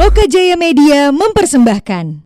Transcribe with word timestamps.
Loka 0.00 0.24
Jaya 0.24 0.56
Media 0.56 1.12
mempersembahkan. 1.12 2.24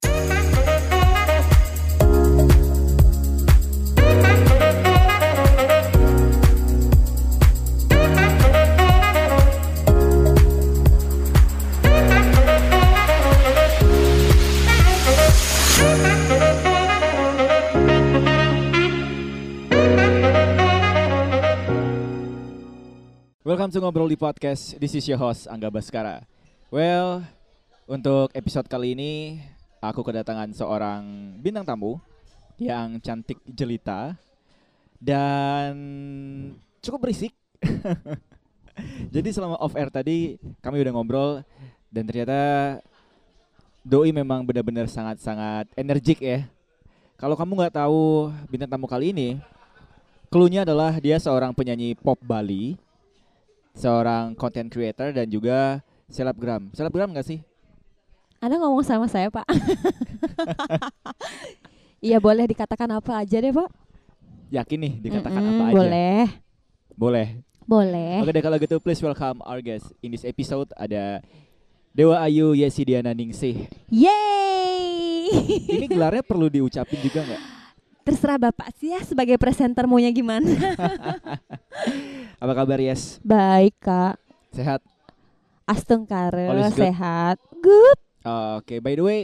Welcome 23.43 23.75
to 23.75 23.83
Ngobrol 23.83 24.07
di 24.07 24.15
Podcast. 24.15 24.79
This 24.79 24.95
is 24.95 25.11
your 25.11 25.19
host 25.19 25.51
Angga 25.51 25.75
Baskara. 25.75 26.23
Well, 26.71 27.27
untuk 27.85 28.33
episode 28.33 28.65
kali 28.65 28.97
ini 28.97 29.37
aku 29.85 30.01
kedatangan 30.01 30.49
seorang 30.57 31.37
bintang 31.41 31.69
tamu 31.69 32.01
yang 32.57 32.97
cantik 33.01 33.37
jelita 33.45 34.17
dan 34.97 35.75
cukup 36.81 37.09
berisik. 37.09 37.37
Jadi 39.15 39.29
selama 39.31 39.61
off 39.61 39.77
air 39.77 39.93
tadi 39.93 40.41
kami 40.65 40.81
udah 40.81 40.93
ngobrol 40.97 41.31
dan 41.93 42.09
ternyata 42.09 42.41
Doi 43.85 44.17
memang 44.17 44.49
benar-benar 44.49 44.89
sangat-sangat 44.89 45.69
energik 45.77 46.25
ya. 46.25 46.49
Kalau 47.21 47.37
kamu 47.37 47.53
nggak 47.61 47.85
tahu 47.85 48.33
bintang 48.49 48.73
tamu 48.73 48.89
kali 48.89 49.13
ini, 49.13 49.37
clue-nya 50.33 50.65
adalah 50.65 50.97
dia 50.97 51.21
seorang 51.21 51.53
penyanyi 51.53 51.93
pop 51.93 52.17
Bali 52.25 52.81
seorang 53.77 54.33
content 54.33 54.73
creator 54.73 55.13
dan 55.13 55.29
juga 55.29 55.85
selebgram. 56.09 56.73
Selebgram 56.73 57.13
nggak 57.13 57.29
sih? 57.29 57.45
Anda 58.45 58.61
ngomong 58.61 58.85
sama 58.85 59.09
saya, 59.09 59.33
Pak. 59.33 59.49
Iya, 62.05 62.21
boleh 62.21 62.45
dikatakan 62.45 62.93
apa 62.93 63.25
aja 63.25 63.41
deh, 63.41 63.49
Pak. 63.49 63.73
Yakin 64.53 64.79
nih 64.85 64.93
dikatakan 65.01 65.41
Mm-mm, 65.41 65.57
apa 65.57 65.65
aja? 65.65 65.77
Boleh. 65.81 66.21
Boleh. 66.93 67.29
Boleh. 67.65 68.21
Oke 68.21 68.37
deh 68.37 68.45
kalau 68.45 68.61
gitu 68.61 68.77
please 68.77 69.01
welcome 69.01 69.41
our 69.49 69.65
guest 69.65 69.89
in 70.05 70.13
this 70.13 70.29
episode 70.29 70.69
ada 70.77 71.25
Dewa 71.97 72.21
Ayu 72.21 72.53
Yesidiana 72.53 73.17
Ningsih. 73.17 73.65
Yeay. 73.89 75.33
Ini 75.81 75.89
gelarnya 75.89 76.21
perlu 76.21 76.53
diucapin 76.53 77.01
juga 77.01 77.25
nggak? 77.25 77.43
Terserah 78.05 78.37
Bapak 78.37 78.77
sih 78.77 78.93
ya 78.93 79.01
sebagai 79.01 79.41
presenter 79.41 79.89
maunya 79.89 80.13
gimana. 80.13 80.45
Apa 82.45 82.53
kabar 82.53 82.77
Yes? 82.77 83.17
Baik, 83.25 83.81
Kak. 83.81 84.21
Sehat? 84.53 84.85
Kare, 86.05 86.53
good? 86.53 86.77
sehat. 86.77 87.41
Good. 87.65 88.04
Oke 88.25 88.81
by 88.81 88.97
the 88.97 89.05
way 89.05 89.21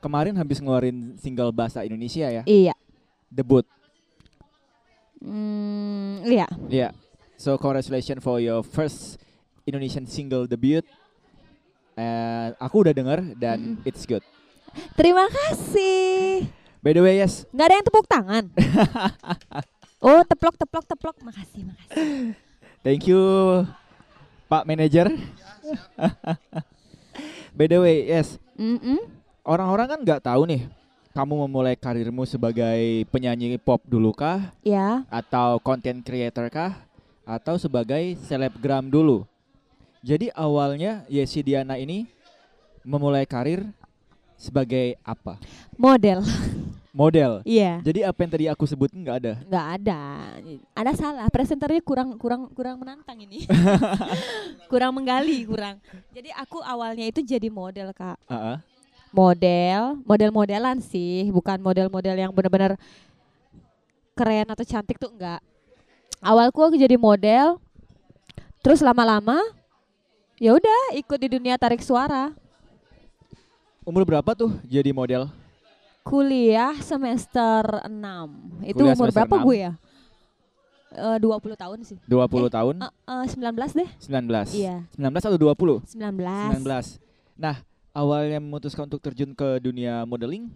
kemarin 0.00 0.34
habis 0.34 0.58
ngeluarin 0.58 1.14
single 1.16 1.54
bahasa 1.54 1.86
Indonesia 1.86 2.26
ya 2.26 2.42
Iya. 2.42 2.74
debut. 3.30 3.62
Hmm, 5.20 6.24
iya. 6.24 6.48
Yeah. 6.66 6.92
So 7.36 7.56
congratulations 7.56 8.20
for 8.20 8.40
your 8.40 8.64
first 8.64 9.20
Indonesian 9.64 10.08
single 10.08 10.48
debut. 10.48 10.80
And 11.94 12.56
aku 12.56 12.80
udah 12.80 12.96
denger 12.96 13.36
dan 13.36 13.76
Mm-mm. 13.76 13.84
it's 13.84 14.08
good. 14.08 14.24
Terima 14.96 15.28
kasih. 15.28 16.48
By 16.80 16.96
the 16.96 17.04
way, 17.04 17.20
yes, 17.20 17.44
Nggak 17.52 17.66
ada 17.68 17.74
yang 17.76 17.86
tepuk 17.86 18.06
tangan. 18.08 18.44
oh, 20.08 20.24
teplok, 20.24 20.56
teplok, 20.56 20.84
teplok. 20.88 21.16
Makasih, 21.20 21.68
makasih. 21.68 22.32
thank 22.80 23.04
you 23.04 23.20
Pak 24.48 24.64
Manager. 24.64 25.12
By 27.60 27.68
the 27.68 27.76
way, 27.76 28.08
yes, 28.08 28.40
Mm-mm. 28.56 28.96
orang-orang 29.44 29.84
kan 29.92 30.00
nggak 30.00 30.24
tahu 30.24 30.48
nih, 30.48 30.64
kamu 31.12 31.44
memulai 31.44 31.76
karirmu 31.76 32.24
sebagai 32.24 33.04
penyanyi 33.12 33.60
pop 33.60 33.84
dulu 33.84 34.16
kah, 34.16 34.48
Ya. 34.64 35.04
atau 35.12 35.60
content 35.60 36.00
creator 36.00 36.48
kah, 36.48 36.80
atau 37.28 37.60
sebagai 37.60 38.16
selebgram 38.24 38.88
dulu. 38.88 39.28
Jadi 40.00 40.32
awalnya 40.32 41.04
Yesi 41.12 41.44
Diana 41.44 41.76
ini 41.76 42.08
memulai 42.80 43.28
karir 43.28 43.68
sebagai 44.40 44.96
apa? 45.04 45.36
Model. 45.76 46.24
Model. 46.90 47.46
Iya. 47.46 47.78
Jadi 47.86 48.02
apa 48.02 48.18
yang 48.18 48.30
tadi 48.34 48.44
aku 48.50 48.66
sebutin 48.66 48.98
nggak 49.06 49.18
ada. 49.22 49.32
nggak 49.46 49.66
ada 49.78 50.00
ada 50.74 50.92
salah 50.98 51.26
presenternya 51.30 51.78
kurang 51.86 52.18
kurang 52.18 52.50
kurang 52.50 52.82
menantang 52.82 53.14
ini 53.22 53.46
kurang 54.70 54.96
menggali 54.96 55.46
kurang 55.46 55.78
jadi 56.10 56.34
aku 56.34 56.58
awalnya 56.64 57.06
itu 57.06 57.22
jadi 57.22 57.46
model 57.46 57.94
kak 57.94 58.18
Ah, 58.26 58.34
ah. 58.34 58.56
model 59.14 60.02
model-modelan 60.02 60.82
sih 60.82 61.30
bukan 61.30 61.62
model-model 61.62 62.16
yang 62.16 62.32
benar-benar 62.34 62.74
keren 64.16 64.50
atau 64.50 64.64
cantik 64.66 64.98
tuh 64.98 65.12
enggak 65.14 65.38
awalku 66.18 66.58
aku 66.64 66.74
jadi 66.74 66.98
model 66.98 67.60
terus 68.60 68.82
lama-lama 68.82 69.38
ya 70.42 70.56
udah 70.56 70.80
ikut 70.98 71.18
di 71.20 71.28
dunia 71.38 71.54
tarik 71.54 71.84
suara 71.84 72.34
Umur 73.80 74.04
berapa 74.04 74.30
tuh 74.36 74.52
jadi 74.68 74.92
model? 74.92 75.32
Kuliah 76.02 76.74
semester 76.80 77.84
6 77.86 78.66
itu 78.66 78.76
Kuliah 78.80 78.94
umur 78.96 79.08
berapa 79.12 79.36
6? 79.36 79.46
gue 79.46 79.58
ya 79.58 79.72
Eh, 80.90 81.18
20 81.22 81.54
tahun 81.54 81.78
sih 81.86 82.02
20 82.02 82.50
tahun? 82.50 82.74
Eh, 82.82 82.90
eh, 83.14 83.24
19 83.30 83.78
deh 83.78 83.90
19. 84.10 84.50
iya 84.58 84.82
19 84.98 85.22
atau 85.22 85.38
20? 85.38 85.86
19 85.86 86.66
19. 86.66 86.98
Nah, 87.38 87.62
awalnya 87.94 88.42
memutuskan 88.42 88.90
untuk 88.90 88.98
terjun 88.98 89.30
ke 89.30 89.62
dunia 89.62 90.02
modeling? 90.02 90.50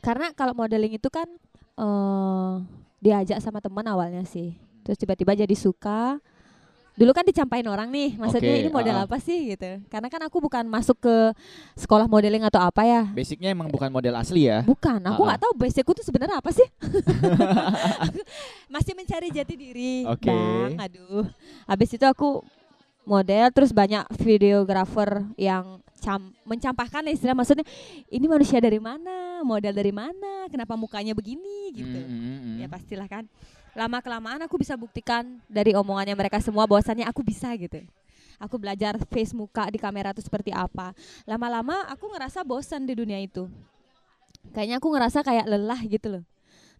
Karena 0.00 0.32
kalau 0.32 0.56
modeling 0.56 0.96
itu 0.96 1.12
kan 1.12 1.28
eh 1.76 2.54
diajak 2.98 3.44
sama 3.44 3.60
teman 3.60 3.84
awalnya 3.84 4.24
sih. 4.24 4.56
Terus 4.88 4.96
tiba-tiba 4.96 5.36
jadi 5.36 5.52
suka. 5.52 6.16
Dulu 6.94 7.10
kan 7.10 7.26
dicampain 7.26 7.66
orang 7.66 7.90
nih, 7.90 8.14
maksudnya 8.14 8.54
Oke, 8.54 8.62
ini 8.62 8.70
model 8.70 8.96
ah. 9.02 9.02
apa 9.02 9.18
sih 9.18 9.50
gitu. 9.50 9.82
Karena 9.90 10.06
kan 10.06 10.22
aku 10.22 10.38
bukan 10.38 10.62
masuk 10.70 11.02
ke 11.02 11.34
sekolah 11.74 12.06
modeling 12.06 12.46
atau 12.46 12.62
apa 12.62 12.86
ya. 12.86 13.02
Basicnya 13.10 13.50
emang 13.50 13.66
bukan 13.66 13.90
model 13.90 14.14
asli 14.14 14.46
ya? 14.46 14.62
Bukan, 14.62 15.02
aku 15.02 15.26
nggak 15.26 15.42
tahu 15.42 15.52
basicku 15.58 15.90
tuh 15.90 16.06
sebenarnya 16.06 16.38
apa 16.38 16.54
sih. 16.54 16.68
Masih 18.74 18.94
mencari 18.94 19.34
jati 19.34 19.54
diri, 19.58 20.06
Oke. 20.06 20.30
Bang. 20.30 20.78
Aduh. 20.86 21.26
Habis 21.66 21.98
itu 21.98 22.06
aku 22.06 22.46
model 23.02 23.50
terus 23.50 23.74
banyak 23.74 24.06
videografer 24.22 25.26
yang 25.34 25.82
cam 26.00 26.30
mencampakkan 26.44 27.04
istilah 27.08 27.32
maksudnya 27.32 27.64
ini 28.12 28.26
manusia 28.28 28.60
dari 28.60 28.78
mana, 28.78 29.40
model 29.42 29.72
dari 29.72 29.90
mana, 29.90 30.46
kenapa 30.46 30.76
mukanya 30.76 31.16
begini 31.16 31.72
gitu. 31.72 31.98
Mm, 31.98 32.06
mm, 32.06 32.38
mm. 32.38 32.56
Ya 32.62 32.66
pastilah 32.68 33.08
kan. 33.08 33.26
Lama 33.74 33.98
kelamaan 33.98 34.40
aku 34.46 34.54
bisa 34.54 34.78
buktikan 34.78 35.42
dari 35.50 35.74
omongannya 35.74 36.14
mereka 36.14 36.38
semua 36.38 36.62
bahwasannya 36.66 37.10
aku 37.10 37.26
bisa 37.26 37.50
gitu. 37.58 37.82
Aku 38.38 38.58
belajar 38.58 38.98
face 39.10 39.34
muka 39.34 39.66
di 39.70 39.78
kamera 39.78 40.14
itu 40.14 40.22
seperti 40.22 40.50
apa. 40.54 40.94
Lama-lama 41.26 41.86
aku 41.90 42.10
ngerasa 42.10 42.42
bosan 42.46 42.86
di 42.86 42.94
dunia 42.94 43.18
itu. 43.18 43.50
Kayaknya 44.54 44.78
aku 44.78 44.88
ngerasa 44.94 45.18
kayak 45.26 45.46
lelah 45.50 45.80
gitu 45.86 46.06
loh. 46.18 46.24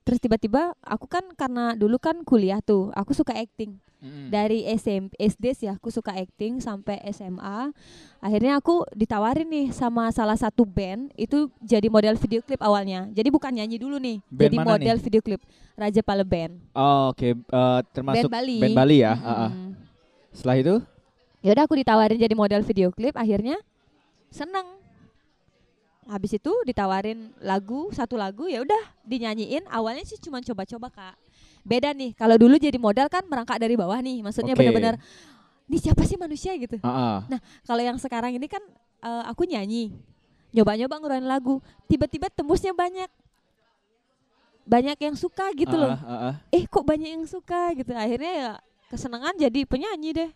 Terus 0.05 0.21
tiba-tiba 0.21 0.77
aku 0.85 1.09
kan 1.09 1.25
karena 1.33 1.73
dulu 1.73 1.97
kan 1.97 2.21
kuliah 2.29 2.61
tuh, 2.61 2.93
aku 2.93 3.17
suka 3.17 3.33
acting. 3.33 3.81
Mm, 4.05 4.09
mm. 4.13 4.27
Dari 4.29 4.69
SMP 4.77 5.17
SD 5.17 5.45
sih 5.57 5.69
aku 5.73 5.89
suka 5.89 6.13
acting 6.13 6.61
sampai 6.61 7.01
SMA. 7.09 7.73
Akhirnya 8.21 8.61
aku 8.61 8.85
ditawarin 8.93 9.49
nih 9.49 9.73
sama 9.73 10.13
salah 10.13 10.37
satu 10.37 10.69
band 10.69 11.09
itu 11.17 11.49
jadi 11.65 11.89
model 11.89 12.21
video 12.21 12.45
klip 12.45 12.61
awalnya. 12.61 13.09
Jadi 13.17 13.33
bukan 13.33 13.49
nyanyi 13.57 13.81
dulu 13.81 13.97
nih, 13.97 14.21
Band 14.29 14.45
jadi 14.45 14.57
model 14.61 14.97
video 15.01 15.23
klip. 15.25 15.41
Raja 15.75 16.05
Pala 16.05 16.23
Band. 16.23 16.61
Oh, 16.77 17.11
Oke, 17.11 17.33
eh, 17.33 17.81
termasuk 17.97 18.29
band 18.29 18.37
Bali. 18.45 18.59
band 18.61 18.77
Bali 18.77 18.97
ya. 19.01 19.17
ah, 19.17 19.49
ah. 19.49 19.51
Mm-mm. 19.51 19.73
Setelah 20.37 20.57
itu, 20.61 20.75
Ya 21.45 21.53
udah 21.53 21.69
aku 21.69 21.77
ditawarin 21.77 22.17
jadi 22.17 22.33
model 22.33 22.65
video 22.65 22.89
klip, 22.89 23.13
akhirnya 23.21 23.61
seneng. 24.33 24.65
Habis 26.05 26.37
itu 26.37 26.53
ditawarin 26.69 27.33
lagu 27.41 27.89
satu 27.97 28.21
lagu 28.21 28.45
ya 28.45 28.61
udah 28.61 28.83
dinyanyiin. 29.09 29.65
Awalnya 29.73 30.05
sih 30.05 30.21
cuma 30.21 30.45
coba-coba 30.45 30.89
kak. 30.93 31.17
Beda 31.65 31.97
nih 31.97 32.13
kalau 32.13 32.37
dulu 32.37 32.61
jadi 32.61 32.77
model 32.77 33.09
kan 33.09 33.25
merangkak 33.25 33.57
dari 33.57 33.73
bawah 33.73 33.97
nih, 34.05 34.21
maksudnya 34.21 34.53
Oke. 34.53 34.61
benar-benar 34.61 35.01
ini 35.65 35.77
siapa 35.81 36.05
sih 36.05 36.21
manusia 36.21 36.53
gitu. 36.61 36.77
ah, 36.85 37.25
ah. 37.25 37.41
Kalau 37.65 37.81
yang 37.81 37.97
sekarang 37.97 38.37
ini 38.37 38.45
kan 38.45 38.61
eh, 39.01 39.25
aku 39.25 39.49
nyanyi, 39.49 39.97
nyoba-nyoba 40.53 41.01
ngeluarin 41.01 41.25
lagu, 41.25 41.65
tiba-tiba 41.89 42.29
tembusnya 42.29 42.77
banyak, 42.77 43.09
banyak 44.69 44.99
yang 45.01 45.17
suka 45.17 45.49
gitu 45.57 45.73
loh. 45.73 45.97
ah, 45.97 46.33
ah. 46.33 46.35
Eh 46.53 46.69
kok 46.69 46.85
banyak 46.85 47.17
yang 47.17 47.25
suka 47.25 47.73
gitu. 47.81 47.97
Akhirnya 47.97 48.33
ya 48.37 48.51
kesenangan 48.93 49.41
jadi 49.41 49.65
penyanyi 49.65 50.11
deh. 50.13 50.31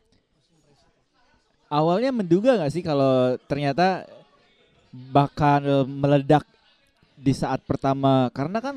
Awalnya 1.68 2.08
menduga 2.16 2.56
nggak 2.56 2.72
sih 2.72 2.80
kalau 2.80 3.36
ternyata 3.44 4.08
bakal 5.08 5.62
meledak 5.84 6.42
di 7.14 7.30
saat 7.30 7.62
pertama 7.62 8.30
karena 8.30 8.58
kan 8.58 8.76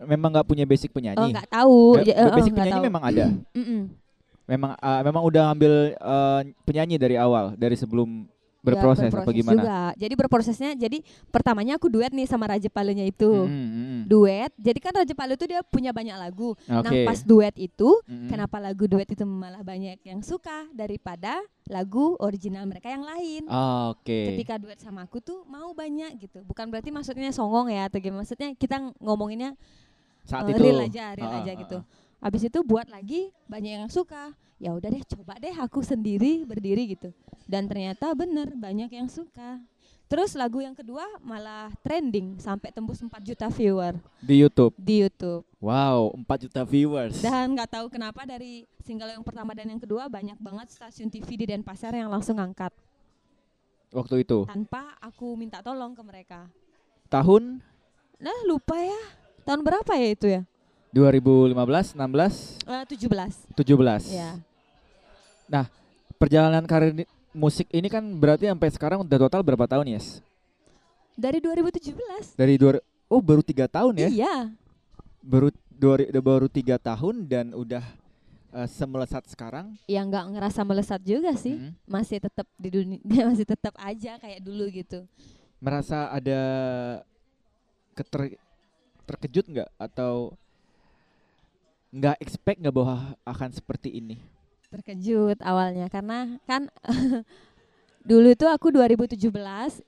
memang 0.00 0.30
nggak 0.30 0.46
punya 0.46 0.64
basic 0.64 0.88
Oh 0.88 0.94
penyanyi. 0.94 1.32
nggak 1.32 1.48
tahu. 1.48 1.78
Ba- 1.94 2.04
Ja- 2.04 2.16
eh, 2.18 2.32
basic 2.32 2.52
penyanyi 2.52 2.72
tahu. 2.74 2.86
memang 2.86 3.02
ada. 3.02 3.24
Mm-mm. 3.52 3.82
Memang 4.44 4.70
ah, 4.78 5.00
memang 5.02 5.22
udah 5.22 5.44
ambil 5.50 5.72
eh, 5.92 6.40
penyanyi 6.62 6.96
dari 6.96 7.16
awal 7.16 7.52
dari 7.54 7.74
sebelum 7.74 8.24
Berproses, 8.58 9.14
apa 9.14 9.30
gimana? 9.30 9.54
juga. 9.62 9.80
Jadi 9.94 10.14
berprosesnya 10.18 10.70
jadi 10.74 10.98
pertamanya 11.30 11.78
aku 11.78 11.86
duet 11.86 12.10
nih 12.10 12.26
sama 12.26 12.50
Raja 12.50 12.66
Palunya 12.66 13.06
itu. 13.06 13.30
Mm, 13.30 13.46
mm, 13.46 13.70
mm. 13.70 14.00
Duet. 14.10 14.50
Jadi 14.58 14.78
kan 14.82 14.92
Raja 14.98 15.14
Palu 15.14 15.38
itu 15.38 15.46
dia 15.46 15.62
punya 15.62 15.94
banyak 15.94 16.18
lagu. 16.18 16.58
Nah, 16.66 16.82
Oke. 16.82 17.06
pas 17.06 17.22
duet 17.22 17.54
itu 17.54 17.88
Mm, 18.04 18.26
mm. 18.26 18.28
kenapa 18.28 18.56
lagu 18.58 18.84
duet 18.90 19.06
itu 19.06 19.22
malah 19.22 19.62
banyak 19.62 20.02
yang 20.02 20.20
suka 20.26 20.66
daripada 20.74 21.38
lagu 21.70 22.18
original 22.18 22.66
mereka 22.66 22.90
yang 22.90 23.06
lain. 23.06 23.46
Ah, 23.46 23.94
Oke. 23.94 24.34
Ketika 24.34 24.58
duet 24.58 24.82
sama 24.82 25.06
aku 25.06 25.22
tuh 25.22 25.46
mau 25.46 25.70
banyak 25.70 26.18
gitu. 26.18 26.42
Bukan 26.42 26.66
berarti 26.68 26.90
maksudnya 26.90 27.30
songong 27.30 27.70
ya 27.70 27.86
atau 27.86 28.02
gimana. 28.02 28.26
Maksudnya 28.26 28.58
kita 28.58 28.90
ngomonginnya 28.98 29.54
Saat 30.26 30.50
eh, 30.50 30.58
itu. 30.58 30.60
real 30.66 30.82
aja, 30.82 31.14
real 31.14 31.30
Ah, 31.30 31.40
aja 31.40 31.52
ah, 31.54 31.56
gitu. 31.56 31.78
ah. 31.78 31.84
Habis 32.18 32.50
itu 32.50 32.58
buat 32.62 32.86
lagi 32.90 33.30
banyak 33.46 33.86
yang 33.86 33.90
suka. 33.90 34.34
Ya 34.58 34.74
udah 34.74 34.90
deh, 34.90 35.02
coba 35.06 35.38
deh 35.38 35.54
aku 35.54 35.80
sendiri 35.80 36.42
berdiri 36.42 36.98
gitu. 36.98 37.14
Dan 37.46 37.70
ternyata 37.70 38.10
bener 38.12 38.50
banyak 38.52 38.90
yang 38.90 39.06
suka. 39.06 39.62
Terus 40.08 40.32
lagu 40.32 40.58
yang 40.58 40.72
kedua 40.72 41.04
malah 41.20 41.68
trending 41.84 42.40
sampai 42.40 42.72
tembus 42.72 42.96
4 42.96 43.12
juta 43.20 43.44
viewer 43.52 43.92
Di 44.18 44.40
YouTube. 44.40 44.72
di 44.74 45.04
YouTube. 45.04 45.44
Wow, 45.60 46.16
4 46.24 46.48
juta 46.48 46.64
viewers. 46.64 47.20
Dan 47.20 47.52
nggak 47.52 47.68
tahu 47.76 47.86
kenapa 47.92 48.24
dari 48.24 48.64
single 48.80 49.12
yang 49.12 49.20
pertama 49.20 49.52
dan 49.52 49.68
yang 49.68 49.76
kedua 49.76 50.08
banyak 50.08 50.40
banget 50.40 50.72
stasiun 50.72 51.12
TV 51.12 51.36
di 51.36 51.44
Denpasar 51.46 51.92
yang 51.92 52.08
langsung 52.08 52.40
ngangkat 52.40 52.72
Waktu 53.92 54.24
itu. 54.24 54.48
tanpa 54.48 54.96
aku 54.96 55.36
minta 55.36 55.60
tolong 55.60 55.92
ke 55.92 56.00
mereka. 56.00 56.48
Tahun 57.08 57.60
Nah 58.18 58.38
lupa 58.48 58.80
ya 58.80 59.00
tahun 59.44 59.60
berapa 59.60 59.92
ya 59.92 60.08
itu 60.08 60.26
ya? 60.26 60.42
2015, 60.92 61.94
16, 61.94 62.58
Eh, 62.64 62.84
17 62.88 63.34
17. 63.54 64.08
ya. 64.12 64.38
Perjalanan 66.18 66.66
karir 66.66 67.06
musik 67.30 67.70
ini 67.70 67.86
kan 67.86 68.02
berarti 68.02 68.50
sampai 68.50 68.68
sekarang 68.74 68.98
udah 69.06 69.18
total 69.22 69.46
berapa 69.46 69.70
tahun, 69.70 69.86
Yes? 69.94 70.18
Dari 71.14 71.38
2017. 71.38 72.34
Dari 72.34 72.58
dua 72.58 72.82
Oh, 73.08 73.24
baru 73.24 73.40
tiga 73.40 73.64
tahun 73.64 73.94
ya? 74.04 74.08
Iya. 74.12 74.36
Baru 75.24 75.48
dua, 75.72 75.96
baru 76.20 76.44
tiga 76.50 76.76
tahun 76.76 77.24
dan 77.24 77.56
udah 77.56 77.80
eh, 78.52 78.68
semelesat 78.68 79.24
sekarang. 79.30 79.78
Ya 79.88 80.04
nggak 80.04 80.36
ngerasa 80.36 80.60
melesat 80.66 81.00
juga 81.06 81.32
sih. 81.38 81.56
Mm. 81.56 81.72
Masih 81.88 82.18
tetap 82.20 82.44
di 82.60 82.68
dunia 82.68 83.00
masih 83.32 83.46
tetap 83.48 83.72
aja 83.80 84.20
kayak 84.20 84.44
dulu 84.44 84.68
gitu. 84.68 85.08
Merasa 85.62 86.12
ada 86.12 86.40
keter 87.96 88.36
terkejut 89.08 89.46
nggak 89.48 89.70
atau 89.80 90.36
nggak 91.88 92.16
expect 92.20 92.60
nggak 92.60 92.74
bahwa 92.74 93.16
akan 93.24 93.50
seperti 93.52 93.96
ini? 93.96 94.20
Terkejut 94.68 95.40
awalnya 95.40 95.88
karena 95.88 96.36
kan 96.44 96.68
dulu 98.08 98.28
itu 98.32 98.44
aku 98.44 98.68
2017 98.72 99.16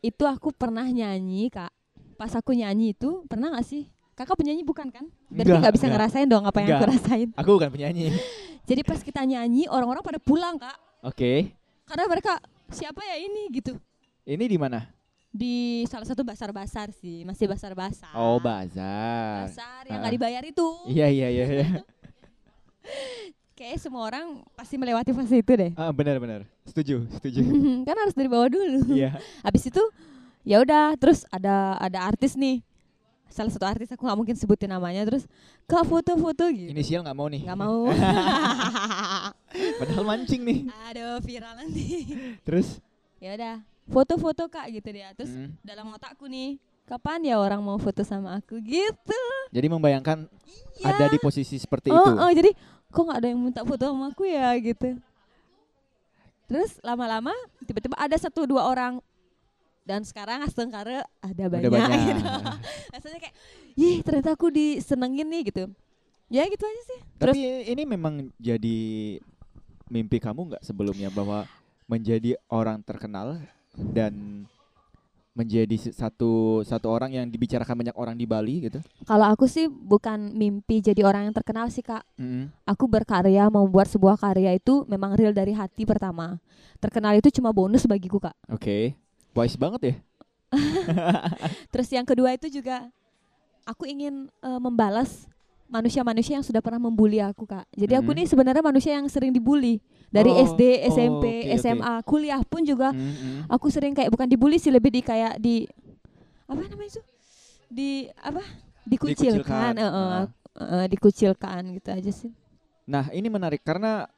itu 0.00 0.25
aku 0.25 0.49
pernah 0.56 0.88
nyanyi 0.88 1.52
kak. 1.52 1.73
Pas 2.17 2.32
aku 2.37 2.52
nyanyi 2.56 2.93
itu 2.97 3.25
pernah 3.29 3.52
nggak 3.52 3.67
sih? 3.67 3.88
Kakak 4.17 4.37
penyanyi 4.37 4.61
bukan 4.61 4.93
kan? 4.93 5.08
Berarti 5.32 5.56
nggak 5.64 5.75
bisa 5.76 5.87
enggak. 5.88 5.97
ngerasain 5.97 6.29
dong 6.29 6.44
apa 6.44 6.56
yang 6.61 6.69
aku 6.69 6.76
Enggak. 6.85 6.93
rasain. 6.93 7.29
Aku 7.37 7.50
bukan 7.56 7.70
penyanyi. 7.73 8.12
Jadi 8.69 8.81
pas 8.85 9.00
kita 9.00 9.25
nyanyi 9.25 9.64
orang-orang 9.69 10.05
pada 10.05 10.20
pulang 10.20 10.61
kak. 10.61 10.76
Oke. 11.00 11.56
Karena 11.88 12.05
mereka 12.05 12.37
siapa 12.69 13.00
ya 13.00 13.17
ini 13.17 13.49
gitu. 13.50 13.81
Ini 14.29 14.44
di 14.44 14.58
mana? 14.61 14.85
Di 15.31 15.87
salah 15.87 16.03
satu 16.03 16.27
basar-basar 16.27 16.91
sih, 16.91 17.23
masih 17.23 17.47
basar-basar. 17.47 18.11
Oh, 18.12 18.43
bazar. 18.43 19.47
Basar 19.47 19.82
yang 19.87 19.99
Ah. 19.99 20.03
nggak 20.03 20.15
dibayar 20.19 20.43
itu. 20.43 20.69
Iya 20.91 21.06
iya 21.06 21.29
iya. 21.31 21.44
iya. 21.47 21.67
Kayak 23.61 23.79
semua 23.79 24.09
orang 24.09 24.41
pasti 24.56 24.75
melewati 24.75 25.12
fase 25.12 25.38
itu 25.38 25.53
deh. 25.53 25.71
Ah, 25.77 25.93
benar 25.93 26.19
benar. 26.19 26.49
Setuju, 26.67 27.06
setuju. 27.15 27.44
kan 27.87 27.94
harus 27.94 28.17
dari 28.17 28.27
bawah 28.27 28.50
dulu. 28.50 28.91
Iya. 28.91 29.21
Habis 29.47 29.71
itu 29.71 29.82
ya 30.43 30.59
udah 30.59 30.97
terus 30.99 31.23
ada 31.31 31.79
ada 31.79 32.03
artis 32.03 32.35
nih. 32.35 32.65
Salah 33.31 33.55
satu 33.55 33.62
artis 33.62 33.87
aku 33.87 34.03
nggak 34.03 34.19
mungkin 34.19 34.35
sebutin 34.35 34.67
namanya 34.67 35.06
terus 35.06 35.31
kak 35.71 35.87
foto-foto 35.87 36.50
gitu. 36.50 36.75
Inisial 36.75 37.06
nggak 37.06 37.15
mau 37.15 37.31
nih. 37.31 37.47
Nggak 37.47 37.61
mau. 37.62 37.87
Padahal 39.79 40.05
mancing 40.09 40.43
nih. 40.43 40.59
Aduh 40.91 41.23
viral 41.23 41.55
nanti. 41.55 41.87
Terus? 42.43 42.83
ya 43.21 43.37
udah 43.37 43.61
foto-foto 43.88 44.50
kak 44.50 44.69
gitu 44.71 44.88
dia. 44.91 45.15
Terus 45.17 45.32
Mm. 45.32 45.50
dalam 45.62 45.87
otakku 45.94 46.27
nih 46.27 46.59
kapan 46.85 47.23
ya 47.23 47.38
orang 47.38 47.62
mau 47.62 47.79
foto 47.79 48.03
sama 48.03 48.37
aku 48.37 48.59
gitu. 48.61 49.21
Jadi 49.55 49.67
membayangkan 49.71 50.27
Iya. 50.82 50.91
ada 50.91 51.05
di 51.06 51.19
posisi 51.23 51.55
seperti 51.56 51.88
oh, 51.88 51.97
itu. 51.97 52.11
oh, 52.19 52.31
jadi 52.35 52.50
kok 52.91 53.03
nggak 53.06 53.19
ada 53.23 53.29
yang 53.31 53.41
minta 53.41 53.62
foto 53.62 53.85
sama 53.87 54.11
aku 54.11 54.27
ya 54.27 54.50
gitu. 54.59 54.99
Terus 56.50 56.82
lama-lama 56.82 57.31
tiba-tiba 57.62 57.94
ada 57.94 58.19
satu 58.19 58.43
dua 58.43 58.67
orang 58.67 58.99
dan 59.87 60.03
sekarang 60.03 60.43
Astengkara 60.43 61.06
ada 61.23 61.44
banyak. 61.47 61.67
Ada 61.67 61.71
banyak. 61.71 61.99
gitu. 62.11 62.23
Rasanya 62.94 63.19
kayak, 63.23 63.35
ih 63.79 63.97
ternyata 64.03 64.31
aku 64.35 64.50
disenengin 64.50 65.31
nih 65.31 65.43
gitu. 65.50 65.71
Ya 66.26 66.47
gitu 66.47 66.62
aja 66.62 66.83
sih. 66.87 67.00
Terus 67.19 67.35
Tapi 67.35 67.43
ini 67.71 67.83
memang 67.87 68.31
jadi 68.38 68.79
mimpi 69.91 70.19
kamu 70.19 70.55
nggak 70.55 70.62
sebelumnya 70.62 71.11
bahwa 71.11 71.47
menjadi 71.87 72.38
orang 72.47 72.83
terkenal 72.83 73.38
dan 73.77 74.45
menjadi 75.31 75.95
satu 75.95 76.61
satu 76.67 76.91
orang 76.91 77.15
yang 77.15 77.27
dibicarakan 77.31 77.87
banyak 77.87 77.97
orang 77.97 78.19
di 78.19 78.27
Bali 78.27 78.67
gitu? 78.67 78.83
kalau 79.07 79.31
aku 79.31 79.47
sih 79.47 79.71
bukan 79.71 80.35
mimpi 80.35 80.83
jadi 80.83 81.07
orang 81.07 81.31
yang 81.31 81.35
terkenal 81.35 81.71
sih 81.71 81.87
kak. 81.87 82.03
Mm. 82.19 82.51
Aku 82.67 82.91
berkarya 82.91 83.47
mau 83.49 83.65
membuat 83.65 83.89
sebuah 83.89 84.19
karya 84.19 84.59
itu 84.59 84.85
memang 84.91 85.15
real 85.15 85.33
dari 85.33 85.55
hati 85.55 85.87
pertama. 85.87 86.37
Terkenal 86.83 87.17
itu 87.17 87.31
cuma 87.31 87.55
bonus 87.55 87.87
bagiku 87.87 88.19
kak. 88.19 88.35
Oke, 88.51 88.99
wise 89.33 89.57
banget 89.57 89.81
ya. 89.81 89.95
Terus 91.73 91.89
yang 91.95 92.05
kedua 92.05 92.35
itu 92.35 92.51
juga 92.51 92.91
aku 93.63 93.87
ingin 93.87 94.27
eh, 94.43 94.61
membalas 94.61 95.31
manusia-manusia 95.71 96.35
yang 96.35 96.43
sudah 96.43 96.59
pernah 96.59 96.83
membuli 96.83 97.23
aku 97.23 97.47
kak. 97.47 97.65
Jadi 97.73 97.95
aku 97.95 98.11
Mhm. 98.11 98.19
nih 98.19 98.27
sebenarnya 98.27 98.61
manusia 98.61 98.93
yang 98.93 99.07
sering 99.07 99.31
dibully 99.31 99.79
dari 100.11 100.29
Oh, 100.29 100.43
SD, 100.45 100.63
oh, 100.83 100.91
SMP, 100.91 101.25
oke, 101.25 101.47
oke. 101.47 101.57
SMA, 101.57 101.95
kuliah 102.03 102.43
pun 102.43 102.67
juga 102.67 102.91
Mm, 102.91 103.15
mm. 103.15 103.39
aku 103.47 103.71
sering 103.71 103.95
kayak 103.95 104.11
bukan 104.11 104.27
dibully 104.27 104.59
sih 104.59 104.69
lebih 104.69 104.91
di 104.91 105.01
kayak 105.01 105.39
di 105.39 105.65
apa 106.45 106.59
namanya 106.61 106.91
itu 106.91 107.01
di 107.71 107.91
apa 108.19 108.43
dikucilkan, 108.83 109.73
Dikucilkan, 109.73 109.73
eh, 109.79 109.87
eh, 109.87 110.25
eh, 110.83 110.87
dikucilkan 110.91 111.63
gitu 111.79 111.89
aja 111.95 112.11
sih. 112.11 112.31
Nah 112.85 113.07
ini 113.15 113.31
menarik 113.31 113.63
karena 113.63 114.11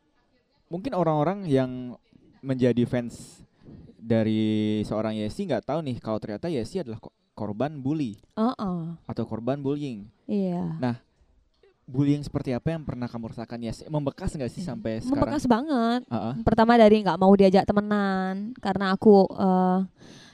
mungkin 0.67 0.97
orang-orang 0.97 1.45
yang 1.45 1.93
menjadi 2.41 2.89
fans 2.89 3.45
dari 3.95 4.81
seorang 4.83 5.15
Yesi 5.15 5.45
nggak 5.45 5.69
tahu 5.69 5.85
nih 5.85 6.01
kalau 6.01 6.17
ternyata 6.17 6.49
Yesi 6.49 6.81
adalah 6.81 6.99
ko- 6.99 7.13
korban 7.33 7.77
bully 7.79 8.17
Oh, 8.35 8.57
oh, 8.57 8.97
atau 9.05 9.25
korban 9.29 9.61
bullying. 9.61 10.09
iya. 10.25 10.81
Bullying 11.93 12.25
seperti 12.25 12.57
apa 12.57 12.73
yang 12.73 12.83
pernah 12.89 13.05
kamu 13.05 13.37
rasakan 13.37 13.61
Yesi? 13.61 13.85
Membekas 13.93 14.33
nggak 14.33 14.49
sih 14.49 14.65
sampai 14.65 15.05
sekarang? 15.05 15.29
Membekas 15.29 15.45
banget. 15.45 16.01
Ah. 16.09 16.33
Pertama 16.41 16.81
dari 16.81 17.05
nggak 17.05 17.21
mau 17.21 17.33
diajak 17.37 17.69
temenan 17.69 18.57
karena 18.59 18.97
aku 18.97 19.29
eh, 19.29 19.79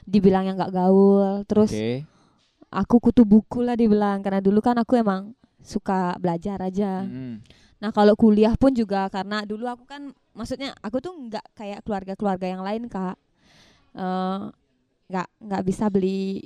dibilang 0.07 0.47
yang 0.47 0.55
nggak 0.55 0.71
gaul. 0.71 1.43
Terus 1.43 1.75
Oke. 1.75 2.07
aku 2.71 2.95
kutu 3.11 3.27
buku 3.27 3.59
lah 3.59 3.75
dibilang 3.75 4.23
karena 4.23 4.39
dulu 4.39 4.63
kan 4.63 4.79
aku 4.79 4.95
emang 4.95 5.35
suka 5.59 6.15
belajar 6.17 6.63
aja. 6.63 7.03
Mm-mm. 7.03 7.43
Nah 7.83 7.91
kalau 7.91 8.15
kuliah 8.15 8.55
pun 8.55 8.71
juga 8.71 9.11
karena 9.11 9.43
dulu 9.43 9.67
aku 9.67 9.83
kan 9.83 10.15
maksudnya 10.31 10.71
aku 10.79 11.03
tuh 11.03 11.11
nggak 11.11 11.45
kayak 11.51 11.83
keluarga-keluarga 11.83 12.47
yang 12.47 12.63
lain 12.63 12.87
kak, 12.87 13.19
Eh, 13.99 14.41
nggak 15.09 15.27
nggak 15.41 15.63
bisa 15.65 15.89
beli 15.89 16.45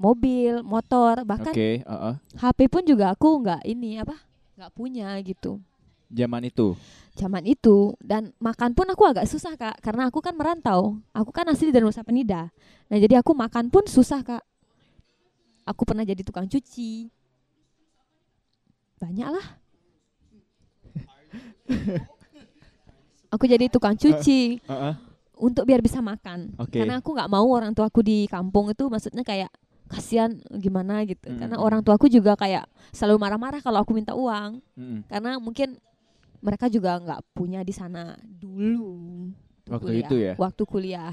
mobil, 0.00 0.64
motor, 0.64 1.20
bahkan 1.28 1.52
Oke. 1.52 1.84
ah, 1.84 2.14
ah. 2.14 2.14
HP 2.40 2.70
pun 2.70 2.82
juga 2.86 3.12
aku 3.12 3.44
nggak 3.44 3.62
ini 3.68 4.00
apa 4.00 4.16
nggak 4.58 4.74
punya 4.74 5.14
gitu. 5.22 5.62
Zaman 6.10 6.50
itu. 6.50 6.74
Zaman 7.14 7.46
itu 7.46 7.94
dan 8.02 8.34
makan 8.42 8.74
pun 8.74 8.90
aku 8.90 9.06
agak 9.06 9.30
susah 9.30 9.54
kak 9.54 9.78
karena 9.78 10.10
aku 10.10 10.18
kan 10.18 10.34
merantau, 10.34 10.98
aku 11.14 11.30
kan 11.30 11.46
asli 11.46 11.70
dari 11.70 11.86
Nusa 11.86 12.02
Penida. 12.02 12.50
Nah 12.90 12.96
jadi 12.98 13.22
aku 13.22 13.38
makan 13.38 13.70
pun 13.70 13.86
susah 13.86 14.26
kak. 14.26 14.42
Aku 15.68 15.84
pernah 15.84 16.02
jadi 16.02 16.24
tukang 16.24 16.48
cuci, 16.48 17.12
banyak 18.98 19.28
lah. 19.30 19.46
aku 23.34 23.44
jadi 23.44 23.68
tukang 23.68 23.92
cuci 23.92 24.64
Ah, 24.64 24.90
ah. 24.90 24.94
untuk 25.36 25.68
biar 25.68 25.84
bisa 25.84 26.00
makan. 26.00 26.56
Oke. 26.56 26.80
Karena 26.80 26.98
aku 26.98 27.12
nggak 27.12 27.28
mau 27.30 27.44
orang 27.46 27.76
tuaku 27.76 28.00
di 28.00 28.24
kampung 28.26 28.72
itu 28.72 28.88
maksudnya 28.88 29.20
kayak 29.22 29.52
kasihan 29.88 30.30
gimana 30.60 31.02
gitu. 31.08 31.24
Karena 31.24 31.56
Mm. 31.56 31.64
orang 31.64 31.80
tuaku 31.80 32.06
juga 32.06 32.36
kayak 32.36 32.68
selalu 32.92 33.16
marah-marah 33.18 33.60
kalau 33.64 33.80
aku 33.80 33.96
minta 33.96 34.12
uang. 34.12 34.60
Mm-mm. 34.76 35.00
Karena 35.08 35.40
mungkin 35.40 35.80
mereka 36.38 36.70
juga 36.70 37.00
nggak 37.00 37.20
punya 37.34 37.66
di 37.66 37.74
sana 37.74 38.14
dulu. 38.22 39.28
Waktu 39.68 39.88
kuliah. 39.90 40.04
itu 40.06 40.14
ya. 40.16 40.34
Waktu 40.38 40.62
kuliah. 40.64 41.12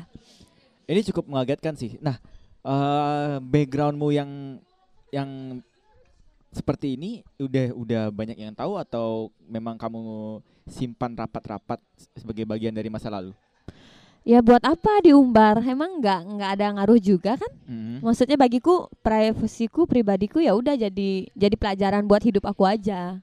Ini 0.86 1.02
cukup 1.12 1.26
mengagetkan 1.28 1.74
sih. 1.74 1.98
Nah, 1.98 2.20
eh 2.62 3.36
backgroundmu 3.42 4.14
yang 4.14 4.62
yang 5.10 5.60
seperti 6.56 6.96
ini 6.96 7.20
udah 7.36 7.76
udah 7.76 8.04
banyak 8.16 8.40
yang 8.40 8.56
tahu 8.56 8.80
atau 8.80 9.28
memang 9.44 9.76
kamu 9.76 10.40
simpan 10.66 11.12
rapat-rapat 11.14 11.84
sebagai 12.16 12.48
bagian 12.48 12.72
dari 12.72 12.88
masa 12.88 13.12
lalu? 13.12 13.36
Ya 14.26 14.42
buat 14.42 14.66
apa 14.66 15.06
diumbar? 15.06 15.62
Emang 15.62 16.02
nggak 16.02 16.20
nggak 16.34 16.50
ada 16.58 16.66
ngaruh 16.74 16.98
juga 16.98 17.38
kan? 17.38 17.52
Mm-mm. 17.70 18.02
Maksudnya 18.02 18.34
bagiku 18.42 18.90
privasiku 19.06 19.86
pribadiku 19.86 20.42
ya 20.42 20.58
udah 20.58 20.74
jadi 20.74 21.30
jadi 21.30 21.56
pelajaran 21.56 22.10
buat 22.10 22.26
hidup 22.26 22.42
aku 22.50 22.66
aja. 22.66 23.22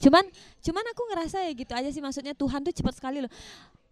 Cuman 0.00 0.24
cuman 0.64 0.84
aku 0.96 1.02
ngerasa 1.12 1.44
ya 1.44 1.52
gitu 1.52 1.72
aja 1.76 1.92
sih 1.92 2.00
maksudnya 2.00 2.32
Tuhan 2.32 2.64
tuh 2.64 2.72
cepat 2.72 2.96
sekali 2.96 3.20
loh. 3.20 3.28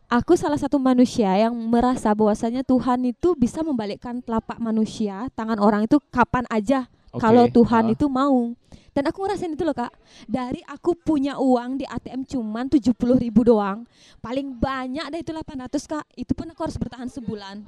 Aku 0.08 0.32
salah 0.40 0.56
satu 0.56 0.80
manusia 0.80 1.28
yang 1.36 1.52
merasa 1.52 2.16
bahwasanya 2.16 2.64
Tuhan 2.64 3.04
itu 3.04 3.36
bisa 3.36 3.60
membalikkan 3.60 4.24
telapak 4.24 4.56
manusia, 4.56 5.28
tangan 5.36 5.60
orang 5.60 5.84
itu 5.84 6.00
kapan 6.08 6.48
aja 6.48 6.88
Oke, 7.12 7.20
kalau 7.20 7.44
Tuhan 7.52 7.92
ah. 7.92 7.92
itu 7.92 8.08
mau. 8.08 8.56
Dan 8.98 9.14
aku 9.14 9.22
ngerasain 9.22 9.54
itu 9.54 9.62
loh 9.62 9.78
kak. 9.78 9.94
Dari 10.26 10.58
aku 10.66 10.98
punya 10.98 11.38
uang 11.38 11.78
di 11.78 11.86
ATM 11.86 12.26
cuman 12.26 12.66
70 12.66 12.98
ribu 12.98 13.46
doang. 13.46 13.86
Paling 14.18 14.58
banyak 14.58 15.06
deh 15.14 15.22
itu 15.22 15.30
800 15.30 15.70
kak. 15.86 16.02
Itu 16.18 16.34
pun 16.34 16.50
aku 16.50 16.66
harus 16.66 16.74
bertahan 16.74 17.06
sebulan. 17.06 17.62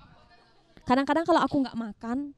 Kadang-kadang 0.82 1.22
kalau 1.22 1.38
aku 1.38 1.62
nggak 1.62 1.78
makan, 1.78 2.34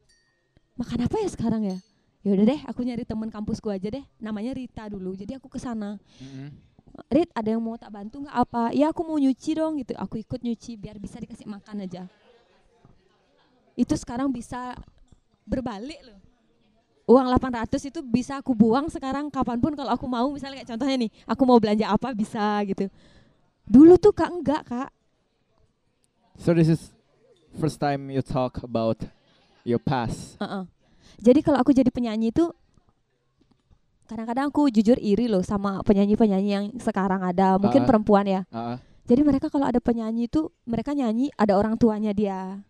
makan 0.76 0.98
apa 1.08 1.16
ya 1.24 1.28
sekarang 1.32 1.64
ya? 1.64 1.80
Ya 2.20 2.36
udah 2.36 2.44
deh, 2.52 2.60
aku 2.68 2.84
nyari 2.84 3.08
temen 3.08 3.32
kampusku 3.32 3.72
aja 3.72 3.88
deh. 3.88 4.04
Namanya 4.20 4.52
Rita 4.52 4.84
dulu. 4.92 5.16
Jadi 5.16 5.40
aku 5.40 5.48
ke 5.48 5.56
sana. 5.56 5.96
Mm-mm. 6.20 6.52
Rit, 7.08 7.32
ada 7.32 7.48
yang 7.48 7.64
mau 7.64 7.80
tak 7.80 7.88
bantu 7.88 8.28
nggak 8.28 8.36
apa? 8.36 8.76
Ya 8.76 8.92
aku 8.92 9.00
mau 9.08 9.16
nyuci 9.16 9.56
dong 9.56 9.80
gitu. 9.80 9.96
Aku 9.96 10.20
ikut 10.20 10.44
nyuci 10.44 10.76
biar 10.76 11.00
bisa 11.00 11.16
dikasih 11.16 11.48
makan 11.48 11.88
aja. 11.88 12.04
Itu 13.72 13.96
sekarang 13.96 14.28
bisa 14.28 14.76
berbalik 15.48 16.04
loh. 16.04 16.20
Uang 17.02 17.26
800 17.28 17.90
itu 17.90 18.00
bisa 18.00 18.38
aku 18.38 18.54
buang 18.54 18.86
sekarang 18.86 19.26
kapan 19.26 19.58
pun 19.58 19.74
kalau 19.74 19.90
aku 19.90 20.06
mau. 20.06 20.30
Misalnya 20.30 20.62
kayak 20.62 20.70
contohnya 20.74 20.96
nih, 21.02 21.10
aku 21.26 21.42
mau 21.42 21.58
belanja 21.58 21.86
apa 21.90 22.14
bisa 22.14 22.62
gitu. 22.62 22.86
Dulu 23.66 23.98
tuh 23.98 24.14
kak 24.14 24.30
enggak 24.30 24.62
kak. 24.64 24.90
So 26.38 26.54
this 26.54 26.70
is 26.70 26.94
first 27.58 27.82
time 27.82 28.08
you 28.08 28.22
talk 28.22 28.62
about 28.62 29.02
your 29.66 29.82
past. 29.82 30.38
Heeh. 30.38 30.64
Jadi 31.22 31.40
kalau 31.42 31.58
aku 31.60 31.74
jadi 31.74 31.90
penyanyi 31.90 32.30
itu 32.30 32.50
kadang-kadang 34.06 34.50
aku 34.50 34.68
jujur 34.68 34.98
iri 34.98 35.26
loh 35.30 35.42
sama 35.42 35.80
penyanyi-penyanyi 35.82 36.50
yang 36.50 36.66
sekarang 36.78 37.22
ada, 37.22 37.56
mungkin 37.56 37.82
Ah. 37.84 37.88
perempuan 37.88 38.26
ya. 38.26 38.42
Ah, 38.50 38.74
ah. 38.74 38.78
Jadi 39.02 39.20
mereka 39.26 39.50
kalau 39.50 39.66
ada 39.66 39.82
penyanyi 39.82 40.30
itu 40.30 40.46
mereka 40.62 40.94
nyanyi 40.94 41.34
ada 41.34 41.58
orang 41.58 41.74
tuanya 41.74 42.14
dia 42.14 42.62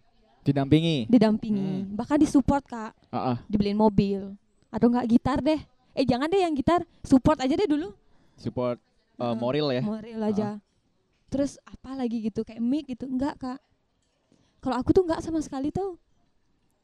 didampingi. 0.42 1.06
didampingi, 1.06 1.87
Hmm. 1.87 1.94
bahkan 1.94 2.18
disupport 2.18 2.62
kak, 2.62 2.92
Ah, 3.08 3.34
ah. 3.34 3.37
dibeliin 3.46 3.78
mobil 3.78 4.34
atau 4.68 4.87
enggak 4.90 5.06
gitar 5.08 5.38
deh. 5.38 5.61
Eh 5.92 6.04
jangan 6.04 6.26
deh 6.26 6.40
yang 6.40 6.52
gitar, 6.52 6.82
support 7.02 7.38
aja 7.38 7.52
deh 7.52 7.68
dulu. 7.68 7.92
Support 8.37 8.80
uh, 9.20 9.30
Heeh. 9.30 9.34
moral 9.37 9.68
ya. 9.70 9.82
Moral 9.84 10.20
aja. 10.25 10.49
Terus 11.28 11.56
apa 11.64 11.94
lagi 11.94 12.20
gitu 12.22 12.42
kayak 12.42 12.61
mic 12.61 12.88
gitu 12.88 13.06
enggak 13.06 13.37
kak. 13.38 13.61
Kalau 14.58 14.76
aku 14.76 14.90
tuh 14.90 15.04
enggak 15.04 15.20
sama 15.20 15.38
sekali 15.40 15.68
tuh. 15.68 15.96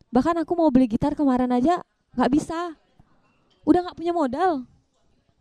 Bahkan 0.08 0.40
aku 0.40 0.52
mau 0.54 0.68
beli 0.68 0.88
gitar 0.88 1.12
kemarin 1.12 1.52
aja 1.52 1.84
nggak 2.16 2.32
bisa. 2.32 2.76
Udah 3.64 3.84
nggak 3.84 3.96
punya 3.96 4.12
modal. 4.12 4.64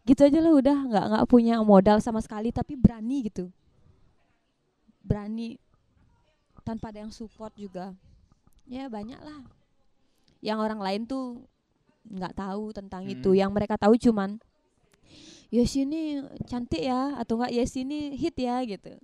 Gitu 0.07 0.24
aja 0.24 0.39
lah 0.39 0.53
udah 0.55 0.77
nggak 0.88 1.05
nggak 1.12 1.25
punya 1.27 1.55
modal 1.59 2.00
sama 2.00 2.19
sekali 2.19 2.51
tapi 2.51 2.75
berani 2.75 3.27
gitu. 3.27 3.51
Berani 5.03 5.55
tanpa 6.63 6.91
ada 6.91 7.03
yang 7.03 7.12
support 7.12 7.55
juga. 7.55 7.95
Ya 8.67 8.91
banyak 8.91 9.19
lah. 9.19 9.41
Yang 10.43 10.59
orang 10.59 10.79
lain 10.83 11.01
tuh 11.07 11.43
nggak 12.07 12.36
tahu 12.36 12.75
tentang 12.75 13.07
itu. 13.07 13.36
Mm. 13.36 13.39
Yang 13.43 13.51
mereka 13.51 13.75
tahu 13.79 13.95
cuman 13.95 14.39
ya 15.47 15.63
sini 15.63 16.27
cantik 16.43 16.83
ya 16.83 17.15
atau 17.15 17.39
enggak 17.39 17.55
ya 17.55 17.65
sini 17.67 18.15
hit 18.15 18.36
ya 18.36 18.59
gitu. 18.67 18.95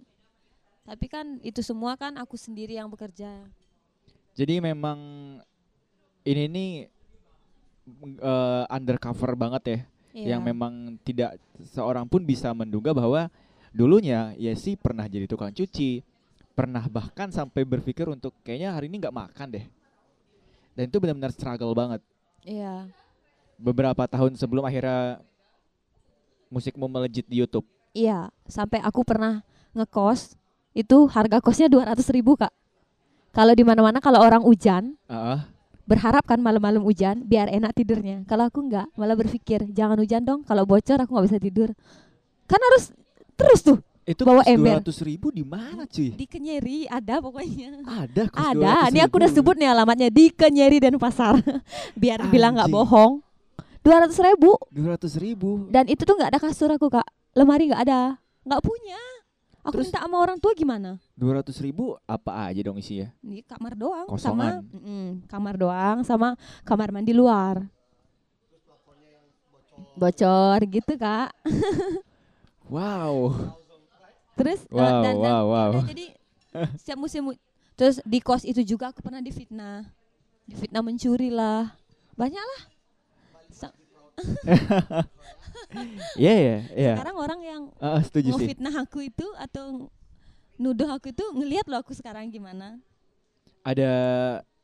Tapi 0.83 1.05
kan 1.07 1.39
itu 1.39 1.63
semua 1.63 1.95
kan 1.95 2.19
aku 2.19 2.35
sendiri 2.35 2.75
yang 2.75 2.91
bekerja. 2.91 3.47
Jadi 4.35 4.59
memang 4.59 4.99
ini 6.27 6.43
nih 6.51 6.71
uh, 8.19 8.67
undercover 8.67 9.35
banget 9.39 9.63
ya. 9.65 9.79
Iya. 10.13 10.37
yang 10.37 10.45
memang 10.45 11.01
tidak 11.01 11.41
seorang 11.73 12.05
pun 12.05 12.21
bisa 12.21 12.53
menduga 12.53 12.93
bahwa 12.93 13.33
dulunya 13.73 14.37
Yesi 14.37 14.77
pernah 14.77 15.09
jadi 15.09 15.25
tukang 15.25 15.49
cuci, 15.49 16.05
pernah 16.53 16.85
bahkan 16.85 17.33
sampai 17.33 17.65
berpikir 17.65 18.05
untuk 18.05 18.33
kayaknya 18.45 18.77
hari 18.77 18.85
ini 18.89 19.01
nggak 19.01 19.13
makan 19.13 19.47
deh. 19.57 19.65
Dan 20.73 20.89
itu 20.89 20.97
benar-benar 21.01 21.33
struggle 21.33 21.73
banget. 21.73 22.01
Iya. 22.45 22.89
Beberapa 23.57 24.05
tahun 24.09 24.37
sebelum 24.37 24.65
akhirnya 24.65 25.21
musikmu 26.49 26.85
melejit 26.85 27.25
di 27.25 27.41
YouTube. 27.41 27.65
Iya, 27.93 28.29
sampai 28.49 28.81
aku 28.81 29.05
pernah 29.05 29.41
ngekos 29.73 30.37
itu 30.73 30.97
harga 31.09 31.37
kosnya 31.41 31.69
200 31.69 32.01
ribu 32.13 32.37
kak. 32.37 32.53
Kalau 33.33 33.53
di 33.57 33.65
mana-mana 33.65 33.97
kalau 33.97 34.21
orang 34.21 34.45
hujan 34.45 34.93
Ah, 35.09 35.49
berharap 35.89 36.25
kan 36.25 36.37
malam-malam 36.37 36.81
hujan 36.85 37.25
biar 37.25 37.49
enak 37.49 37.73
tidurnya. 37.73 38.21
Kalau 38.29 38.49
aku 38.49 38.61
enggak, 38.65 38.89
malah 38.93 39.17
berpikir 39.17 39.65
jangan 39.73 39.97
hujan 39.97 40.21
dong. 40.21 40.41
Kalau 40.45 40.65
bocor 40.69 41.01
aku 41.01 41.17
nggak 41.17 41.27
bisa 41.29 41.39
tidur. 41.41 41.69
Kan 42.45 42.61
harus 42.61 42.93
terus 43.33 43.61
tuh 43.65 43.77
itu 44.03 44.21
Bawa 44.21 44.43
ember. 44.43 44.83
200 44.83 45.07
ribu 45.07 45.31
di 45.31 45.41
mana 45.41 45.83
cuy? 45.85 46.11
di 46.11 46.25
Kenyeri 46.25 46.85
ada 46.85 47.19
pokoknya. 47.19 47.79
Ada 47.81 48.23
Ada, 48.29 48.87
200 48.87 48.91
ini 48.91 48.99
aku 48.99 49.15
udah 49.15 49.31
sebut 49.31 49.55
nih 49.55 49.69
alamatnya 49.69 50.09
di 50.09 50.27
Kenyeri 50.27 50.77
dan 50.77 50.95
Pasar. 50.97 51.39
biar 52.01 52.27
bilang 52.27 52.55
nggak 52.55 52.67
Anjing. 52.67 52.83
bohong. 52.83 53.13
200 53.83 54.15
ribu 54.31 54.55
200 54.71 55.19
ribu. 55.19 55.49
dan 55.67 55.83
itu 55.87 56.03
tuh 56.03 56.15
nggak 56.15 56.31
ada 56.31 56.39
kasur 56.39 56.71
aku 56.71 56.87
kak, 56.87 57.03
lemari 57.31 57.67
nggak 57.67 57.83
ada, 57.83 58.15
nggak 58.43 58.61
punya. 58.61 58.99
Aku 59.63 59.75
Terus- 59.75 59.91
minta 59.91 60.03
sama 60.03 60.19
orang 60.19 60.39
tua 60.39 60.51
gimana? 60.51 60.99
200 61.15 61.55
ribu 61.59 61.95
apa 62.03 62.47
aja 62.47 62.59
dong 62.59 62.75
isinya? 62.75 63.11
Ini 63.19 63.43
kamar 63.43 63.75
doang 63.75 64.07
Kosongan. 64.07 64.63
sama 64.63 64.79
mm, 64.83 65.09
kamar 65.27 65.55
doang 65.55 65.97
sama 66.03 66.27
kamar 66.63 66.91
mandi 66.91 67.11
luar. 67.11 67.63
Bocor 69.95 70.59
gitu 70.65 70.93
kak. 70.95 71.31
Wow. 72.63 73.35
Terus 74.33 74.59
eh, 74.63 74.73
Wow, 74.73 75.01
dan, 75.01 75.13
dan 75.15 75.15
wow, 75.15 75.43
wow. 75.43 75.69
ya 75.69 75.69
udah, 75.69 75.85
jadi 75.87 76.05
setiap 76.75 76.97
musim 76.97 77.21
terus 77.73 77.97
di 78.03 78.19
kos 78.19 78.43
itu 78.43 78.61
juga 78.61 78.89
aku 78.89 79.01
pernah 79.01 79.17
difitnah, 79.19 79.89
difitnah 80.45 80.81
mencuri 80.81 81.29
lah, 81.29 81.73
banyak 82.13 82.41
lah. 82.41 82.61
Iya 86.15 86.33
ya, 86.33 86.57
iya. 86.73 86.93
Sekarang 86.93 87.17
orang 87.17 87.39
yang 87.41 87.61
Ah, 87.77 87.97
setuju 87.99 88.29
mau 88.29 88.37
sih. 88.37 88.47
fitnah 88.47 88.73
aku 88.77 88.99
itu 89.03 89.25
atau 89.35 89.89
nuduh 90.55 90.85
aku 90.87 91.09
itu 91.09 91.25
ngelihat 91.33 91.65
loh 91.65 91.81
aku 91.81 91.93
sekarang 91.93 92.29
gimana. 92.29 92.77
ada 93.63 93.91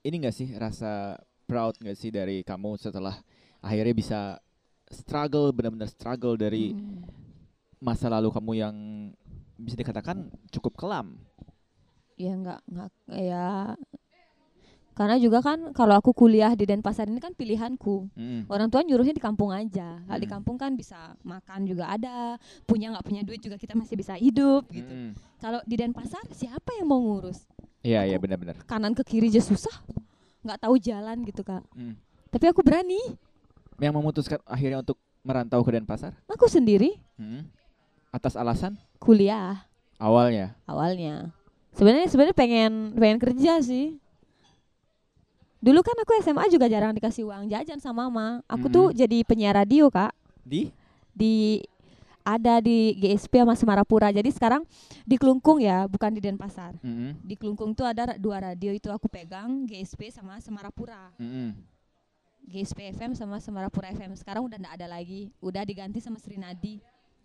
ini 0.04 0.20
gak 0.20 0.36
sih 0.36 0.52
rasa 0.54 1.16
proud 1.48 1.72
gak 1.80 1.96
sih 1.96 2.12
dari 2.12 2.44
kamu 2.44 2.76
setelah 2.76 3.16
akhirnya 3.58 3.96
bisa 3.96 4.20
struggle 4.86 5.50
benar-benar 5.50 5.88
struggle 5.88 6.36
dari 6.36 6.76
Hmm. 6.76 7.08
masa 7.80 8.12
lalu 8.12 8.28
kamu 8.28 8.52
yang 8.54 8.76
bisa 9.60 9.76
dikatakan 9.76 10.18
cukup 10.50 10.74
kelam. 10.76 11.20
ya 12.16 12.32
nggak 12.34 12.60
nggak 12.66 12.90
ya 13.16 13.76
karena 14.92 15.16
juga 15.16 15.40
kan 15.40 15.72
kalau 15.72 15.96
aku 15.96 16.12
kuliah 16.12 16.52
di 16.52 16.68
Denpasar 16.68 17.08
ini 17.08 17.16
kan 17.18 17.32
pilihanku 17.32 18.12
Mm. 18.12 18.52
orang 18.52 18.68
tua 18.68 18.84
nyuruhnya 18.84 19.16
di 19.16 19.24
kampung 19.24 19.48
aja 19.50 20.04
kalau 20.04 20.20
di 20.20 20.28
Hmm. 20.28 20.36
kampung 20.36 20.60
kan 20.60 20.76
bisa 20.76 21.16
makan 21.22 21.64
juga 21.64 21.88
ada 21.88 22.36
punya 22.66 22.92
nggak 22.92 23.06
punya 23.06 23.24
duit 23.24 23.40
juga 23.40 23.56
kita 23.56 23.72
masih 23.74 23.96
bisa 23.96 24.20
hidup 24.20 24.68
gitu 24.68 24.92
Mm. 24.92 25.12
kalau 25.40 25.64
di 25.64 25.76
Denpasar 25.76 26.20
siapa 26.30 26.76
yang 26.76 26.88
mau 26.88 27.00
ngurus 27.00 27.48
Iya 27.80 28.04
iya 28.04 28.20
benar-benar. 28.20 28.60
kanan 28.66 28.92
ke 28.92 29.08
kiri 29.08 29.32
aja 29.32 29.40
susah 29.40 29.72
nggak 30.42 30.60
tahu 30.60 30.76
jalan 30.76 31.24
gitu 31.24 31.40
kak 31.42 31.64
Mm. 31.72 31.96
tapi 32.28 32.46
aku 32.46 32.60
berani 32.60 33.00
Yang 33.80 33.96
memutuskan 33.96 34.40
akhirnya 34.44 34.84
untuk 34.84 35.00
merantau 35.22 35.64
ke 35.64 35.72
Denpasar 35.72 36.12
aku 36.28 36.52
sendiri 36.52 37.00
Mm. 37.16 37.48
Atas 38.10 38.34
alasan? 38.36 38.78
Kuliah. 38.98 39.66
Awalnya. 40.00 40.56
awalnya. 40.64 41.36
Sebenarnya 41.76 42.08
sebenarnya 42.08 42.36
pengen 42.38 42.96
pengen 42.96 43.20
kerja 43.20 43.60
sih. 43.60 44.00
Dulu 45.60 45.84
kan 45.84 45.92
aku 46.00 46.16
SMA 46.24 46.48
juga 46.48 46.72
jarang 46.72 46.96
dikasih 46.96 47.28
uang 47.28 47.52
jajan 47.52 47.84
sama 47.84 48.08
mama. 48.08 48.40
Aku 48.48 48.72
tuh 48.72 48.92
Mm. 48.92 48.96
jadi 48.96 49.18
penyiar 49.28 49.56
radio 49.60 49.92
kak. 49.92 50.16
Di? 50.48 50.72
Di 51.12 51.60
ada 52.24 52.64
di 52.64 52.96
GSP 52.96 53.44
sama 53.44 53.60
Semarapura. 53.60 54.08
Jadi 54.16 54.32
sekarang 54.32 54.64
di 55.04 55.20
Kelungkung 55.20 55.60
ya 55.60 55.84
bukan 55.84 56.16
di 56.16 56.24
Denpasar. 56.24 56.80
Mm-mm. 56.80 57.20
di 57.20 57.36
Kelungkung 57.36 57.76
tuh 57.76 57.84
ada 57.84 58.16
dua 58.16 58.40
radio 58.40 58.72
itu 58.72 58.88
aku 58.88 59.12
pegang 59.12 59.68
GSP 59.68 60.16
sama 60.16 60.40
Semarapura. 60.40 61.12
Mm-mm. 61.20 61.52
GSP 62.50 62.96
FM 62.96 63.14
sama 63.14 63.38
Semarapura 63.44 63.92
FM 63.92 64.16
sekarang 64.16 64.48
udah 64.48 64.56
ndak 64.56 64.80
ada 64.80 64.88
lagi. 64.88 65.28
Udah 65.44 65.68
diganti 65.68 66.00
sama 66.00 66.24
Srinadi 66.24 66.80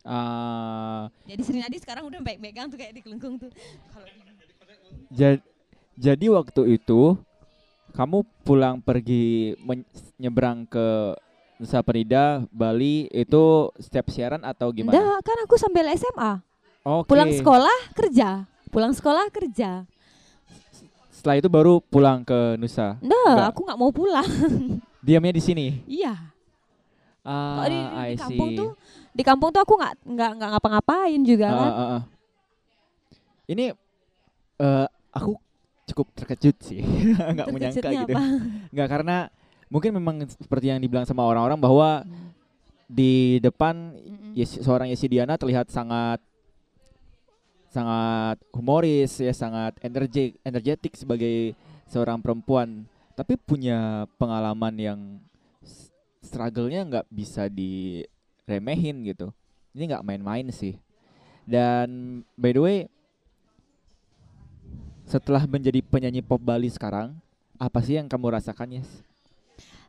Ah, 0.04 1.08
jadi 1.24 1.40
Srinadi 1.40 1.80
sekarang 1.80 2.04
udah 2.12 2.20
baik 2.20 2.36
megang 2.36 2.68
tuh 2.68 2.76
kayak 2.76 2.92
di 2.92 3.00
Kelungkung 3.00 3.40
tuh 3.40 3.48
kalau 3.88 4.04
jadi 5.94 6.26
waktu 6.28 6.62
itu 6.76 7.16
kamu 7.96 8.26
pulang 8.44 8.84
pergi 8.84 9.56
men- 9.64 9.88
nyebrang 10.20 10.68
ke 10.68 11.16
Nusa 11.56 11.80
Penida, 11.86 12.42
Bali 12.50 13.06
itu 13.14 13.70
setiap 13.78 14.10
siaran 14.10 14.42
atau 14.42 14.74
gimana? 14.74 14.92
Nggak, 14.92 15.18
kan 15.22 15.38
aku 15.46 15.54
sambil 15.54 15.86
SMA 15.94 16.42
Oke. 16.84 17.08
pulang 17.08 17.30
sekolah 17.32 17.78
kerja 17.96 18.44
pulang 18.68 18.92
sekolah 18.92 19.30
kerja 19.32 19.86
setelah 21.14 21.40
itu 21.40 21.48
baru 21.48 21.80
pulang 21.80 22.20
ke 22.20 22.60
Nusa. 22.60 23.00
Nggak, 23.00 23.32
Nggak. 23.32 23.48
aku 23.48 23.60
nggak 23.64 23.78
mau 23.80 23.88
pulang. 23.88 24.28
Diamnya 25.00 25.32
di 25.32 25.40
sini. 25.40 25.66
iya. 25.88 26.33
Ah, 27.24 27.64
di, 27.64 27.80
di 28.12 28.20
kampung 28.20 28.48
see. 28.52 28.58
tuh, 28.60 28.70
di 29.10 29.22
kampung 29.24 29.48
tuh 29.48 29.60
aku 29.64 29.74
nggak 29.80 29.94
nggak 30.04 30.30
nggak 30.36 30.50
ngapa-ngapain 30.52 31.20
juga 31.24 31.46
Ah, 31.48 31.56
kan. 31.56 31.70
ah, 31.72 31.92
ah. 31.96 32.02
Ini 33.44 33.64
eh, 34.60 34.86
aku 35.10 35.32
cukup 35.88 36.06
terkejut 36.12 36.56
sih, 36.60 36.80
nggak 37.34 37.48
menyangka 37.48 37.88
gitu. 37.88 38.12
apa? 38.12 38.20
Nggak 38.74 38.88
karena 38.88 39.16
mungkin 39.68 39.90
memang 39.96 40.16
seperti 40.28 40.68
yang 40.68 40.80
dibilang 40.80 41.08
sama 41.08 41.24
orang-orang 41.24 41.56
bahwa 41.56 42.04
di 42.84 43.40
depan 43.40 43.96
Mm-mm. 43.96 44.32
Yes- 44.36 44.60
seorang 44.60 44.92
Yesi 44.92 45.08
Diana 45.08 45.40
terlihat 45.40 45.72
sangat 45.72 46.20
sangat 47.70 48.38
humoris 48.54 49.18
ya, 49.18 49.34
sangat 49.34 49.74
energi 49.82 50.36
energetik 50.46 50.94
sebagai 50.94 51.58
seorang 51.90 52.22
perempuan, 52.22 52.86
tapi 53.18 53.34
punya 53.34 54.06
pengalaman 54.14 54.74
yang 54.78 55.00
struggle-nya 56.24 56.82
nggak 56.88 57.06
bisa 57.12 57.46
diremehin 57.52 59.04
gitu. 59.04 59.30
Ini 59.76 59.92
nggak 59.92 60.06
main-main 60.06 60.48
sih. 60.48 60.80
Dan 61.44 62.20
by 62.40 62.50
the 62.56 62.62
way, 62.64 62.78
setelah 65.04 65.44
menjadi 65.44 65.84
penyanyi 65.84 66.24
pop 66.24 66.40
Bali 66.40 66.72
sekarang, 66.72 67.12
apa 67.60 67.78
sih 67.84 68.00
yang 68.00 68.08
kamu 68.08 68.40
rasakan, 68.40 68.80
Yes? 68.80 68.88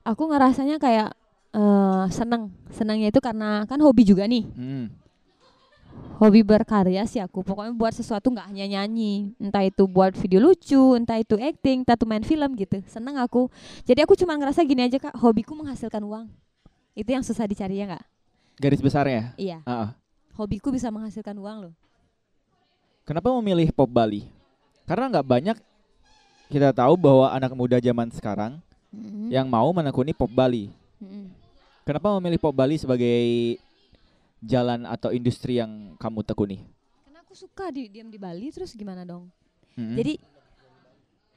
Aku 0.04 0.28
ngerasanya 0.30 0.78
kayak 0.78 1.16
eh 1.56 2.06
seneng, 2.12 2.52
senangnya 2.68 3.10
itu 3.10 3.24
karena 3.24 3.64
kan 3.64 3.80
hobi 3.80 4.04
juga 4.04 4.28
nih. 4.28 4.44
Hmm. 4.52 4.92
Hobi 6.16 6.42
berkarya 6.42 7.04
sih 7.04 7.20
aku 7.20 7.44
pokoknya 7.44 7.76
buat 7.76 7.92
sesuatu 7.92 8.32
nggak 8.32 8.48
hanya 8.52 8.66
nyanyi 8.66 9.36
entah 9.36 9.64
itu 9.64 9.84
buat 9.84 10.16
video 10.16 10.40
lucu 10.40 10.96
entah 10.96 11.20
itu 11.20 11.36
acting 11.36 11.84
entah 11.84 12.00
itu 12.00 12.06
main 12.08 12.24
film 12.24 12.56
gitu 12.56 12.80
seneng 12.88 13.20
aku 13.20 13.52
jadi 13.84 14.08
aku 14.08 14.16
cuma 14.16 14.40
ngerasa 14.40 14.64
gini 14.64 14.88
aja 14.88 14.98
kak 14.98 15.16
hobiku 15.20 15.52
menghasilkan 15.54 16.00
uang 16.04 16.26
itu 16.96 17.10
yang 17.12 17.24
susah 17.24 17.44
dicari 17.46 17.84
ya 17.84 17.92
nggak 17.92 18.06
Garis 18.56 18.80
besarnya. 18.80 19.36
iya 19.36 19.60
Ah, 19.68 19.72
ah. 19.72 19.90
hobiku 20.40 20.72
bisa 20.72 20.88
menghasilkan 20.88 21.36
uang 21.36 21.58
loh 21.68 21.74
Kenapa 23.06 23.30
memilih 23.38 23.70
pop 23.70 23.86
Bali? 23.86 24.26
Karena 24.90 25.06
nggak 25.14 25.28
banyak 25.30 25.58
kita 26.50 26.74
tahu 26.74 26.98
bahwa 26.98 27.30
anak 27.30 27.54
muda 27.54 27.78
zaman 27.78 28.10
sekarang 28.10 28.58
Mm-mm. 28.90 29.30
yang 29.30 29.46
mau 29.46 29.70
menekuni 29.70 30.10
pop 30.10 30.26
Bali. 30.26 30.74
Mm-mm. 30.98 31.30
Kenapa 31.86 32.18
memilih 32.18 32.42
pop 32.42 32.50
Bali 32.50 32.82
sebagai 32.82 33.62
jalan 34.46 34.86
atau 34.86 35.10
industri 35.10 35.58
yang 35.58 35.98
kamu 35.98 36.22
tekuni? 36.22 36.58
karena 37.02 37.20
aku 37.20 37.34
suka 37.34 37.70
di 37.70 37.90
diam 37.90 38.08
di 38.08 38.16
Bali 38.16 38.48
terus 38.50 38.72
gimana 38.72 39.02
dong 39.02 39.28
Mm-mm. 39.74 39.96
jadi 39.96 40.14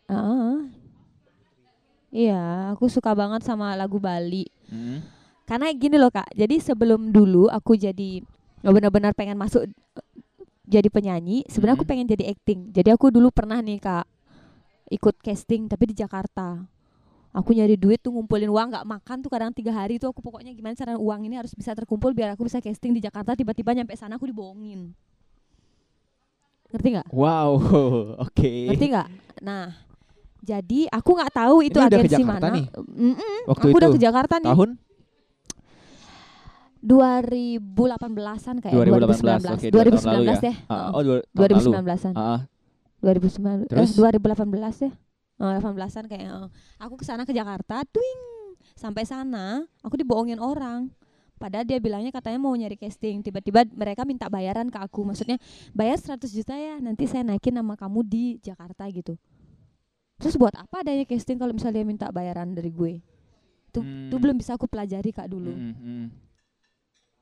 ah 0.07 0.61
iya 2.09 2.73
aku 2.73 2.89
suka 2.89 3.13
banget 3.13 3.45
sama 3.45 3.73
lagu 3.75 3.97
Bali 3.99 4.49
Mm-mm. 4.69 5.01
karena 5.45 5.69
gini 5.73 5.97
loh 5.97 6.09
kak 6.09 6.29
jadi 6.33 6.57
sebelum 6.59 7.11
dulu 7.11 7.49
aku 7.49 7.77
jadi 7.77 8.25
benar-benar 8.61 9.13
pengen 9.13 9.37
masuk 9.37 9.69
jadi 10.65 10.89
penyanyi 10.89 11.49
sebenarnya 11.49 11.77
aku 11.77 11.87
Mhm. 11.87 11.93
pengen 11.93 12.07
jadi 12.07 12.25
acting 12.29 12.61
jadi 12.71 12.93
aku 12.93 13.09
dulu 13.09 13.33
pernah 13.33 13.61
nih 13.61 13.79
kak 13.79 14.05
ikut 14.89 15.21
casting 15.21 15.69
tapi 15.69 15.89
di 15.89 15.95
Jakarta 15.95 16.65
aku 17.31 17.51
nyari 17.51 17.75
duit 17.75 17.99
tuh 17.99 18.11
ngumpulin 18.11 18.47
uang 18.47 18.67
nggak 18.69 18.85
makan 18.85 19.17
tuh 19.19 19.29
kadang 19.29 19.51
tiga 19.51 19.71
hari 19.71 19.97
tuh 19.97 20.09
aku 20.09 20.19
pokoknya 20.19 20.51
gimana 20.51 20.73
cara 20.73 20.95
uang 20.95 21.21
ini 21.23 21.37
harus 21.37 21.53
bisa 21.53 21.73
terkumpul 21.73 22.11
biar 22.11 22.33
aku 22.33 22.43
bisa 22.43 22.59
casting 22.59 22.91
di 22.91 23.01
Jakarta 23.01 23.33
tiba-tiba 23.33 23.73
nyampe 23.73 23.95
sana 23.95 24.17
aku 24.17 24.27
dibohongin 24.27 24.93
ngerti 26.69 26.89
nggak 26.91 27.09
Wow, 27.11 27.51
oke. 28.27 28.53
ngerti 28.69 28.87
nggak 28.89 29.09
nah 29.39 29.73
jadi 30.39 30.87
aku 30.89 31.11
nggak 31.13 31.33
tahu 31.33 31.57
itu 31.63 31.77
Ini 31.77 31.85
udah 31.85 31.99
agensi 31.99 32.23
mana 32.23 32.49
nih? 32.49 32.65
Mm-mm, 32.79 33.39
Waktu 33.47 33.65
aku 33.65 33.77
udah 33.77 33.89
itu? 33.89 33.95
ke 33.95 34.01
Jakarta 34.01 34.35
nih 34.39 34.49
Tahun 34.49 34.71
2018-an 36.79 38.57
kayak 38.63 38.71
2018, 38.73 39.19
2019 39.19 39.51
oke, 39.51 39.67
dua 39.69 39.83
tahun 39.83 40.05
lalu 40.07 40.25
2019 40.25 40.31
ya. 40.31 40.39
deh 40.41 40.57
oh, 40.89 41.03
dua 41.03 41.17
tahun 41.19 41.51
lalu. 41.51 41.71
2019-an 41.75 42.13
Ah, 42.15 42.23
ah. 42.23 42.41
2019 42.99 43.67
Terus? 43.67 43.89
eh, 43.91 43.99
2018 43.99 44.83
deh 44.87 44.93
Oh, 45.39 45.55
18-an 45.55 46.11
kayak 46.11 46.25
eh. 46.27 46.49
aku 46.83 46.99
ke 46.99 47.05
sana 47.07 47.23
ke 47.23 47.31
Jakarta 47.31 47.87
twing 47.87 48.21
sampai 48.75 49.07
sana 49.07 49.63
aku 49.81 49.95
dibohongin 49.95 50.43
orang 50.43 50.91
padahal 51.39 51.63
dia 51.63 51.79
bilangnya 51.79 52.11
katanya 52.11 52.43
mau 52.43 52.51
nyari 52.51 52.75
casting 52.75 53.23
tiba-tiba 53.23 53.63
mereka 53.71 54.03
minta 54.03 54.27
bayaran 54.27 54.67
ke 54.67 54.75
aku 54.75 55.07
maksudnya 55.07 55.39
bayar 55.71 55.95
100 55.95 56.27
juta 56.35 56.59
ya 56.59 56.83
nanti 56.83 57.07
saya 57.07 57.23
naikin 57.23 57.55
nama 57.55 57.79
kamu 57.79 58.03
di 58.03 58.25
Jakarta 58.43 58.83
gitu 58.91 59.15
terus 60.19 60.35
buat 60.35 60.51
apa 60.59 60.83
adanya 60.83 61.07
casting 61.07 61.39
kalau 61.39 61.55
misalnya 61.55 61.79
dia 61.79 61.87
minta 61.87 62.07
bayaran 62.11 62.51
dari 62.51 62.75
gue 62.75 62.99
itu 63.71 63.79
Hmm. 63.79 64.11
belum 64.11 64.43
bisa 64.43 64.59
aku 64.59 64.67
pelajari 64.67 65.15
kak 65.15 65.31
dulu 65.31 65.55
Mm, 65.55 65.75
mm. 65.79 66.07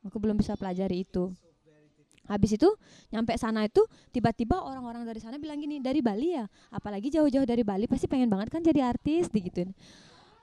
aku 0.09 0.17
belum 0.17 0.41
bisa 0.41 0.57
pelajari 0.57 1.05
itu 1.05 1.37
habis 2.27 2.59
itu 2.59 2.69
nyampe 3.11 3.35
sana 3.39 3.67
itu 3.67 3.83
tiba-tiba 4.11 4.59
orang-orang 4.63 5.07
dari 5.07 5.23
sana 5.23 5.39
bilang 5.39 5.59
gini 5.59 5.79
dari 5.79 6.03
Bali 6.03 6.35
ya? 6.35 6.47
Apalagi 6.75 7.11
jauh-jauh 7.11 7.47
dari 7.47 7.63
Bali 7.63 7.87
pasti 7.87 8.11
pengen 8.11 8.31
banget 8.31 8.51
kan 8.51 8.61
jadi 8.61 8.87
artis 8.87 9.31
digituin. 9.31 9.71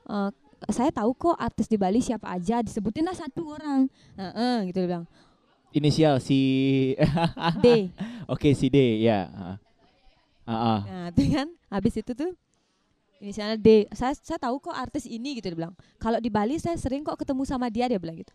Eh, 0.08 0.32
saya 0.72 0.90
tahu 0.96 1.12
kok 1.16 1.36
artis 1.36 1.68
di 1.68 1.76
Bali 1.76 2.00
siapa 2.00 2.32
aja 2.32 2.64
disebutin 2.64 3.04
lah 3.04 3.16
satu 3.16 3.56
orang. 3.56 3.92
Heeh, 4.16 4.72
gitu 4.72 4.84
dia 4.84 4.90
bilang. 4.96 5.06
Inisial 5.74 6.22
si 6.24 6.40
D. 7.64 7.90
Oke, 8.30 8.56
si 8.56 8.72
D 8.72 9.04
ya. 9.04 9.28
Ah. 9.34 9.58
Ah, 10.44 10.52
ah. 10.52 10.80
nah 10.84 11.06
itu 11.08 11.32
kan 11.32 11.48
habis 11.72 11.96
itu 11.96 12.12
tuh 12.12 12.32
inisialnya 13.24 13.56
D. 13.56 13.88
Saya 13.96 14.12
saya 14.16 14.40
tahu 14.40 14.60
kok 14.60 14.76
artis 14.76 15.08
ini 15.08 15.40
gitu 15.40 15.52
dia 15.52 15.58
bilang. 15.68 15.76
Kalau 16.00 16.20
di 16.20 16.28
Bali 16.28 16.60
saya 16.60 16.76
sering 16.76 17.04
kok 17.04 17.16
ketemu 17.16 17.44
sama 17.48 17.68
dia 17.72 17.88
dia 17.88 18.00
bilang 18.00 18.20
gitu 18.20 18.32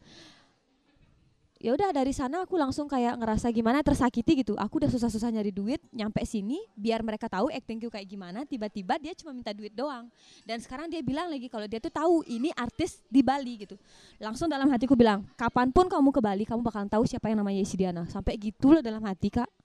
ya 1.58 1.74
udah 1.74 1.90
dari 1.90 2.14
sana 2.14 2.46
aku 2.46 2.54
langsung 2.54 2.86
kayak 2.86 3.18
ngerasa 3.18 3.50
gimana 3.50 3.82
tersakiti 3.82 4.46
gitu. 4.46 4.54
Aku 4.54 4.78
udah 4.78 4.90
susah-susah 4.90 5.34
nyari 5.34 5.50
duit 5.50 5.82
nyampe 5.90 6.22
sini 6.22 6.62
biar 6.78 7.02
mereka 7.02 7.26
tahu 7.26 7.50
actingku 7.50 7.90
kayak 7.90 8.06
gimana 8.06 8.46
tiba-tiba 8.46 8.94
dia 9.02 9.12
cuma 9.18 9.34
minta 9.34 9.50
duit 9.50 9.74
doang. 9.74 10.06
Dan 10.46 10.62
sekarang 10.62 10.86
dia 10.86 11.02
bilang 11.02 11.26
lagi 11.26 11.50
kalau 11.50 11.66
dia 11.66 11.82
tuh 11.82 11.90
tahu 11.90 12.22
ini 12.30 12.54
artis 12.54 13.02
di 13.10 13.20
Bali 13.26 13.66
gitu. 13.66 13.74
Langsung 14.22 14.46
dalam 14.46 14.70
hatiku 14.70 14.94
bilang 14.94 15.26
kapan 15.34 15.74
pun 15.74 15.90
kamu 15.90 16.14
ke 16.14 16.20
Bali 16.22 16.44
kamu 16.46 16.62
bakalan 16.62 16.86
tahu 16.86 17.02
siapa 17.04 17.26
yang 17.26 17.42
namanya 17.42 17.58
Yesi 17.60 17.74
Diana 17.74 18.06
sampai 18.06 18.38
gitu 18.38 18.70
loh 18.70 18.82
dalam 18.82 19.02
hati 19.02 19.34
kak 19.34 19.57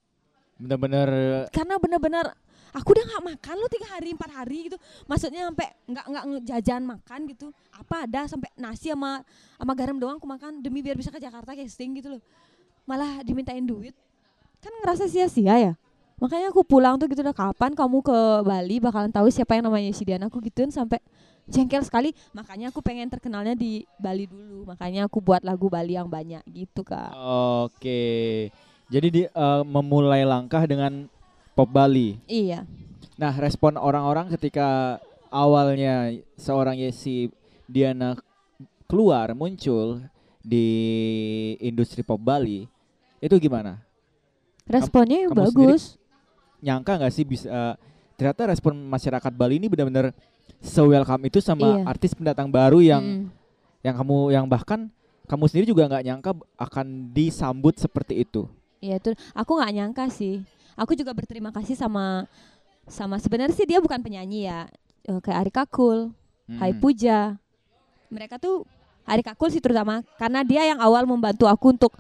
Bener-bener. 0.64 1.10
Karena 1.52 1.76
bener-bener 1.76 2.26
aku 2.72 2.96
udah 2.96 3.04
nggak 3.04 3.24
makan 3.36 3.56
lo 3.60 3.68
tiga 3.68 3.88
hari 3.92 4.16
empat 4.16 4.32
hari 4.32 4.72
gitu. 4.72 4.78
Maksudnya 5.06 5.52
sampai 5.52 5.68
nggak 5.92 6.06
nggak 6.08 6.44
jajan 6.48 6.82
makan 6.88 7.20
gitu. 7.28 7.52
Apa 7.76 8.08
ada 8.08 8.24
sampai 8.32 8.48
nasi 8.56 8.88
sama 8.88 9.20
sama 9.60 9.74
garam 9.76 10.00
doang 10.00 10.16
aku 10.18 10.28
makan 10.28 10.64
demi 10.64 10.80
biar 10.80 10.96
bisa 10.96 11.12
ke 11.12 11.20
Jakarta 11.20 11.52
casting 11.52 12.00
gitu 12.00 12.16
loh. 12.16 12.22
Malah 12.88 13.22
dimintain 13.28 13.62
duit. 13.62 13.92
Kan 14.64 14.72
ngerasa 14.80 15.12
sia-sia 15.12 15.60
ya. 15.60 15.74
Makanya 16.24 16.56
aku 16.56 16.64
pulang 16.64 16.96
tuh 16.96 17.12
gitu 17.12 17.20
udah 17.20 17.36
kapan 17.36 17.76
kamu 17.76 18.00
ke 18.00 18.18
Bali? 18.48 18.80
Bakalan 18.80 19.12
tahu 19.12 19.28
siapa 19.28 19.60
yang 19.60 19.68
namanya 19.68 19.92
si 19.92 20.08
Diana 20.08 20.32
aku 20.32 20.40
gituin 20.40 20.72
sampai 20.72 21.04
jengkel 21.52 21.84
sekali. 21.84 22.16
Makanya 22.32 22.72
aku 22.72 22.80
pengen 22.80 23.12
terkenalnya 23.12 23.60
di 23.60 23.84
Bali 24.00 24.24
dulu. 24.32 24.64
Makanya 24.64 25.12
aku 25.12 25.20
buat 25.20 25.44
lagu 25.44 25.68
Bali 25.68 26.00
yang 26.00 26.08
banyak 26.08 26.40
gitu 26.48 26.88
kak. 26.88 27.12
Oke. 27.68 28.48
Jadi 28.88 29.08
di, 29.10 29.22
eh, 29.24 29.64
memulai 29.64 30.24
langkah 30.24 30.64
dengan 30.64 31.08
pop 31.54 31.68
Bali. 31.68 32.20
iya 32.26 32.66
Nah, 33.14 33.30
respon 33.38 33.78
orang-orang 33.78 34.34
ketika 34.34 34.98
awalnya 35.30 36.10
seorang 36.34 36.74
Yesi 36.76 37.30
Diana 37.64 38.18
keluar 38.84 39.32
muncul 39.32 40.02
di 40.40 40.68
industri 41.60 42.02
pop 42.02 42.18
Bali, 42.18 42.66
itu 43.18 43.36
gimana? 43.38 43.80
responnya 44.64 45.28
kamu 45.28 45.36
bagus 45.44 46.00
Nyangka 46.58 46.96
nggak 46.96 47.12
sih 47.12 47.28
bisa 47.28 47.76
ternyata 48.16 48.48
respon 48.48 48.72
masyarakat 48.80 49.32
Bali 49.36 49.60
ini 49.60 49.68
benar-benar 49.68 50.16
se-welcome 50.64 51.28
itu 51.28 51.44
sama 51.44 51.84
Iya. 51.84 51.92
artis 51.92 52.16
pendatang 52.16 52.48
baru 52.48 52.80
yang 52.80 53.04
Mm. 53.04 53.24
yang 53.84 53.96
kamu 54.00 54.18
yang 54.32 54.46
bahkan 54.48 54.88
kamu 55.28 55.44
sendiri 55.52 55.68
juga 55.68 55.92
nggak 55.92 56.04
nyangka 56.04 56.32
akan 56.56 57.12
disambut 57.12 57.76
seperti 57.76 58.24
itu. 58.24 58.48
Iya 58.84 59.00
itu 59.00 59.16
aku 59.32 59.52
nggak 59.56 59.72
nyangka 59.72 60.06
sih. 60.12 60.44
Aku 60.76 60.92
juga 60.92 61.16
berterima 61.16 61.56
kasih 61.56 61.80
sama 61.80 62.28
sama 62.84 63.16
sebenarnya 63.16 63.56
sih 63.56 63.64
dia 63.64 63.80
bukan 63.80 64.04
penyanyi 64.04 64.52
ya. 64.52 64.68
Eh, 65.08 65.20
kayak 65.24 65.48
Ari 65.48 65.52
Kakul, 65.56 66.12
Hmm. 66.44 66.60
Hai 66.60 66.76
Puja. 66.76 67.40
Mereka 68.12 68.36
tuh 68.36 68.68
Ari 69.08 69.24
Kakul 69.24 69.48
sih 69.48 69.64
terutama 69.64 70.04
karena 70.20 70.44
dia 70.44 70.68
yang 70.68 70.80
awal 70.84 71.08
membantu 71.08 71.48
aku 71.48 71.72
untuk 71.72 71.96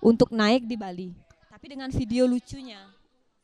untuk 0.00 0.32
naik 0.32 0.64
di 0.64 0.76
Bali. 0.80 1.08
Tapi 1.52 1.76
dengan 1.76 1.92
video 1.92 2.24
lucunya. 2.24 2.80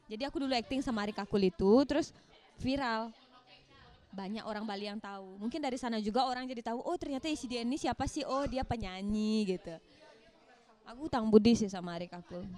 Jadi 0.09 0.25
aku 0.25 0.41
dulu 0.41 0.53
acting 0.57 0.81
sama 0.81 1.05
Ari 1.05 1.13
Kakul 1.13 1.53
itu 1.53 1.85
terus 1.85 2.17
viral. 2.57 3.13
Banyak 4.09 4.49
orang 4.49 4.65
Bali 4.65 4.89
yang 4.89 4.97
tahu. 4.97 5.37
Mungkin 5.37 5.61
dari 5.61 5.77
sana 5.77 6.01
juga 6.01 6.25
orang 6.25 6.49
jadi 6.49 6.65
tahu, 6.73 6.81
oh 6.81 6.97
ternyata 6.97 7.29
si 7.37 7.45
dia 7.45 7.61
ini 7.61 7.77
siapa 7.77 8.09
sih? 8.09 8.25
Oh, 8.25 8.49
dia 8.49 8.65
penyanyi 8.65 9.53
gitu. 9.53 9.77
Aku 10.89 11.13
utang 11.13 11.29
budi 11.29 11.53
sih 11.53 11.69
sama 11.69 11.93
Ari 12.01 12.09
Kakul. 12.09 12.49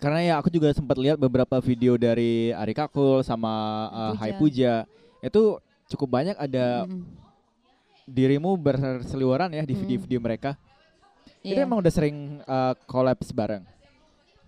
Karena 0.00 0.20
ya 0.24 0.34
aku 0.40 0.48
juga 0.48 0.72
sempat 0.72 0.96
lihat 0.96 1.20
beberapa 1.20 1.60
video 1.60 2.00
dari 2.00 2.56
Ari 2.56 2.72
Kakul 2.72 3.20
sama 3.20 3.52
uh, 3.92 4.12
Hai 4.16 4.32
Puja. 4.32 4.88
Itu 5.20 5.60
cukup 5.92 6.08
banyak 6.16 6.40
ada 6.40 6.88
Mm-mm. 6.88 7.04
dirimu 8.08 8.56
berseliweran 8.56 9.52
ya 9.52 9.62
di 9.68 9.76
Mm. 9.76 9.80
video-video 9.84 10.18
mereka. 10.18 10.50
Itu 11.44 11.52
Iya. 11.52 11.68
emang 11.68 11.84
udah 11.84 11.92
sering 11.92 12.40
uh, 12.48 12.72
collabs 12.88 13.28
bareng. 13.28 13.60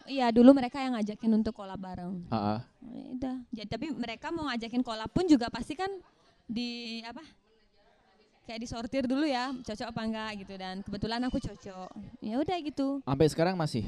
Iya, 0.08 0.32
dulu 0.32 0.56
mereka 0.56 0.80
yang 0.80 0.96
ngajakin 0.96 1.30
untuk 1.30 1.54
kolab 1.54 1.78
bareng. 1.78 2.26
Ya 2.26 3.04
udah. 3.12 3.36
Jadi 3.54 3.68
tapi 3.68 3.86
mereka 3.92 4.32
mau 4.32 4.48
ngajakin 4.48 4.82
kolab 4.82 5.12
pun 5.12 5.28
juga 5.28 5.46
pasti 5.52 5.76
kan 5.76 5.88
di 6.48 7.00
apa? 7.04 7.22
Kayak 8.42 8.60
disortir 8.66 9.04
dulu 9.06 9.22
ya, 9.22 9.54
cocok 9.54 9.88
apa 9.94 10.00
enggak 10.02 10.30
gitu 10.42 10.54
dan 10.58 10.82
kebetulan 10.82 11.22
aku 11.22 11.38
cocok. 11.38 11.90
Ya 12.18 12.34
udah 12.40 12.56
gitu. 12.58 12.98
Sampai 13.06 13.28
sekarang 13.30 13.54
masih. 13.54 13.86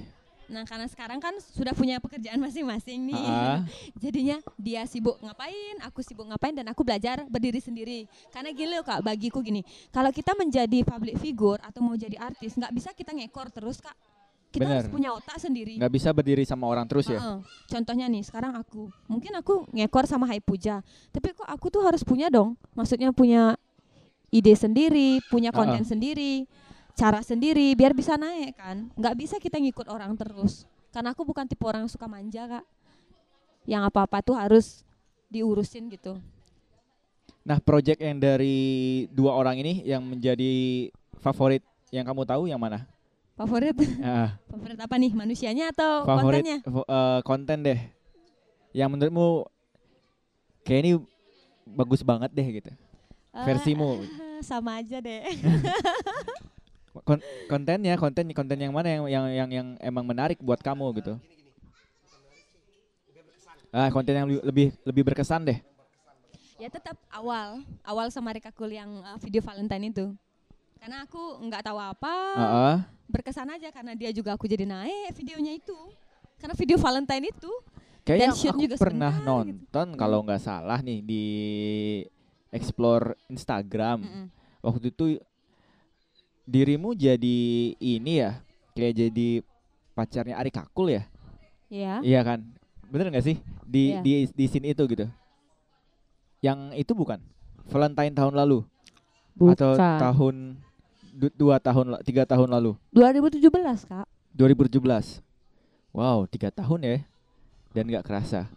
Nah, 0.48 0.62
karena 0.68 0.86
sekarang 0.88 1.18
kan 1.20 1.34
sudah 1.40 1.72
punya 1.72 2.00
pekerjaan 2.00 2.36
masing-masing 2.40 3.08
nih. 3.08 3.16
Ha-ha. 3.16 3.64
Jadinya 4.02 4.36
dia 4.60 4.84
sibuk 4.84 5.16
ngapain, 5.20 5.80
aku 5.84 6.04
sibuk 6.04 6.28
ngapain 6.28 6.52
dan 6.52 6.68
aku 6.68 6.84
belajar 6.84 7.24
berdiri 7.28 7.60
sendiri. 7.60 8.04
Karena 8.28 8.52
gini 8.52 8.76
loh 8.76 8.84
Kak, 8.84 9.00
bagiku 9.00 9.40
gini. 9.40 9.64
Kalau 9.88 10.12
kita 10.12 10.36
menjadi 10.36 10.84
public 10.84 11.16
figure 11.16 11.60
atau 11.64 11.80
mau 11.80 11.96
jadi 11.96 12.20
artis, 12.20 12.56
nggak 12.56 12.72
bisa 12.72 12.90
kita 12.92 13.16
ngekor 13.16 13.48
terus 13.52 13.80
Kak. 13.80 13.96
Kita 14.54 14.70
Bener. 14.70 14.86
harus 14.86 14.90
punya 14.94 15.10
otak 15.10 15.42
sendiri. 15.42 15.82
Nggak 15.82 15.92
bisa 15.98 16.14
berdiri 16.14 16.46
sama 16.46 16.70
orang 16.70 16.86
terus 16.86 17.10
ya. 17.10 17.18
Heeh. 17.18 17.38
Contohnya 17.66 18.06
nih, 18.06 18.22
sekarang 18.22 18.54
aku, 18.54 18.86
mungkin 19.10 19.34
aku 19.34 19.66
ngekor 19.74 20.06
sama 20.06 20.30
Hai 20.30 20.38
Puja, 20.38 20.78
tapi 21.10 21.34
kok 21.34 21.42
aku 21.42 21.74
tuh 21.74 21.82
harus 21.82 22.06
punya 22.06 22.30
dong, 22.30 22.54
maksudnya 22.70 23.10
punya 23.10 23.58
ide 24.30 24.54
sendiri, 24.54 25.18
punya 25.26 25.50
konten 25.50 25.82
sendiri, 25.82 26.46
cara 26.94 27.20
sendiri, 27.20 27.74
biar 27.74 27.92
bisa 27.92 28.14
naik 28.14 28.54
kan. 28.54 28.88
Nggak 28.94 29.14
bisa 29.18 29.36
kita 29.38 29.58
ngikut 29.58 29.90
orang 29.90 30.14
terus, 30.14 30.64
karena 30.94 31.10
aku 31.10 31.26
bukan 31.26 31.44
tipe 31.44 31.62
orang 31.66 31.84
yang 31.86 31.92
suka 31.92 32.06
manja 32.06 32.46
kak, 32.48 32.64
yang 33.66 33.82
apa-apa 33.82 34.22
tuh 34.22 34.38
harus 34.38 34.86
diurusin 35.26 35.90
gitu. 35.90 36.18
Nah, 37.44 37.60
project 37.60 38.00
yang 38.00 38.16
dari 38.16 38.56
dua 39.12 39.36
orang 39.36 39.60
ini 39.60 39.84
yang 39.84 40.00
menjadi 40.00 40.88
favorit 41.20 41.60
yang 41.92 42.06
kamu 42.06 42.24
tahu 42.24 42.48
yang 42.48 42.56
mana? 42.56 42.88
Favorit, 43.34 43.74
Ah, 44.00 44.38
favorit 44.54 44.78
apa 44.78 44.94
nih, 44.96 45.12
manusianya 45.12 45.74
atau 45.74 46.06
favorit 46.06 46.40
kontennya? 46.40 46.58
eh, 46.64 47.20
konten 47.26 47.58
deh. 47.60 47.80
Yang 48.72 48.88
menurutmu 48.90 49.28
kayak 50.64 50.80
ini 50.82 50.92
bagus 51.68 52.00
banget 52.00 52.30
deh 52.32 52.46
gitu. 52.62 52.70
Eh, 53.34 53.44
Versimu. 53.44 54.06
sama 54.48 54.78
aja 54.80 55.02
deh. 55.02 55.20
Kon- 57.02 57.24
kontennya, 57.50 57.98
konten 57.98 58.30
konten 58.30 58.54
yang 58.54 58.70
mana 58.70 58.86
yang 58.86 59.04
yang 59.10 59.26
yang 59.26 59.50
yang 59.50 59.68
emang 59.82 60.06
menarik 60.06 60.38
buat 60.38 60.62
kamu 60.62 61.02
gitu. 61.02 61.18
Ah, 63.74 63.90
konten 63.90 64.14
yang 64.14 64.30
lebih 64.30 64.70
lebih 64.86 65.02
berkesan 65.02 65.42
deh. 65.42 65.58
Ya 66.62 66.70
tetap 66.70 66.94
awal, 67.10 67.66
awal 67.82 68.06
sama 68.14 68.30
Rika 68.30 68.54
Kul 68.54 68.70
yang 68.70 69.02
uh, 69.02 69.18
video 69.18 69.42
Valentine 69.42 69.90
itu. 69.90 70.06
Karena 70.78 71.02
aku 71.02 71.18
nggak 71.42 71.66
tahu 71.66 71.78
apa, 71.82 72.14
Heeh. 72.38 72.76
berkesan 73.10 73.50
aja 73.50 73.74
karena 73.74 73.98
dia 73.98 74.14
juga 74.14 74.38
aku 74.38 74.46
jadi 74.46 74.62
naik 74.62 75.18
videonya 75.18 75.58
itu. 75.58 75.74
Karena 76.38 76.54
video 76.54 76.78
Valentine 76.78 77.34
itu, 77.34 77.50
Kayaknya 78.04 78.28
Dan 78.30 78.36
shoot 78.36 78.52
aku 78.54 78.62
juga 78.68 78.76
pernah 78.76 79.10
sebentar 79.16 79.24
gitu. 79.26 79.26
nonton 79.26 79.86
kalau 79.96 80.18
nggak 80.22 80.42
salah 80.44 80.78
nih 80.78 81.00
di 81.00 81.24
explore 82.52 83.16
Instagram. 83.26 84.04
mm-mm. 84.04 84.26
Waktu 84.60 84.92
itu 84.92 85.04
dirimu 86.44 86.92
jadi 86.92 87.38
ini 87.74 88.20
ya, 88.20 88.40
kayak 88.72 88.94
jadi 88.94 89.28
pacarnya 89.92 90.36
Ari 90.36 90.52
Kakul 90.52 90.92
ya? 90.92 91.02
ya, 91.68 91.98
Iya 92.00 92.20
kan? 92.22 92.44
Bener 92.86 93.10
nggak 93.10 93.24
sih 93.24 93.36
di 93.64 93.96
Iya. 93.96 94.00
di 94.04 94.12
di 94.30 94.44
scene 94.46 94.70
itu 94.70 94.84
gitu? 94.86 95.08
Yang 96.44 96.58
itu 96.76 96.92
bukan 96.92 97.18
Valentine 97.66 98.12
tahun 98.12 98.36
lalu 98.36 98.62
atau 99.40 99.74
tahun 99.74 100.60
du- 101.10 101.34
dua 101.34 101.56
tahun 101.58 101.98
tiga 102.04 102.28
tahun 102.28 102.52
lalu 102.52 102.76
2017 102.92 103.88
kak. 103.88 104.06
2017. 104.36 105.24
Wow, 105.94 106.26
tiga 106.26 106.50
tahun 106.50 106.80
ya 106.84 106.96
dan 107.72 107.86
nggak 107.88 108.04
kerasa. 108.04 108.50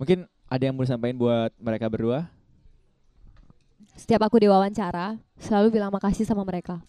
Mungkin 0.00 0.24
ada 0.48 0.62
yang 0.64 0.74
mau 0.74 0.84
disampaikan 0.84 1.16
buat 1.16 1.52
mereka 1.60 1.86
berdua? 1.92 2.26
Setiap 3.94 4.26
aku 4.26 4.42
diwawancara, 4.42 5.18
selalu 5.38 5.78
bilang 5.78 5.92
makasih 5.94 6.26
sama 6.26 6.42
mereka. 6.42 6.82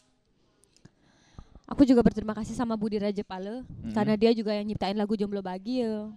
Aku 1.72 1.88
juga 1.88 2.04
berterima 2.04 2.36
kasih 2.36 2.52
sama 2.52 2.76
Budi 2.76 3.00
Raja 3.00 3.24
Pale 3.24 3.64
Mm-mm. 3.64 3.96
karena 3.96 4.20
dia 4.20 4.36
juga 4.36 4.52
yang 4.52 4.68
nyiptain 4.68 4.92
lagu 4.92 5.16
Jomblo 5.16 5.40
Bahagia 5.40 6.12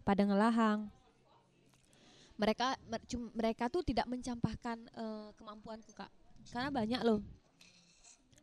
pada 0.00 0.24
ngelahang. 0.24 0.88
Mereka 2.40 2.76
mer- 2.88 3.04
cum- 3.04 3.32
mereka 3.36 3.68
tuh 3.68 3.84
tidak 3.84 4.08
mencampakkan 4.08 4.80
eh, 4.96 5.28
kemampuanku 5.36 5.92
kak, 5.92 6.08
karena 6.48 6.72
banyak 6.72 7.00
loh. 7.04 7.20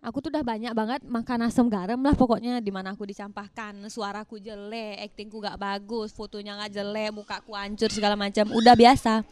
Aku 0.03 0.19
tuh 0.19 0.29
udah 0.36 0.43
banyak 0.43 0.75
banget 0.75 1.01
makan 1.08 1.47
asam 1.47 1.71
garam 1.71 1.95
lah 1.95 2.12
pokoknya 2.12 2.60
di 2.60 2.75
mana 2.75 2.91
aku 2.91 3.08
dicampakkan 3.08 3.71
suaraku 3.88 4.36
jelek, 4.36 4.99
aktingku 4.99 5.39
gak 5.39 5.56
bagus, 5.56 6.12
fotonya 6.12 6.60
gak 6.60 6.75
jelek, 6.75 7.15
mukaku 7.15 7.56
hancur 7.56 7.88
segala 7.88 8.19
macam, 8.19 8.51
udah 8.51 8.75
biasa. 8.75 9.23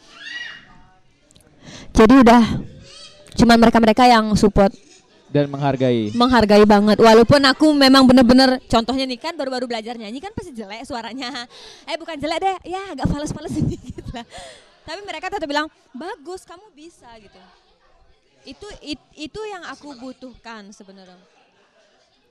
Jadi 1.91 2.13
udah 2.19 2.43
cuman 3.33 3.57
mereka-mereka 3.57 4.03
yang 4.05 4.31
support. 4.33 4.71
Dan 5.31 5.47
menghargai. 5.47 6.11
menghargai 6.11 6.67
banget. 6.67 6.99
Walaupun 6.99 7.39
aku 7.41 7.71
memang 7.71 8.03
bener-bener 8.03 8.59
contohnya 8.67 9.07
nih 9.07 9.15
kan 9.15 9.31
baru-baru 9.31 9.63
belajar 9.63 9.95
nyanyi 9.95 10.19
kan 10.19 10.35
pasti 10.35 10.51
jelek 10.51 10.83
suaranya. 10.83 11.47
Eh 11.87 11.95
bukan 11.95 12.19
jelek 12.19 12.39
deh. 12.41 12.57
Ya 12.67 12.91
agak 12.91 13.07
fales-fales 13.07 13.55
sedikit 13.55 14.11
lah. 14.11 14.27
Tapi 14.83 14.99
mereka 15.01 15.31
tetap 15.31 15.47
bilang 15.47 15.71
bagus 15.91 16.43
kamu 16.43 16.67
bisa 16.73 17.07
gitu. 17.15 17.39
Itu 18.43 18.67
it- 18.81 19.11
itu 19.15 19.39
yang 19.45 19.63
aku 19.63 19.95
butuhkan 19.95 20.67
sebenarnya. 20.69 21.15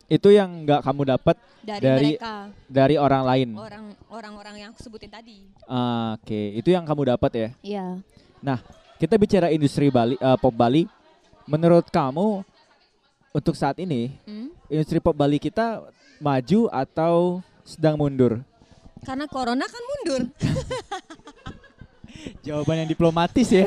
Itu 0.04 0.28
yang 0.28 0.66
nggak 0.66 0.82
kamu 0.82 1.02
dapat 1.08 1.38
dari, 1.62 1.80
Dari- 1.80 2.14
mereka. 2.18 2.34
dari 2.66 2.96
orang 2.98 3.22
lain. 3.24 3.48
orang 3.54 3.84
orang-orang 4.10 4.54
yang 4.58 4.68
aku 4.74 4.82
sebutin 4.82 5.08
tadi. 5.08 5.46
Ah, 5.64 6.18
Oke, 6.18 6.52
itu 6.52 6.68
yang 6.68 6.84
kamu 6.84 7.16
dapat 7.16 7.30
ya. 7.32 7.48
iya 7.62 7.96
Kita 9.00 9.16
bicara 9.16 9.48
industri 9.48 9.88
Bali, 9.88 10.14
eh, 10.14 10.36
pop 10.36 10.52
Bali. 10.52 10.84
Menurut 11.44 11.88
kamu 11.88 12.44
untuk 13.32 13.54
saat 13.54 13.76
ini 13.76 14.10
Hmm? 14.22 14.48
industri 14.68 14.98
pop 14.98 15.12
Bali 15.12 15.36
kita 15.36 15.82
maju 16.18 16.60
atau 16.70 17.40
sedang 17.64 17.96
mundur? 17.96 18.40
karena 19.00 19.24
corona 19.24 19.64
kan 19.64 19.80
mundur 19.80 20.28
Jawaban 22.44 22.78
yang 22.78 22.86
diplomatis 22.86 23.48
ya. 23.48 23.64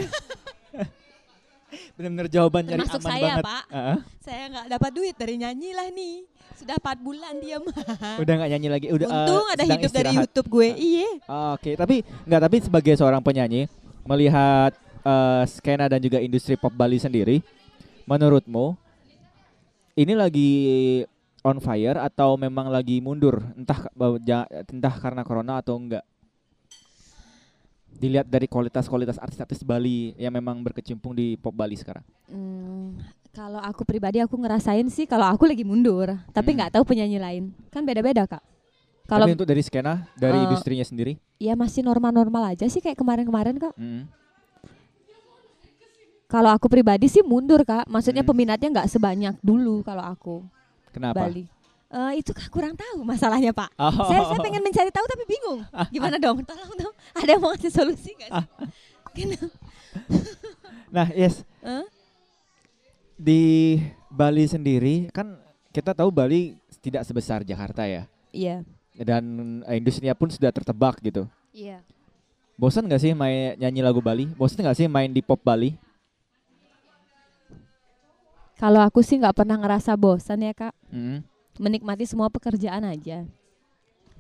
Benar-benar 1.98 2.28
jawaban 2.28 2.62
nyari 2.64 2.80
Termasuk 2.80 3.00
aman 3.00 3.10
saya, 3.10 3.24
banget. 3.28 3.44
Pak. 3.44 3.64
Heeh. 3.68 3.98
saya 4.20 4.44
nggak 4.48 4.66
dapat 4.70 4.92
duit 4.94 5.16
dari 5.16 5.34
nyanyi 5.36 5.70
lah 5.72 5.88
nih 5.90 6.16
sudah 6.54 6.76
4 6.78 7.02
bulan 7.02 7.34
diam 7.38 7.62
Udah 8.22 8.34
nggak 8.36 8.50
nyanyi 8.52 8.68
lagi. 8.70 8.86
Udah 8.90 9.08
untung 9.10 9.46
ada 9.48 9.60
sedang 9.60 9.76
hidup 9.76 9.92
dari 9.92 10.06
istirahat. 10.06 10.22
YouTube 10.24 10.48
gue 10.48 10.68
iya 10.72 11.10
Oke, 11.52 11.72
tapi 11.74 11.96
nggak 12.24 12.42
tapi 12.44 12.56
sebagai 12.62 12.94
seorang 12.94 13.20
penyanyi 13.20 13.66
melihat 14.06 14.72
eh, 15.04 15.44
skena 15.46 15.86
dan 15.86 16.00
juga 16.00 16.18
industri 16.18 16.56
pop 16.56 16.72
Bali 16.72 16.98
sendiri, 16.98 17.44
menurutmu 18.04 18.76
ini 19.94 20.14
lagi 20.16 20.50
on 21.44 21.60
fire 21.60 22.00
atau 22.00 22.34
memang 22.34 22.72
lagi 22.72 22.98
mundur? 22.98 23.44
Entah 23.54 23.88
entah 24.68 24.96
karena 24.98 25.22
corona 25.22 25.60
atau 25.60 25.78
enggak? 25.78 26.02
Dilihat 27.94 28.26
dari 28.28 28.50
kualitas-kualitas 28.50 29.22
artis-artis 29.22 29.62
Bali 29.62 30.12
yang 30.18 30.34
memang 30.34 30.60
berkecimpung 30.60 31.14
di 31.14 31.38
pop 31.38 31.54
Bali 31.54 31.78
sekarang. 31.78 32.04
Hmm, 32.28 32.98
kalau 33.32 33.62
aku 33.62 33.86
pribadi 33.86 34.18
aku 34.20 34.34
ngerasain 34.36 34.90
sih 34.90 35.06
kalau 35.06 35.30
aku 35.30 35.46
lagi 35.46 35.62
mundur, 35.62 36.12
tapi 36.34 36.52
Hmm. 36.52 36.58
nggak 36.60 36.72
tahu 36.74 36.84
penyanyi 36.84 37.22
lain. 37.22 37.44
Kan 37.70 37.86
beda-beda, 37.86 38.26
Kak. 38.26 38.44
Kalau 39.04 39.28
untuk 39.30 39.46
dari 39.46 39.62
skena, 39.62 40.08
dari 40.16 40.42
Eh, 40.42 40.44
industrinya 40.48 40.82
sendiri, 40.82 41.20
ya 41.38 41.54
masih 41.54 41.84
normal-normal 41.84 42.56
aja 42.56 42.66
sih 42.66 42.80
kayak 42.80 42.96
kemarin-kemarin, 42.98 43.60
Kak. 43.62 43.76
mm, 43.76 44.10
Kalau 46.34 46.50
aku 46.50 46.66
pribadi 46.66 47.06
sih 47.06 47.22
mundur, 47.22 47.62
Kak. 47.62 47.86
Maksudnya 47.86 48.26
Hmm. 48.26 48.32
peminatnya 48.34 48.70
nggak 48.74 48.90
sebanyak 48.90 49.38
dulu 49.40 49.86
kalau 49.86 50.02
aku 50.02 50.36
kenapa? 50.90 51.30
Bali. 51.30 51.46
Eh, 51.94 52.12
itu 52.18 52.34
Kak 52.34 52.50
kurang 52.50 52.74
tahu 52.74 53.06
masalahnya, 53.06 53.54
Pak. 53.54 53.70
Oh. 53.78 54.10
Saya 54.10 54.26
saya 54.26 54.42
pengen 54.42 54.66
mencari 54.66 54.90
tahu 54.90 55.06
tapi 55.06 55.24
bingung. 55.30 55.62
Gimana 55.94 56.18
dong? 56.18 56.42
Tolong 56.42 56.74
dong. 56.74 56.94
Ada 57.14 57.30
yang 57.30 57.42
mau 57.42 57.54
ngasih 57.54 57.70
solusi 57.70 58.18
nggak 58.18 58.30
sih? 58.34 58.46
Nah, 60.90 61.10
yes, 61.14 61.46
Eh? 61.62 61.86
di 63.14 63.42
Bali 64.10 64.46
sendiri 64.46 65.10
kan 65.10 65.38
kita 65.70 65.94
tahu 65.94 66.10
Bali 66.10 66.58
tidak 66.82 67.06
sebesar 67.06 67.42
Jakarta 67.42 67.86
ya 67.86 68.10
Iya. 68.30 68.66
dan 68.96 69.24
eh, 69.64 69.78
industrinya 69.78 70.18
pun 70.18 70.34
sudah 70.34 70.50
tertebak 70.50 70.98
gitu. 71.00 71.30
Iya. 71.50 71.86
Bosan 72.54 72.86
nggak 72.86 73.02
sih 73.02 73.14
main 73.14 73.54
nyanyi 73.56 73.82
lagu 73.82 74.02
Bali? 74.02 74.30
Bosan 74.34 74.62
nggak 74.62 74.78
sih 74.78 74.90
main 74.90 75.10
di 75.10 75.22
pop 75.22 75.38
Bali? 75.38 75.78
Kalau 78.64 78.80
aku 78.80 79.04
sih 79.04 79.20
nggak 79.20 79.44
pernah 79.44 79.60
ngerasa 79.60 79.92
bosan 80.00 80.40
ya, 80.40 80.56
Kak. 80.56 80.72
Mm. 80.88 81.20
menikmati 81.60 82.08
semua 82.08 82.34
pekerjaan 82.34 82.82
aja. 82.82 83.28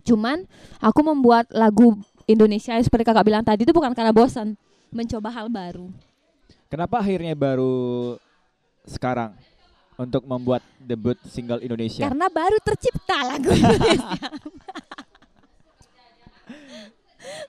Cuman 0.06 0.46
aku 0.78 1.02
membuat 1.02 1.50
lagu 1.50 1.98
Indonesia 2.30 2.78
seperti 2.78 3.08
kakak 3.08 3.26
bilang 3.26 3.42
tadi 3.42 3.66
itu 3.66 3.74
bukan 3.74 3.96
karena 3.98 4.14
bosan 4.14 4.54
mencoba 4.94 5.34
hal 5.34 5.50
baru. 5.50 5.90
Kenapa 6.70 7.02
akhirnya 7.02 7.34
baru 7.34 8.14
sekarang 8.86 9.34
untuk 9.98 10.28
membuat 10.30 10.62
debut 10.78 11.18
single 11.26 11.64
Indonesia? 11.64 12.06
Karena 12.06 12.30
baru 12.30 12.58
tercipta 12.62 13.18
lagu 13.26 13.50
Indonesia. 13.50 14.30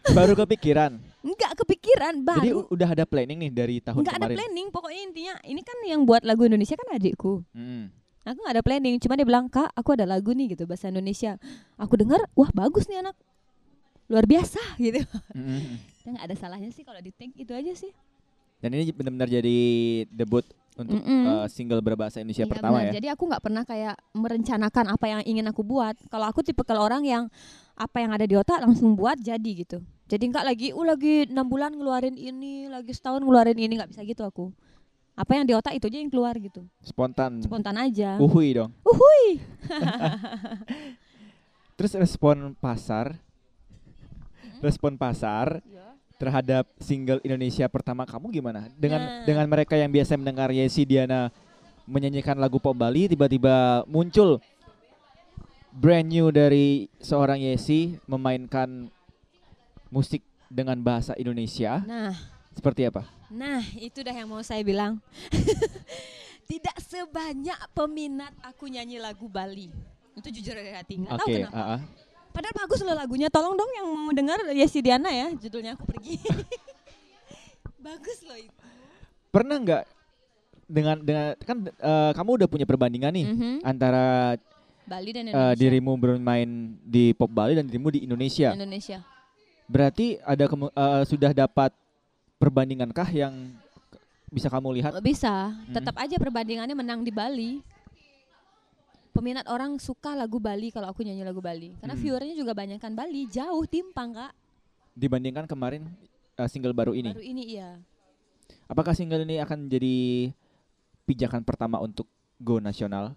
baru 0.17 0.33
kepikiran. 0.33 0.97
Enggak 1.25 1.57
kepikiran 1.57 2.21
Jadi 2.21 2.53
baru. 2.53 2.61
u- 2.61 2.69
udah 2.71 2.89
ada 2.91 3.05
planning 3.05 3.39
nih 3.41 3.51
dari 3.51 3.77
tahun 3.81 3.99
Enggak 3.99 4.15
ada 4.15 4.29
kemarin. 4.29 4.37
planning, 4.39 4.67
pokoknya 4.69 5.01
intinya 5.03 5.35
ini 5.43 5.61
kan 5.61 5.77
yang 5.83 6.05
buat 6.05 6.21
lagu 6.21 6.45
Indonesia 6.45 6.77
kan 6.77 6.89
adikku. 6.93 7.41
Hmm. 7.51 7.89
Aku 8.23 8.39
nggak 8.39 8.55
ada 8.55 8.63
planning, 8.63 8.97
cuma 8.99 9.15
dia 9.15 9.25
bilang 9.25 9.49
kak, 9.49 9.69
aku 9.71 9.93
ada 9.93 10.05
lagu 10.05 10.31
nih 10.31 10.53
gitu 10.53 10.65
bahasa 10.65 10.89
Indonesia. 10.89 11.37
Aku 11.75 11.93
dengar, 11.95 12.21
wah 12.33 12.49
bagus 12.51 12.85
nih 12.87 13.01
anak, 13.01 13.17
luar 14.07 14.25
biasa 14.25 14.61
gitu. 14.83 15.01
Mm-mm. 15.31 15.81
Ya 16.03 16.09
nggak 16.11 16.27
ada 16.27 16.35
salahnya 16.35 16.69
sih 16.71 16.83
kalau 16.83 17.01
di 17.01 17.09
take 17.11 17.33
itu 17.35 17.53
aja 17.53 17.73
sih. 17.73 17.93
Dan 18.61 18.73
ini 18.73 18.89
benar-benar 18.91 19.29
jadi 19.31 19.57
debut 20.09 20.45
untuk 20.75 20.97
Mm-mm. 20.99 21.21
uh, 21.27 21.47
single 21.47 21.81
berbahasa 21.81 22.21
Indonesia 22.21 22.45
Iya, 22.45 22.51
pertama 22.51 22.81
benar. 22.81 22.89
ya. 22.91 22.93
Jadi 22.97 23.09
aku 23.09 23.23
nggak 23.25 23.43
pernah 23.43 23.63
kayak 23.63 23.95
merencanakan 24.13 24.85
apa 24.91 25.05
yang 25.07 25.21
ingin 25.23 25.45
aku 25.45 25.61
buat. 25.61 25.97
Kalau 26.09 26.25
aku 26.25 26.41
tipe 26.41 26.61
kalau 26.63 26.81
orang 26.81 27.05
yang 27.05 27.25
apa 27.75 27.97
yang 27.99 28.09
ada 28.11 28.25
di 28.25 28.33
otak 28.35 28.57
langsung 28.59 28.93
buat 28.95 29.17
jadi 29.17 29.51
gitu. 29.55 29.85
Jadi 30.05 30.25
nggak 30.29 30.45
lagi, 30.45 30.69
uh 30.77 30.85
lagi 30.85 31.25
enam 31.33 31.49
bulan 31.49 31.73
ngeluarin 31.73 32.17
ini, 32.17 32.69
lagi 32.69 32.93
setahun 32.93 33.25
ngeluarin 33.25 33.57
ini 33.57 33.81
nggak 33.81 33.89
bisa 33.89 34.05
gitu 34.05 34.21
aku. 34.21 34.53
Apa 35.15 35.39
yang 35.39 35.47
di 35.47 35.55
otak 35.55 35.79
itu 35.79 35.87
aja 35.87 35.99
yang 36.03 36.11
keluar 36.11 36.35
gitu, 36.37 36.67
Spontan. 36.83 37.39
spontan 37.39 37.79
aja. 37.79 38.19
Uhui 38.19 38.59
dong. 38.59 38.71
Uhui. 38.83 39.39
Terus 41.79 41.93
respon 41.95 42.59
pasar, 42.59 43.15
respon 44.59 44.99
pasar 44.99 45.63
terhadap 46.19 46.67
single 46.83 47.23
Indonesia 47.23 47.67
pertama 47.71 48.03
kamu 48.07 48.27
gimana? 48.31 48.67
Dengan 48.75 49.03
Nah. 49.03 49.23
dengan 49.27 49.47
mereka 49.47 49.79
yang 49.79 49.91
biasa 49.91 50.19
mendengar 50.19 50.51
Yesi 50.51 50.83
Diana 50.83 51.31
menyanyikan 51.87 52.39
lagu 52.39 52.59
pop 52.59 52.75
Bali, 52.75 53.11
tiba-tiba 53.11 53.87
muncul 53.87 54.43
brand 55.75 56.07
new 56.07 56.31
dari 56.31 56.87
seorang 57.03 57.43
Yesi 57.43 57.99
memainkan 58.07 58.94
musik 59.95 60.21
dengan 60.51 60.75
bahasa 60.77 61.15
Indonesia. 61.15 61.79
Nah, 61.81 62.11
Seperti 62.51 62.87
apa? 62.87 63.03
Nah, 63.31 63.63
itu 63.75 63.99
dah 63.99 64.11
yang 64.13 64.27
mau 64.27 64.39
saya 64.41 64.63
bilang. 64.63 64.99
Tidak 66.51 66.77
sebanyak 66.79 67.57
peminat 67.73 68.31
aku 68.43 68.67
nyanyi 68.67 68.99
lagu 68.99 69.27
Bali. 69.27 69.71
Itu 70.13 70.31
jujur 70.31 70.53
dari 70.53 70.71
hati. 70.71 71.01
Nggak 71.01 71.15
tahu 71.17 71.27
Oke, 71.27 71.35
kenapa. 71.41 71.57
ah, 71.57 71.71
ah. 71.75 71.81
Padahal 72.31 72.55
bagus 72.57 72.79
loh 72.81 72.93
lagunya. 72.93 73.27
Tolong 73.27 73.55
dong 73.55 73.71
yang 73.73 73.87
mau 73.89 74.13
dengar 74.13 74.39
Yesi 74.51 74.79
Diana 74.79 75.09
ya, 75.09 75.31
judulnya 75.33 75.75
aku 75.75 75.83
pergi. 75.85 76.19
bagus 77.81 78.19
loh 78.23 78.39
itu. 78.39 78.53
pernah 79.29 79.59
nggak 79.59 79.83
dengan 80.65 80.97
dengan 80.97 81.35
kan 81.37 81.57
eh, 81.67 82.11
kamu 82.15 82.31
udah 82.39 82.49
punya 82.49 82.65
perbandingan 82.65 83.13
nih 83.13 83.27
Mhm. 83.27 83.55
antara 83.61 84.39
Bali 84.85 85.11
dan 85.11 85.27
eh, 85.27 85.29
Indonesia. 85.29 85.59
dirimu 85.59 85.93
bermain 85.97 86.49
di 86.81 87.11
pop 87.13 87.29
Bali 87.29 87.53
dan 87.53 87.67
dirimu 87.67 87.91
di 87.91 88.05
Indonesia. 88.05 88.53
Indonesia. 88.53 89.03
Berarti 89.65 90.21
ada 90.21 90.45
kemu- 90.45 90.71
eh, 90.71 91.03
sudah 91.05 91.33
dapat 91.33 91.73
perbandingankah 92.37 93.09
yang 93.11 93.33
bisa 94.29 94.51
kamu 94.51 94.77
lihat? 94.77 94.93
Bisa, 95.01 95.51
Hmm. 95.51 95.73
tetap 95.73 95.95
aja 95.97 96.17
perbandingannya 96.17 96.75
menang 96.75 97.01
di 97.01 97.09
Bali. 97.09 97.63
Peminat 99.15 99.47
orang 99.47 99.79
suka 99.79 100.13
lagu 100.13 100.43
Bali 100.43 100.75
kalau 100.75 100.91
aku 100.91 101.07
nyanyi 101.07 101.23
lagu 101.23 101.39
Bali. 101.39 101.71
Karena 101.79 101.95
Hmm. 101.95 102.03
viewernya 102.03 102.35
juga 102.35 102.51
banyak 102.51 102.83
kan 102.83 102.93
Bali, 102.93 103.31
jauh 103.31 103.63
timpang 103.65 104.11
kak. 104.13 104.33
Dibandingkan 104.93 105.47
kemarin 105.47 105.87
eh, 106.35 106.49
single 106.51 106.75
baru 106.75 106.93
ini. 106.93 107.15
Baru 107.15 107.23
ini 107.23 107.43
iya. 107.55 107.79
Apakah 108.67 108.91
single 108.91 109.23
ini 109.23 109.39
akan 109.39 109.71
jadi 109.71 110.29
pijakan 111.07 111.47
pertama 111.47 111.79
untuk 111.79 112.11
go 112.37 112.59
nasional? 112.59 113.15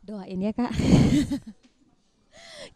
Doain 0.00 0.38
ya 0.38 0.54
kak. 0.54 0.70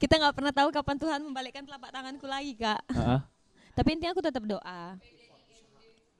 Kita 0.02 0.18
nggak 0.18 0.34
pernah 0.34 0.50
tahu 0.50 0.74
kapan 0.74 0.98
Tuhan 0.98 1.20
membalikkan 1.22 1.62
telapak 1.62 1.94
tanganku 1.94 2.26
lagi 2.26 2.58
kak. 2.58 2.82
Ah. 2.90 3.22
Tapi 3.78 3.94
intinya 3.94 4.10
aku 4.10 4.18
tetap 4.18 4.42
doa. 4.42 4.98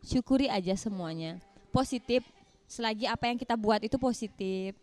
Syukuri 0.07 0.47
aja 0.47 0.79
semuanya. 0.79 1.43
Positif. 1.75 2.23
Selagi 2.71 3.11
apa 3.11 3.27
yang 3.27 3.35
kita 3.43 3.59
buat 3.59 3.83
itu 3.83 3.99
positif. 3.99 4.79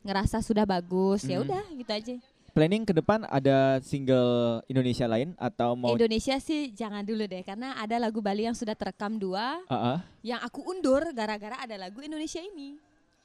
Ngerasa 0.00 0.40
sudah 0.40 0.64
bagus, 0.64 1.28
ya 1.28 1.38
Mhm. 1.38 1.44
udah 1.44 1.62
gitu 1.76 1.92
aja. 1.92 2.14
Planning 2.56 2.88
ke 2.88 2.92
depan 2.96 3.28
ada 3.28 3.84
single 3.84 4.64
Indonesia 4.64 5.04
lain 5.04 5.36
atau 5.36 5.76
mau? 5.76 5.92
Indonesia 5.92 6.36
sih 6.40 6.72
jangan 6.72 7.04
dulu 7.04 7.28
deh, 7.28 7.44
karena 7.44 7.76
ada 7.76 8.00
lagu 8.00 8.24
Bali 8.24 8.48
yang 8.48 8.56
sudah 8.56 8.72
terekam 8.72 9.20
dua, 9.20 9.60
ah. 9.68 10.00
yang 10.24 10.40
aku 10.40 10.64
undur 10.66 11.04
gara-gara 11.12 11.60
ada 11.60 11.76
lagu 11.76 12.00
Indonesia 12.00 12.40
ini. 12.40 12.80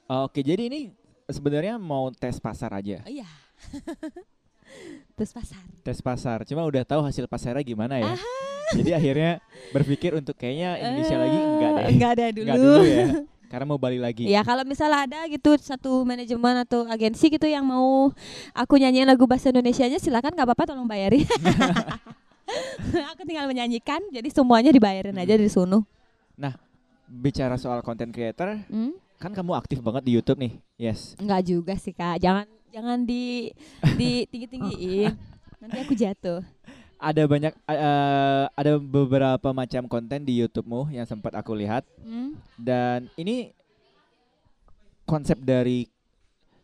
Oke, 0.05 0.43
jadi 0.43 0.67
ini 0.67 0.91
sebenarnya 1.31 1.79
mau 1.79 2.11
tes 2.11 2.37
pasar 2.43 2.75
aja. 2.75 3.01
Oh 3.07 3.11
iya. 3.11 3.27
Terus 5.17 5.31
pasar. 5.33 5.63
tes 5.81 5.99
pasar. 5.99 6.37
Cuma 6.45 6.61
udah 6.63 6.83
tahu 6.85 7.01
hasil 7.01 7.25
pasarnya 7.25 7.65
gimana 7.65 7.97
ya. 7.97 8.13
Jadi 8.75 8.91
akhirnya 8.91 9.39
berpikir 9.71 10.11
untuk 10.13 10.35
kayaknya 10.35 10.77
Indonesia 10.77 11.17
lagi 11.17 11.39
enggak 11.39 11.69
deh. 11.71 11.83
Eh, 11.83 11.91
Enggak 11.95 12.11
ada 12.13 12.25
dulu. 12.29 12.43
Enggak 12.45 12.59
dulu 12.59 12.83
ya. 12.83 13.07
Karena 13.47 13.63
mau 13.63 13.79
Bali 13.79 13.95
lagi. 13.95 14.27
Ya 14.27 14.43
kalau 14.43 14.67
misalnya 14.67 15.07
ada 15.07 15.19
gitu 15.31 15.55
satu 15.55 16.03
manajemen 16.03 16.67
atau 16.67 16.83
agensi 16.83 17.31
gitu 17.31 17.47
yang 17.47 17.63
mau 17.63 18.11
aku 18.51 18.75
nyanyiin 18.75 19.07
lagu 19.07 19.23
bahasa 19.23 19.55
Indonesianya 19.55 19.97
silakan 19.97 20.35
nggak 20.35 20.47
apa-apa 20.51 20.75
tolong 20.75 20.83
bayarin. 20.83 21.23
aku 23.15 23.21
tinggal 23.23 23.47
menyanyikan 23.47 24.03
jadi 24.11 24.27
semuanya 24.31 24.71
dibayarin 24.75 25.15
aja 25.15 25.33
dari 25.39 25.47
sono. 25.47 25.87
Bicara 27.07 27.55
soal 27.55 27.79
content 27.87 28.11
creator, 28.11 28.59
Hmm? 28.67 28.91
kan 29.15 29.31
kamu 29.31 29.55
aktif 29.55 29.79
banget 29.79 30.03
di 30.03 30.11
YouTube 30.19 30.43
nih. 30.43 30.59
Yes. 30.75 31.15
Enggak 31.15 31.47
juga 31.47 31.79
sih 31.79 31.95
kak, 31.95 32.19
jangan 32.19 32.43
jangan 32.71 33.03
di 33.03 33.51
di 33.95 34.09
tinggi 34.31 34.47
tinggiin. 34.47 35.13
Nanti 35.61 35.77
aku 35.81 35.93
jatuh. 35.97 36.41
Ada 36.97 37.29
banyak 37.29 37.53
eh, 37.53 38.45
ada 38.49 38.71
beberapa 38.81 39.53
macam 39.53 39.85
konten 39.85 40.25
di 40.25 40.41
YouTube-mu 40.41 40.89
yang 40.89 41.05
sempat 41.05 41.37
aku 41.37 41.53
lihat 41.53 41.85
Hmm? 42.01 42.33
dan 42.57 43.05
ini 43.13 43.53
konsep 45.05 45.37
dari 45.37 45.85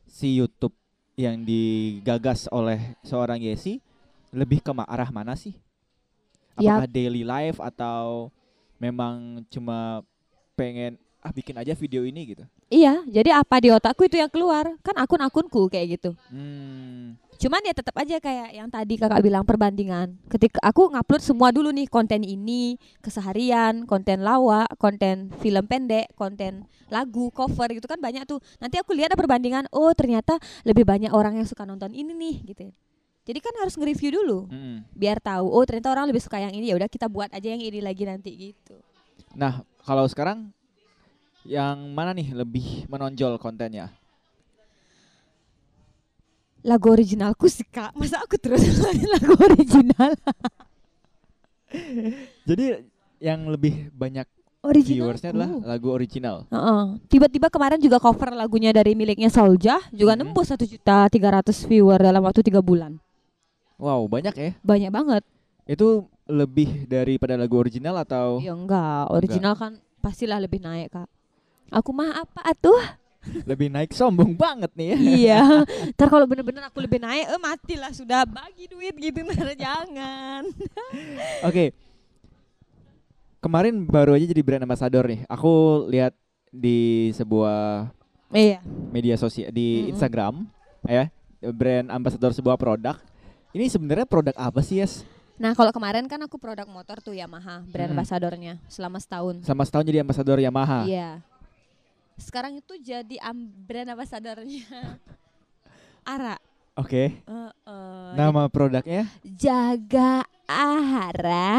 si 0.10 0.42
YouTube 0.42 0.74
yang 1.14 1.46
digagas 1.46 2.50
oleh 2.50 2.98
seorang 3.06 3.38
Yesi 3.38 3.78
lebih 4.34 4.66
ke 4.66 4.74
arah 4.74 5.10
mana 5.14 5.38
sih? 5.38 5.54
Ya. 6.58 6.82
Apakah 6.82 6.90
daily 6.90 7.22
life 7.22 7.62
atau 7.62 8.34
memang 8.82 9.46
cuma 9.54 10.02
pengen 10.58 10.98
ah 11.24 11.32
bikin 11.32 11.56
aja 11.56 11.72
video 11.72 12.04
ini 12.04 12.36
gitu? 12.36 12.44
Iya, 12.68 13.08
jadi 13.08 13.40
apa 13.40 13.56
di 13.64 13.72
otakku 13.72 14.04
itu 14.04 14.20
yang 14.20 14.28
keluar 14.28 14.76
kan 14.84 14.96
akun-akunku 15.00 15.72
kayak 15.72 15.98
gitu. 15.98 16.12
Hmm, 16.28 17.16
Cuman 17.44 17.60
ya 17.66 17.74
tetap 17.76 17.96
aja 18.00 18.24
kayak 18.24 18.56
yang 18.56 18.72
tadi 18.72 18.96
kakak 18.96 19.20
bilang 19.20 19.44
perbandingan. 19.44 20.16
Ketika 20.32 20.64
aku 20.64 20.92
ngupload 20.96 21.20
semua 21.20 21.52
dulu 21.52 21.76
nih 21.76 21.92
konten 21.92 22.24
ini, 22.24 22.80
keseharian, 23.04 23.84
konten 23.84 24.24
lawak, 24.24 24.72
konten 24.80 25.28
film 25.44 25.68
pendek, 25.68 26.12
konten 26.16 26.64
lagu, 26.88 27.34
cover 27.36 27.68
gitu 27.76 27.84
kan 27.84 28.00
banyak 28.00 28.24
tuh. 28.24 28.40
Nanti 28.64 28.80
aku 28.80 28.96
lihat 28.96 29.12
ada 29.12 29.20
perbandingan, 29.20 29.68
oh 29.76 29.92
ternyata 29.92 30.40
lebih 30.64 30.88
banyak 30.88 31.12
orang 31.12 31.36
yang 31.36 31.48
suka 31.48 31.68
nonton 31.68 31.92
ini 31.92 32.16
nih 32.16 32.36
gitu. 32.54 32.72
Jadi 33.24 33.40
kan 33.40 33.56
harus 33.60 33.80
nge-review 33.80 34.20
dulu 34.20 34.52
mm-mm. 34.52 34.84
biar 34.92 35.16
tahu 35.24 35.48
oh 35.48 35.64
ternyata 35.64 35.96
orang 35.96 36.12
lebih 36.12 36.20
suka 36.20 36.44
yang 36.44 36.52
ini 36.52 36.72
ya 36.72 36.76
udah 36.76 36.92
kita 36.92 37.08
buat 37.08 37.32
aja 37.32 37.56
yang 37.56 37.64
ini 37.64 37.80
lagi 37.80 38.04
nanti 38.04 38.52
gitu. 38.52 38.76
Nah, 39.32 39.64
kalau 39.88 40.04
sekarang 40.12 40.52
yang 41.44 41.92
mana 41.92 42.12
nih 42.12 42.32
lebih 42.32 42.88
menonjol 42.88 43.36
kontennya? 43.38 43.92
Lagu 46.64 46.88
originalku 46.90 47.52
sih 47.52 47.68
kak, 47.68 47.92
masa 47.94 48.24
aku 48.24 48.40
terus 48.40 48.64
lagu 49.14 49.36
original? 49.36 50.16
Jadi 52.48 52.88
yang 53.20 53.50
lebih 53.50 53.92
banyak 53.92 54.24
Original. 54.64 55.12
viewersnya 55.12 55.36
adalah 55.36 55.52
lagu 55.76 55.92
original. 55.92 56.48
Heeh. 56.48 56.84
Tiba-tiba 57.12 57.52
kemarin 57.52 57.84
juga 57.84 58.00
cover 58.00 58.32
lagunya 58.32 58.72
dari 58.72 58.96
miliknya 58.96 59.28
Soljah 59.28 59.92
juga 59.92 60.16
Mhm. 60.16 60.20
nembus 60.24 60.56
satu 60.56 60.64
juta 60.64 61.12
tiga 61.12 61.36
ratus 61.36 61.68
viewer 61.68 62.00
dalam 62.00 62.24
waktu 62.24 62.40
tiga 62.40 62.64
bulan. 62.64 62.96
Wow, 63.76 64.08
banyak 64.08 64.32
ya. 64.32 64.52
Banyak 64.64 64.88
banget. 64.88 65.24
Itu 65.68 66.08
lebih 66.24 66.88
daripada 66.88 67.36
lagu 67.36 67.60
original 67.60 68.00
atau 68.00 68.40
Ya 68.40 68.56
enggak, 68.56 69.12
original 69.12 69.60
kan 69.60 69.72
pastilah 70.00 70.40
lebih 70.40 70.64
naik 70.64 70.96
kak. 70.96 71.12
Aku 71.74 71.90
mah 71.90 72.22
apa 72.22 72.42
atuh? 72.46 72.82
lebih 73.48 73.72
naik 73.72 73.96
sombong 73.96 74.36
banget 74.36 74.68
nih 74.76 74.88
ya? 74.90 74.98
iya. 75.00 75.42
Ntar 75.96 76.12
kalau 76.12 76.28
bener-bener 76.28 76.60
aku 76.62 76.84
lebih 76.84 77.00
naik, 77.00 77.24
eh 77.26 77.40
matilah 77.40 77.88
sudah 77.90 78.28
bagi 78.28 78.68
duit 78.68 78.92
gitu 78.94 79.24
ntar 79.24 79.48
jangan. 79.64 80.44
Oke. 81.42 81.72
Kemarin 83.40 83.84
baru 83.84 84.12
aja 84.14 84.24
jadi 84.26 84.40
brand 84.40 84.64
ambassador 84.64 85.04
nih. 85.04 85.24
Aku 85.28 85.52
lihat 85.88 86.12
di 86.48 86.78
sebuah 87.12 87.88
Iya. 88.30 88.60
media 88.92 89.16
sosial 89.16 89.50
di 89.50 89.82
Mm-mm. 89.82 89.92
Instagram 89.96 90.34
ya, 90.84 91.08
brand 91.50 91.88
ambassador 91.90 92.32
sebuah 92.32 92.56
produk. 92.56 93.00
Ini 93.52 93.72
sebenarnya 93.72 94.04
produk 94.04 94.36
apa 94.36 94.60
sih, 94.60 94.84
Yes? 94.84 95.08
Nah 95.34 95.54
kalau 95.54 95.72
kemarin 95.72 96.06
kan 96.06 96.20
aku 96.20 96.36
produk 96.36 96.66
motor 96.66 97.00
tuh 97.00 97.14
Yamaha 97.14 97.64
brand 97.64 97.88
Hmm. 97.88 97.96
ambassadornya 97.96 98.60
selama 98.68 98.98
setahun. 98.98 99.42
Sama 99.42 99.64
setahun 99.64 99.86
jadi 99.86 100.02
ambasador 100.02 100.38
Yamaha. 100.38 100.86
Iya. 100.86 101.24
Sekarang 102.16 102.54
itu 102.54 102.74
jadi 102.76 103.18
brand 103.64 103.90
ambassadornya 103.90 104.66
Ara. 106.06 106.36
Oke. 106.74 107.22
Eh, 107.22 107.52
eh, 107.64 108.10
Nama 108.14 108.50
produknya 108.50 109.06
jaga 109.24 110.26
Ara. 110.44 111.54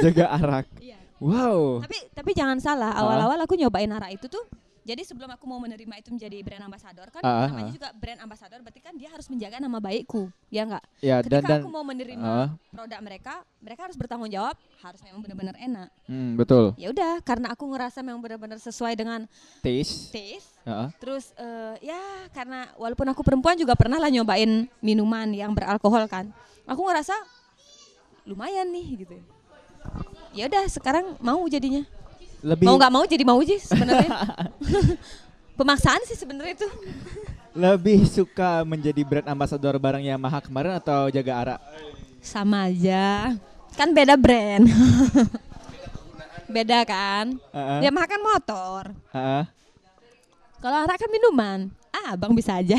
Jaga 0.00 0.26
Arak. 0.30 0.66
Iya. 0.84 0.96
Wow. 1.20 1.84
tapi 1.84 1.98
tapi 2.16 2.30
jangan 2.32 2.56
salah, 2.56 2.96
Ah. 2.96 3.04
awal-awal 3.04 3.36
aku 3.44 3.52
nyobain 3.52 3.88
Ara 3.88 4.08
itu 4.08 4.24
tuh 4.24 4.40
jadi 4.80 5.02
sebelum 5.04 5.28
aku 5.28 5.44
mau 5.44 5.60
menerima 5.60 5.94
itu 6.00 6.08
menjadi 6.08 6.40
brand 6.40 6.64
ambassador 6.64 7.06
kan 7.12 7.20
ah, 7.20 7.52
namanya 7.52 7.68
ah. 7.68 7.74
juga 7.76 7.88
brand 7.92 8.20
ambassador 8.24 8.58
berarti 8.64 8.80
kan 8.80 8.96
dia 8.96 9.12
harus 9.12 9.28
menjaga 9.28 9.60
nama 9.60 9.76
baikku, 9.76 10.32
ya 10.48 10.64
enggak? 10.64 10.84
Ya 11.04 11.20
dan 11.20 11.44
Ketika 11.44 11.48
dan 11.52 11.60
aku 11.60 11.68
mau 11.68 11.84
menerima 11.84 12.20
Ah, 12.20 12.48
produk 12.72 13.00
mereka, 13.04 13.44
mereka 13.60 13.80
harus 13.88 13.96
bertanggung 14.00 14.32
jawab, 14.32 14.56
harus 14.80 15.00
memang 15.04 15.20
benar-benar 15.20 15.56
enak. 15.60 15.88
hmm, 16.08 16.30
betul. 16.40 16.72
Ya 16.80 16.88
udah, 16.88 17.20
karena 17.20 17.52
aku 17.52 17.68
ngerasa 17.68 18.00
memang 18.00 18.24
benar-benar 18.24 18.56
sesuai 18.56 18.96
dengan 18.96 19.28
Taste. 19.60 20.16
taste. 20.16 20.56
Heeh. 20.64 20.88
Terus 20.96 21.36
eh, 21.36 21.92
ya 21.92 22.00
karena 22.32 22.72
walaupun 22.80 23.04
aku 23.12 23.20
perempuan 23.20 23.60
juga 23.60 23.76
pernah 23.76 24.00
lah 24.00 24.08
nyobain 24.08 24.64
minuman 24.80 25.28
yang 25.36 25.52
beralkohol 25.52 26.08
kan. 26.08 26.32
Aku 26.64 26.80
ngerasa 26.88 27.12
lumayan 28.24 28.68
nih 28.72 29.04
gitu. 29.04 29.16
Ya 30.30 30.46
udah, 30.46 30.64
sekarang 30.70 31.18
mau 31.18 31.42
jadinya. 31.50 31.82
Lebih 32.40 32.64
Mau 32.64 32.76
nggak 32.80 32.92
mau 32.92 33.04
jadi 33.04 33.24
mau 33.24 33.40
sih 33.44 33.60
sebenarnya. 33.60 34.10
Pemaksaan 35.58 36.00
sih 36.08 36.16
sebenarnya 36.16 36.56
itu. 36.56 36.68
lebih 37.50 38.06
suka 38.06 38.62
menjadi 38.62 39.02
brand 39.02 39.26
ambassador 39.26 39.74
barang 39.76 40.00
Yamaha 40.00 40.38
kemarin 40.40 40.78
atau 40.78 41.10
Jaga 41.10 41.32
Ara? 41.34 41.56
Sama 42.22 42.70
aja. 42.70 43.34
Kan 43.74 43.90
beda 43.90 44.14
brand. 44.14 44.70
beda 46.54 46.86
kan? 46.86 47.34
Heeh. 47.52 47.78
Dia 47.84 47.90
makan 47.92 48.20
motor. 48.22 48.82
Heeh. 49.12 49.44
Kalau 50.62 50.76
arak 50.86 50.96
kan 50.96 51.10
minuman. 51.10 51.68
Ah, 51.90 52.14
Bang 52.14 52.32
bisa 52.32 52.54
aja. 52.56 52.78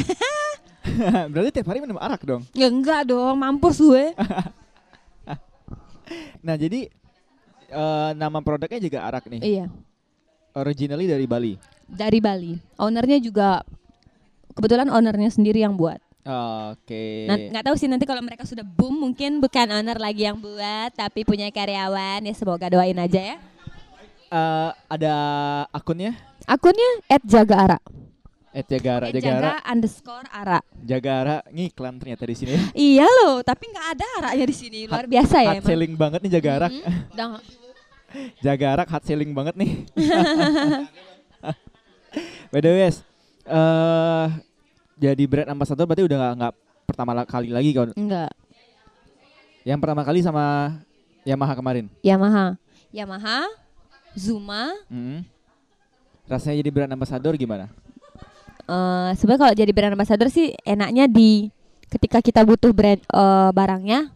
Berarti 1.31 1.51
tiap 1.51 1.67
hari 1.69 1.83
minum 1.83 1.99
arak 1.99 2.23
dong. 2.25 2.41
ya 2.55 2.71
enggak 2.71 3.05
dong, 3.11 3.37
mampus 3.37 3.77
gue. 3.77 4.15
Nah, 6.41 6.55
jadi 6.57 6.89
eh, 7.71 8.11
nama 8.13 8.37
produknya 8.39 8.77
juga 8.77 8.99
arak 9.01 9.25
nih. 9.27 9.39
iya, 9.41 9.65
Originally 10.51 11.07
dari 11.07 11.25
Bali. 11.25 11.53
dari 11.87 12.19
Bali. 12.19 12.53
Ownernya 12.75 13.17
juga 13.17 13.63
kebetulan 14.51 14.87
ownernya 14.87 15.27
sendiri 15.27 15.59
yang 15.59 15.73
buat. 15.73 15.99
Oke. 16.21 17.25
Nah, 17.25 17.37
nggak 17.49 17.65
tahu 17.65 17.75
sih 17.75 17.89
nanti 17.89 18.05
kalau 18.05 18.21
mereka 18.21 18.45
sudah 18.45 18.61
boom 18.61 18.93
mungkin 19.01 19.41
bukan 19.41 19.67
owner 19.71 19.97
lagi 19.97 20.21
yang 20.21 20.37
buat 20.37 20.93
tapi 20.93 21.23
punya 21.23 21.49
karyawan 21.49 22.21
ya 22.21 22.33
semoga 22.35 22.69
doain 22.69 22.93
aja 22.95 23.35
ya. 23.35 23.37
Eh, 24.29 24.69
ada 24.87 25.13
akunnya? 25.71 26.13
Akunnya 26.45 26.89
@jagaara. 27.25 27.79
Eh 28.51 28.67
Jagara, 28.67 29.07
At 29.07 29.15
Jagara, 29.15 29.51
jaga 29.55 29.63
underscore 29.63 30.27
ara. 30.27 30.59
Jagara 30.83 31.35
ngiklan 31.47 31.95
ternyata 31.95 32.27
di 32.27 32.35
sini. 32.35 32.51
Iya 32.75 33.07
loh, 33.07 33.39
tapi 33.39 33.71
nggak 33.71 33.87
ada 33.95 34.05
aranya 34.19 34.43
di 34.43 34.51
sini. 34.51 34.79
Luar 34.91 35.07
biasa 35.07 35.35
ya 35.39 35.55
hot 35.55 35.63
emang. 35.63 35.69
selling 35.71 35.93
banget 35.95 36.19
nih 36.19 36.31
Jagara. 36.35 36.67
Mm-mm. 36.67 36.83
Udah 37.15 37.27
nggak- 38.11 38.43
Jagarak 38.43 38.87
hot 38.87 39.03
selling 39.03 39.31
banget 39.31 39.55
nih. 39.55 39.71
By 42.51 42.59
the 42.59 42.69
way, 42.69 42.83
eh 42.85 44.27
jadi 44.99 45.23
brand 45.25 45.49
ambassador 45.49 45.87
berarti 45.87 46.03
udah 46.05 46.17
nggak 46.19 46.33
nggak 46.37 46.53
pertama 46.85 47.11
kali 47.23 47.49
lagi 47.49 47.71
kan? 47.71 47.89
Enggak. 47.95 48.31
Yang 49.63 49.79
pertama 49.79 50.01
kali 50.03 50.19
sama 50.19 50.45
Yamaha 51.23 51.53
kemarin. 51.55 51.85
Yamaha. 52.03 52.57
Yamaha, 52.91 53.47
Zuma. 54.17 54.75
Hmm. 54.91 55.23
Rasanya 56.27 56.59
jadi 56.59 56.71
brand 56.71 56.91
ambassador 56.91 57.33
gimana? 57.39 57.71
eh 58.61 59.09
sebenarnya 59.17 59.41
kalau 59.41 59.55
jadi 59.57 59.71
brand 59.73 59.93
ambassador 59.97 60.27
sih 60.31 60.53
enaknya 60.63 61.09
di 61.09 61.49
ketika 61.91 62.23
kita 62.23 62.45
butuh 62.45 62.71
brand 62.71 63.01
eh, 63.03 63.49
barangnya 63.51 64.11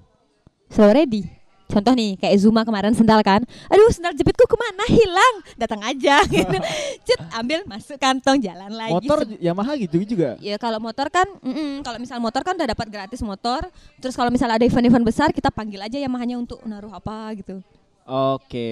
selalu 0.70 0.92
ready. 0.96 1.24
Contoh 1.66 1.98
nih 1.98 2.14
kayak 2.22 2.38
Zuma 2.38 2.62
kemarin 2.62 2.94
sendal 2.94 3.26
kan, 3.26 3.42
aduh 3.74 3.90
sendal 3.90 4.14
jepitku 4.14 4.46
ke 4.46 4.54
mana 4.54 4.86
hilang, 4.86 5.36
datang 5.58 5.82
aja, 5.82 6.22
gitu. 6.30 6.58
Cet, 7.08 7.20
ambil 7.34 7.66
masuk 7.66 7.98
kantong 7.98 8.38
jalan 8.38 8.70
lagi. 8.70 8.94
Motor 8.94 9.26
Yamaha 9.42 9.74
gitu 9.82 9.98
juga. 10.06 10.38
Ya 10.38 10.62
kalau 10.62 10.78
motor 10.78 11.10
kan, 11.10 11.26
mm-mm, 11.42 11.82
kalau 11.82 11.98
misal 11.98 12.22
motor 12.22 12.46
kan 12.46 12.54
udah 12.54 12.70
dapat 12.70 12.88
gratis 12.94 13.20
motor. 13.26 13.66
Terus 13.98 14.14
kalau 14.14 14.30
misal 14.30 14.46
ada 14.54 14.62
event-event 14.62 15.02
besar 15.02 15.34
kita 15.34 15.50
panggil 15.50 15.82
aja 15.82 15.98
Yamahanya 15.98 16.38
untuk 16.38 16.62
naruh 16.70 16.94
apa 16.94 17.34
gitu. 17.34 17.58
Oke. 18.06 18.70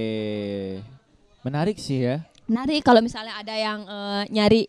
Menarik 1.42 1.82
sih 1.82 2.06
ya. 2.06 2.22
Menarik 2.46 2.86
kalau 2.86 3.02
misalnya 3.02 3.42
ada 3.42 3.56
yang 3.58 3.90
eh, 3.90 4.24
nyari 4.30 4.62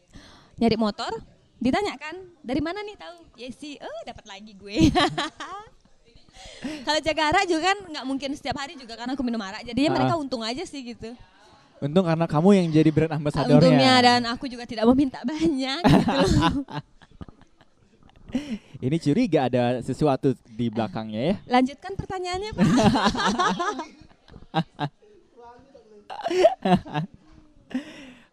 nyari 0.57 0.77
motor, 0.81 1.13
ditanya 1.61 2.01
kan 2.01 2.17
dari 2.41 2.65
mana 2.65 2.81
nih 2.81 2.97
tahu? 2.97 3.19
Ya 3.37 3.53
sih, 3.53 3.77
oh 3.85 4.01
dapat 4.09 4.25
lagi 4.25 4.57
gue. 4.57 4.89
kalau 6.83 6.99
jaga 6.99 7.23
arak 7.29 7.45
juga 7.45 7.61
kan 7.67 7.77
nggak 7.87 8.05
mungkin 8.05 8.29
setiap 8.33 8.57
hari 8.57 8.73
juga 8.75 8.95
karena 8.95 9.13
aku 9.13 9.23
minum 9.23 9.39
arak, 9.39 9.63
jadinya 9.63 9.89
Ah. 9.91 9.95
mereka 9.95 10.13
untung 10.17 10.41
aja 10.41 10.63
sih 10.63 10.81
gitu. 10.85 11.13
Untung 11.79 12.03
karena 12.03 12.25
kamu 12.25 12.49
yang 12.55 12.67
jadi 12.71 12.89
brand 12.89 13.13
ambassadornya. 13.15 13.61
Untungnya 13.61 13.93
dan 14.01 14.21
aku 14.27 14.47
juga 14.47 14.65
tidak 14.65 14.87
meminta 14.89 15.19
banyak 15.23 15.79
gitu 15.83 16.09
loh. 16.09 16.55
Ini 18.81 18.97
curiga 18.99 19.47
ada 19.47 19.79
sesuatu 19.79 20.35
di 20.51 20.67
belakangnya 20.67 21.21
ya. 21.23 21.35
Lanjutkan 21.47 21.95
pertanyaannya 21.95 22.51
Pak. 22.53 22.67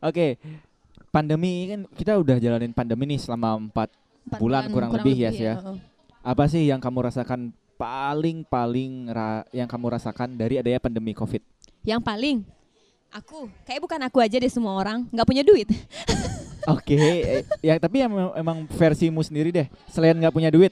Oke. 0.01 0.37
Pandemi 1.11 1.67
kan 1.67 1.79
kita 1.91 2.15
udah 2.15 2.39
jalanin 2.39 2.71
pandemi 2.71 3.03
nih 3.05 3.19
selama 3.19 3.59
empat 3.59 3.91
Empat 4.21 4.39
Bulan 4.39 4.63
kurang 4.69 4.93
lebih 4.93 5.17
ya, 5.17 5.33
Sia. 5.33 5.57
heeh. 5.57 5.77
apa 6.21 6.45
sih 6.45 6.61
yang 6.63 6.77
kamu 6.77 7.09
rasakan 7.09 7.49
paling 7.81 8.45
paling 8.45 9.09
ra- 9.09 9.45
yang 9.49 9.65
kamu 9.65 9.89
rasakan 9.91 10.37
dari 10.37 10.61
adanya 10.61 10.77
pandemi 10.77 11.11
Covid? 11.11 11.41
Yang 11.81 12.01
paling 12.05 12.37
aku 13.09 13.49
kayak 13.65 13.81
bukan 13.81 13.99
aku 14.05 14.21
aja 14.21 14.37
deh 14.37 14.47
semua 14.47 14.77
orang 14.77 15.09
nggak 15.09 15.25
punya 15.25 15.41
duit. 15.41 15.65
Oke, 16.69 16.93
eh, 16.93 17.41
ya 17.59 17.73
tapi 17.75 18.05
yang 18.05 18.13
memang- 18.13 18.35
emang 18.37 18.57
versimu 18.69 19.25
sendiri 19.25 19.49
deh. 19.49 19.65
Selain 19.89 20.13
nggak 20.13 20.29
punya 20.29 20.53
duit, 20.53 20.69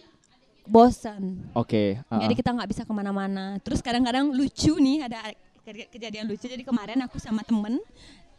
Bosan. 0.62 1.50
oke. 1.50 1.98
uh-uh. 1.98 2.22
Jadi 2.22 2.34
kita 2.38 2.54
nggak 2.54 2.69
bisa 2.69 2.86
ke 2.86 2.93
mana-mana. 2.93 3.58
Terus 3.58 3.82
kadang-kadang 3.82 4.30
lucu 4.30 4.78
nih 4.78 5.10
ada 5.10 5.34
ke- 5.65 5.89
kejadian 5.89 6.30
lucu. 6.30 6.45
Jadi 6.45 6.62
kemarin 6.62 7.02
aku 7.02 7.17
sama 7.17 7.41
temen 7.41 7.82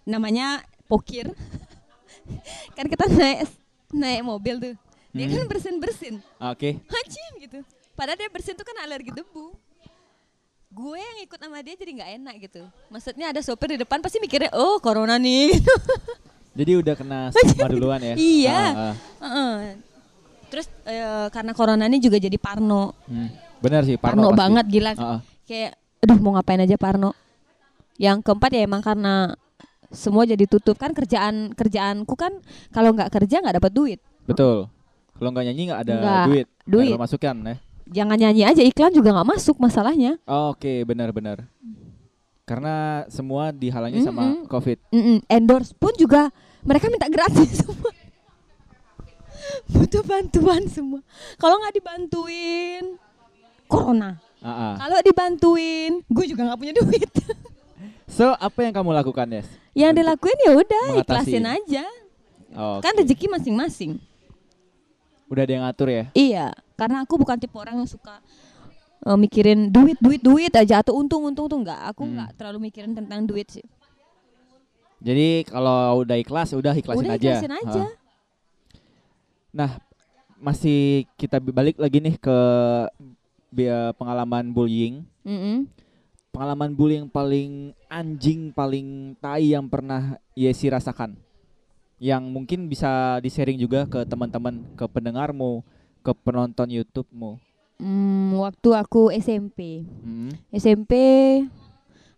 namanya 0.07 0.63
Pokir. 0.87 1.35
kan 2.79 2.87
kita 2.87 3.11
naik 3.11 3.51
naik 3.91 4.23
mobil 4.23 4.55
tuh. 4.63 4.75
Dia 5.11 5.27
Hmm. 5.27 5.43
kan 5.43 5.47
bersin-bersin. 5.51 6.15
Oke. 6.39 6.79
Hacim 6.87 7.33
gitu. 7.43 7.59
Padahal 8.01 8.17
dia 8.17 8.33
bersin 8.33 8.57
tuh 8.57 8.65
kan 8.65 8.81
alergi 8.81 9.13
debu. 9.13 9.53
Gue 10.73 10.97
yang 10.97 11.29
ikut 11.29 11.37
sama 11.37 11.61
dia 11.61 11.77
jadi 11.77 11.93
nggak 12.01 12.11
enak 12.17 12.35
gitu. 12.49 12.63
Maksudnya 12.89 13.29
ada 13.29 13.45
sopir 13.45 13.77
di 13.77 13.79
depan 13.85 14.01
pasti 14.01 14.17
mikirnya 14.17 14.49
oh 14.57 14.81
corona 14.81 15.21
nih. 15.21 15.53
Jadi 16.59 16.73
udah 16.81 16.95
kena 16.97 17.29
stigma 17.37 17.69
duluan 17.69 18.01
ya. 18.01 18.15
Iya. 18.17 18.57
Ah, 18.57 18.81
ah. 18.81 18.95
Heeh. 19.21 19.55
Terus 20.49 20.67
eh, 20.89 21.29
karena 21.29 21.53
corona 21.53 21.85
ini 21.87 22.01
juga 22.01 22.17
jadi 22.19 22.35
parno. 22.41 22.97
Hmm, 23.07 23.29
Benar 23.63 23.87
sih, 23.87 23.95
Parno, 24.01 24.25
Parno, 24.25 24.29
pasti. 24.33 24.41
banget 24.43 24.65
gila. 24.67 24.91
Ah, 24.97 25.05
ah. 25.05 25.21
Kayak 25.47 25.73
aduh 26.01 26.19
mau 26.19 26.33
ngapain 26.35 26.65
aja 26.65 26.77
Parno. 26.81 27.13
Yang 28.01 28.25
keempat 28.25 28.51
ya 28.57 28.61
emang 28.65 28.83
karena 28.83 29.37
semua 29.93 30.25
jadi 30.25 30.43
tutup 30.49 30.75
kan 30.81 30.91
kerjaan 30.91 31.53
kerjaanku 31.53 32.17
kan 32.17 32.33
kalau 32.73 32.97
nggak 32.97 33.13
kerja 33.13 33.45
nggak 33.45 33.61
dapat 33.63 33.73
duit. 33.77 34.01
Betul. 34.25 34.67
Kalau 35.21 35.31
nggak 35.37 35.45
nyanyi 35.53 35.63
nggak 35.69 35.81
ada 35.85 35.95
Nggak, 36.01 36.25
duit, 36.27 36.47
duit. 36.65 36.91
ada 36.91 36.99
pemasukan 36.99 37.35
ya. 37.45 37.57
Jangan 37.91 38.17
nyanyi 38.17 38.47
aja 38.47 38.63
iklan 38.63 38.95
juga 38.95 39.11
nggak 39.11 39.29
masuk 39.29 39.59
masalahnya. 39.59 40.15
Oke, 40.23 40.87
benar-benar. 40.87 41.43
Karena 42.47 43.07
semua 43.07 43.51
dihalangi 43.51 44.03
sama 44.03 44.23
Mm-mm. 44.27 44.47
Covid. 44.47 44.79
Mm-mm. 44.91 45.19
Endorse 45.27 45.75
pun 45.75 45.91
juga 45.95 46.31
mereka 46.63 46.87
minta 46.87 47.11
gratis 47.11 47.51
semua. 47.63 47.91
Butuh 49.67 50.03
bantuan 50.03 50.67
semua. 50.67 51.03
Kalau 51.35 51.59
nggak 51.59 51.75
dibantuin 51.75 52.85
corona. 53.67 54.19
Kalau 54.79 54.99
dibantuin, 55.05 56.01
gue 56.07 56.25
juga 56.27 56.47
nggak 56.47 56.59
punya 56.59 56.75
duit. 56.75 57.11
So, 58.11 58.35
apa 58.43 58.67
yang 58.67 58.75
kamu 58.75 58.91
lakukan, 58.91 59.23
Yes? 59.31 59.47
Yang 59.71 59.95
Untuk 59.95 59.99
dilakuin 60.03 60.39
ya 60.43 60.53
udah 60.59 60.85
ikhlasin 60.99 61.47
aja. 61.47 61.85
Oke. 62.51 62.83
Kan 62.83 62.93
rezeki 62.99 63.27
masing-masing. 63.31 64.03
Udah 65.31 65.47
ada 65.47 65.53
yang 65.55 65.63
ngatur 65.63 65.89
ya? 65.95 66.05
Iya, 66.11 66.47
karena 66.81 67.05
aku 67.05 67.21
bukan 67.21 67.37
tipe 67.37 67.53
orang 67.55 67.77
yang 67.77 67.85
suka 67.85 68.25
eh, 69.01 69.17
mikirin 69.17 69.69
duit, 69.69 70.01
duit, 70.01 70.21
duit 70.21 70.53
aja 70.53 70.81
atau 70.81 70.97
untung, 70.97 71.29
untung 71.29 71.45
tuh 71.45 71.61
enggak. 71.61 71.81
Aku 71.93 72.09
Hmm. 72.09 72.17
enggak 72.17 72.31
terlalu 72.41 72.69
mikirin 72.69 72.97
tentang 72.97 73.25
duit 73.25 73.49
sih. 73.49 73.65
Jadi 75.01 75.45
kalau 75.45 76.01
udah 76.01 76.17
ikhlas, 76.17 76.53
udah 76.53 76.73
ikhlasin 76.73 77.05
Udah 77.05 77.17
aja. 77.17 77.33
ikhlasin 77.37 77.53
aja. 77.55 77.83
Ah. 77.85 77.93
Nah, 79.51 79.71
masih 80.37 81.09
kita 81.17 81.41
balik 81.41 81.77
lagi 81.77 82.01
nih 82.01 82.17
ke 82.17 82.39
pengalaman 83.97 84.53
bullying 84.53 85.03
Mm-mm. 85.21 85.69
Pengalaman 86.31 86.71
bully 86.71 86.95
yang 87.03 87.11
paling 87.11 87.75
anjing, 87.91 88.55
paling 88.55 89.19
tai 89.19 89.51
yang 89.51 89.67
pernah 89.67 90.15
Yesi 90.39 90.71
rasakan. 90.71 91.19
Yang 91.99 92.23
mungkin 92.31 92.71
bisa 92.71 93.19
di-sharing 93.19 93.59
juga 93.59 93.83
ke 93.91 94.07
teman-teman, 94.07 94.63
ke 94.79 94.87
pendengarmu, 94.87 95.67
ke 96.01 96.13
penonton 96.25 96.69
YouTube-mu. 96.69 97.37
Hmm, 97.81 98.37
waktu 98.41 98.69
aku 98.77 99.09
SMP. 99.13 99.89
Mm. 100.05 100.37
SMP 100.53 100.93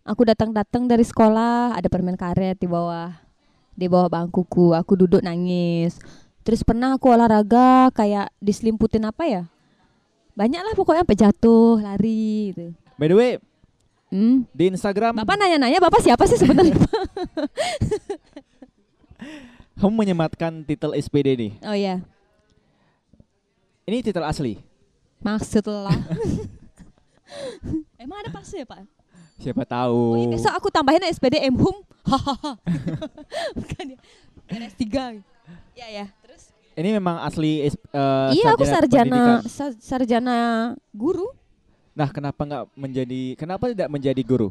aku 0.03 0.27
datang-datang 0.27 0.83
dari 0.83 1.03
sekolah 1.07 1.79
ada 1.79 1.87
permen 1.87 2.19
karet 2.19 2.59
di 2.59 2.67
bawah 2.67 3.15
di 3.73 3.87
bawah 3.87 4.11
bangkuku 4.11 4.75
aku 4.75 4.99
duduk 4.99 5.23
nangis 5.23 5.97
terus 6.43 6.61
pernah 6.61 6.99
aku 6.99 7.07
olahraga 7.07 7.87
kayak 7.95 8.29
diselimputin 8.43 9.07
apa 9.07 9.23
ya 9.25 9.43
banyak 10.35 10.59
lah 10.59 10.75
pokoknya 10.75 11.07
sampai 11.07 11.19
jatuh 11.19 11.79
lari 11.79 12.51
gitu 12.51 12.75
By 12.93 13.09
the 13.09 13.17
way, 13.17 13.41
hmm. 14.13 14.45
di 14.53 14.69
Instagram 14.69 15.17
bapak 15.17 15.39
nanya-nanya 15.39 15.81
bapak 15.81 16.03
siapa 16.03 16.29
sih 16.29 16.37
sebenarnya 16.37 16.77
kamu 19.81 19.93
menyematkan 20.05 20.61
titel 20.67 20.93
SPD 20.93 21.33
nih. 21.39 21.51
oh 21.65 21.73
ya 21.73 22.03
Ini 23.83 23.99
titel 23.99 24.23
asli. 24.23 24.55
maksud 25.23 25.63
lah 25.71 25.95
emang 28.03 28.17
ada 28.19 28.29
pas 28.31 28.43
ya 28.43 28.67
pak? 28.67 28.83
Siapa 29.39 29.63
oh, 29.63 29.63
iya, 29.63 29.71
tahu. 29.71 30.03
besok 30.35 30.53
aku 30.55 30.67
tambahin 30.67 31.03
SPD 31.09 31.39
Mhum 31.47 31.79
hahaha. 32.03 32.59
Bukan 33.57 33.95
ya. 33.95 33.97
3 34.51 35.23
ya 35.73 35.87
ya 35.89 36.05
terus? 36.21 36.51
Ini 36.75 36.89
memang 36.99 37.23
asli 37.23 37.65
eh, 37.65 37.71
iya 38.35 38.53
aku 38.53 38.67
sarjana 38.67 39.41
sa- 39.47 39.75
sarjana 39.79 40.37
guru. 40.91 41.31
Nah, 41.93 42.09
kenapa 42.09 42.41
nggak 42.43 42.65
menjadi 42.75 43.21
kenapa 43.39 43.71
tidak 43.71 43.89
menjadi 43.89 44.21
guru? 44.21 44.49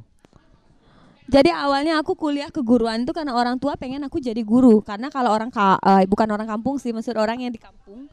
Jadi 1.31 1.55
awalnya 1.55 2.03
aku 2.03 2.19
kuliah 2.19 2.51
keguruan 2.51 3.07
itu 3.07 3.15
karena 3.15 3.33
orang 3.33 3.57
tua 3.57 3.79
pengen 3.79 4.03
aku 4.05 4.19
jadi 4.19 4.43
guru. 4.43 4.83
Karena 4.83 5.09
kalau 5.09 5.31
orang 5.31 5.49
ka, 5.49 5.79
eh, 5.79 6.05
bukan 6.05 6.29
orang 6.29 6.45
kampung 6.45 6.77
sih 6.83 6.91
maksud 6.91 7.15
orang 7.15 7.41
yang 7.41 7.53
di 7.55 7.63
kampung 7.63 8.11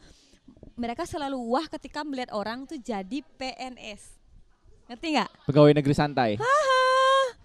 mereka 0.79 1.03
selalu 1.03 1.35
wah 1.35 1.67
ketika 1.67 2.01
melihat 2.01 2.31
orang 2.31 2.63
tuh 2.63 2.79
jadi 2.79 3.19
PNS 3.35 4.15
ngerti 4.87 5.07
nggak? 5.13 5.29
Pegawai 5.45 5.75
negeri 5.75 5.93
santai. 5.93 6.29
Haha, 6.33 7.35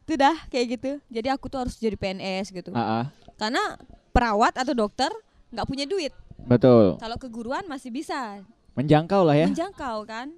itu 0.00 0.14
dah 0.14 0.36
kayak 0.46 0.66
gitu. 0.72 0.90
Jadi 1.10 1.28
aku 1.28 1.46
tuh 1.46 1.60
harus 1.60 1.74
jadi 1.74 1.94
PNS 1.94 2.48
gitu 2.50 2.70
ah, 2.72 3.10
karena 3.34 3.76
perawat 4.08 4.54
atau 4.54 4.72
dokter 4.72 5.10
nggak 5.50 5.66
punya 5.66 5.84
duit. 5.84 6.14
betul. 6.40 6.96
Kalau 6.96 7.16
keguruan 7.16 7.64
masih 7.64 7.90
bisa 7.90 8.40
Menjangkau 8.74 9.22
lah 9.22 9.34
ya. 9.34 9.46
menjangkau 9.46 10.02
kan. 10.04 10.30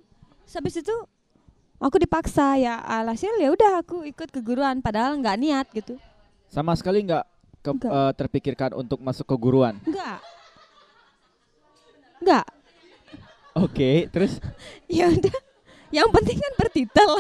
Habis 0.47 0.79
itu 0.79 0.93
aku 1.77 1.97
dipaksa 1.99 2.57
ya 2.57 2.81
alhasil 2.81 3.33
ya 3.37 3.49
udah 3.49 3.81
aku 3.81 4.05
ikut 4.05 4.29
keguruan 4.31 4.79
padahal 4.79 5.17
nggak 5.17 5.37
niat 5.37 5.67
gitu. 5.71 5.97
Sama 6.47 6.73
sekali 6.73 7.01
nggak 7.03 7.25
ke- 7.61 7.75
Nggak. 7.75 7.91
eh, 7.91 8.13
terpikirkan 8.15 8.71
untuk 8.75 8.99
masuk 8.99 9.25
keguruan. 9.27 9.77
Enggak. 9.83 10.21
Enggak. 12.23 12.47
Oke, 13.57 14.07
terus 14.13 14.37
Ya 14.91 15.09
udah. 15.09 15.37
Yang 15.89 16.09
penting 16.13 16.37
kan 16.43 16.53
bertitel. 16.59 17.11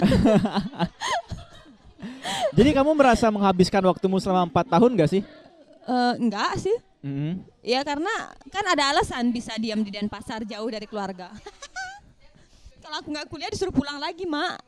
jadi 2.58 2.70
kamu 2.76 2.90
merasa 2.92 3.30
menghabiskan 3.30 3.82
waktumu 3.86 4.18
selama 4.18 4.50
empat 4.50 4.66
tahun 4.68 4.90
gak 4.98 5.10
sih? 5.10 5.22
Eh, 5.86 6.12
enggak 6.18 6.58
sih. 6.58 6.76
Mhm. 7.06 7.46
Ya 7.62 7.86
karena 7.86 8.10
kan 8.50 8.66
ada 8.66 8.90
alasan 8.90 9.30
bisa 9.30 9.54
diam 9.56 9.86
di 9.86 9.94
Denpasar 9.94 10.42
jauh 10.42 10.66
dari 10.66 10.86
keluarga. 10.90 11.30
Kalau 12.82 13.02
aku 13.02 13.08
nggak 13.10 13.26
kuliah 13.30 13.50
disuruh 13.50 13.74
pulang 13.74 13.98
lagi, 13.98 14.26
Mak. 14.26 14.62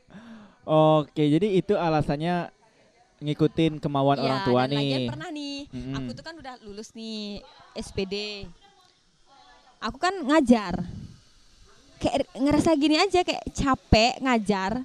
Oke, 0.67 1.23
jadi 1.23 1.55
itu 1.55 1.75
alasannya 1.75 2.51
ngikutin 3.19 3.79
kemauan 3.79 4.19
Iya, 4.19 4.23
orang 4.23 4.39
tua 4.43 4.61
dan 4.67 4.79
lagian 4.79 4.99
nih. 4.99 5.09
pernah 5.11 5.29
nih. 5.31 5.57
Mm-mm. 5.71 5.95
Aku 5.99 6.09
tuh 6.15 6.23
kan 6.23 6.35
udah 6.35 6.53
lulus 6.63 6.91
nih 6.95 7.43
SPD. 7.75 8.47
Aku 9.79 9.95
kan 9.95 10.11
ngajar. 10.11 10.83
Kayak 11.99 12.27
ngerasa 12.35 12.75
gini 12.75 12.95
aja 12.99 13.23
kayak 13.23 13.43
capek 13.55 14.19
ngajar. 14.19 14.83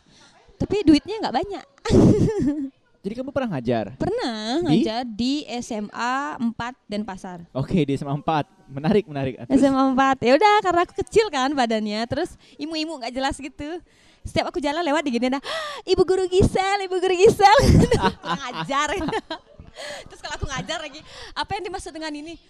Tapi 0.55 0.87
duitnya 0.87 1.19
nggak 1.19 1.35
banyak. 1.35 1.67
Jadi 3.05 3.21
kamu 3.21 3.37
pernah 3.37 3.59
ngajar? 3.59 3.93
Pernah 4.01 4.65
Di? 4.65 4.65
ngajar 4.65 5.05
di 5.05 5.45
SMA 5.61 6.15
4 6.41 6.89
Denpasar. 6.89 7.45
Oke, 7.53 7.85
di 7.85 7.93
SMA 8.01 8.17
4. 8.17 8.73
Menarik, 8.73 9.05
menarik. 9.05 9.35
Terus? 9.45 9.61
SMA 9.61 9.83
4. 9.93 10.25
Ya 10.25 10.33
udah 10.41 10.55
karena 10.65 10.81
aku 10.89 10.95
kecil 11.05 11.29
kan 11.29 11.53
badannya, 11.53 12.01
terus 12.09 12.33
imu-imu 12.57 12.97
nggak 13.05 13.13
jelas 13.13 13.37
gitu. 13.37 13.77
Setiap 14.25 14.49
aku 14.49 14.57
jalan 14.57 14.81
lewat 14.81 15.05
diginiin, 15.05 15.37
"Ah, 15.37 15.45
Ibu 15.85 16.01
guru 16.01 16.25
Gisel, 16.33 16.89
Ibu 16.89 16.97
guru 16.97 17.13
Gisel. 17.13 17.59
Kurang 18.25 18.43
ajar. 18.57 18.89
terus 20.09 20.21
kalau 20.25 20.41
aku 20.41 20.47
ngajar 20.49 20.81
lagi, 20.81 21.05
apa 21.37 21.51
yang 21.61 21.69
dimaksud 21.69 21.93
dengan 21.93 22.09
ini? 22.15 22.41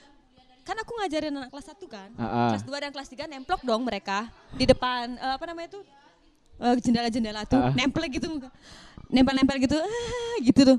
Kan 0.64 0.76
aku 0.80 0.96
ngajarin 0.96 1.28
anak 1.30 1.52
kelas 1.52 1.66
1 1.70 1.84
kan. 1.86 2.08
Ah, 2.16 2.24
ah. 2.24 2.48
Kelas 2.50 2.64
2 2.64 2.72
dan 2.80 2.90
kelas 2.90 3.08
3 3.08 3.28
nemplok 3.28 3.60
dong 3.62 3.84
mereka 3.84 4.26
di 4.50 4.64
depan 4.64 5.12
eh, 5.14 5.32
apa 5.36 5.44
namanya 5.44 5.76
itu? 5.76 5.80
Eh, 6.56 6.74
jendela-jendela 6.80 7.44
tuh, 7.44 7.60
Ah. 7.60 7.72
nempel 7.76 8.08
gitu. 8.08 8.26
Nempel-nempel 9.12 9.60
gitu. 9.60 9.76
Ah, 9.76 10.36
gitu 10.40 10.60
tuh. 10.64 10.78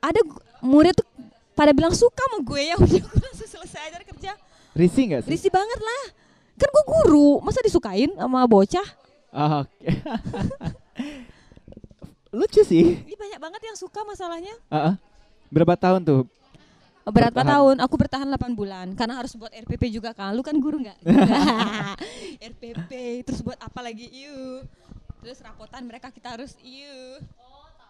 Ada 0.00 0.20
murid 0.58 0.96
tuh 0.96 1.04
pada 1.52 1.74
bilang 1.74 1.92
suka 1.92 2.22
sama 2.24 2.38
gue 2.40 2.62
ya 2.64 2.74
udah 2.80 3.02
aku 3.02 3.18
langsung 3.18 3.50
selesai 3.50 3.80
ajar 3.92 4.02
kerja. 4.06 4.32
Risih 4.72 5.04
nggak 5.12 5.20
sih? 5.26 5.30
Risih 5.34 5.50
banget 5.52 5.80
lah. 5.82 6.02
Kan 6.56 6.68
gue 6.70 6.84
guru, 6.86 7.38
masa 7.44 7.60
disukain 7.60 8.10
sama 8.14 8.48
bocah? 8.48 8.86
Ah, 9.28 9.62
Oke. 9.62 9.86
Lucu 12.32 12.62
sih. 12.62 12.96
Ini 13.04 13.14
banyak 13.14 13.40
banget 13.40 13.60
yang 13.64 13.76
suka 13.76 14.00
masalahnya. 14.04 14.54
Ah, 14.68 14.92
ah. 14.92 14.94
Berapa 15.48 15.74
tahun 15.74 16.00
tuh? 16.04 16.22
Berat 17.08 17.32
Bertahan. 17.32 17.48
tahun, 17.50 17.76
aku 17.80 17.94
bertahan 17.96 18.28
8 18.28 18.52
bulan 18.52 18.86
karena 18.92 19.14
harus 19.16 19.32
buat 19.32 19.48
RPP 19.48 19.88
juga 19.90 20.12
kan. 20.12 20.32
Lu 20.32 20.42
kan 20.42 20.54
guru 20.54 20.80
nggak? 20.80 20.98
RPP, 22.52 22.90
terus 23.22 23.40
buat 23.40 23.58
apa 23.58 23.80
lagi? 23.80 24.06
Iu. 24.06 24.62
Terus 25.18 25.38
rapotan 25.40 25.82
mereka 25.82 26.08
kita 26.08 26.30
harus 26.30 26.54
iu. 26.60 27.18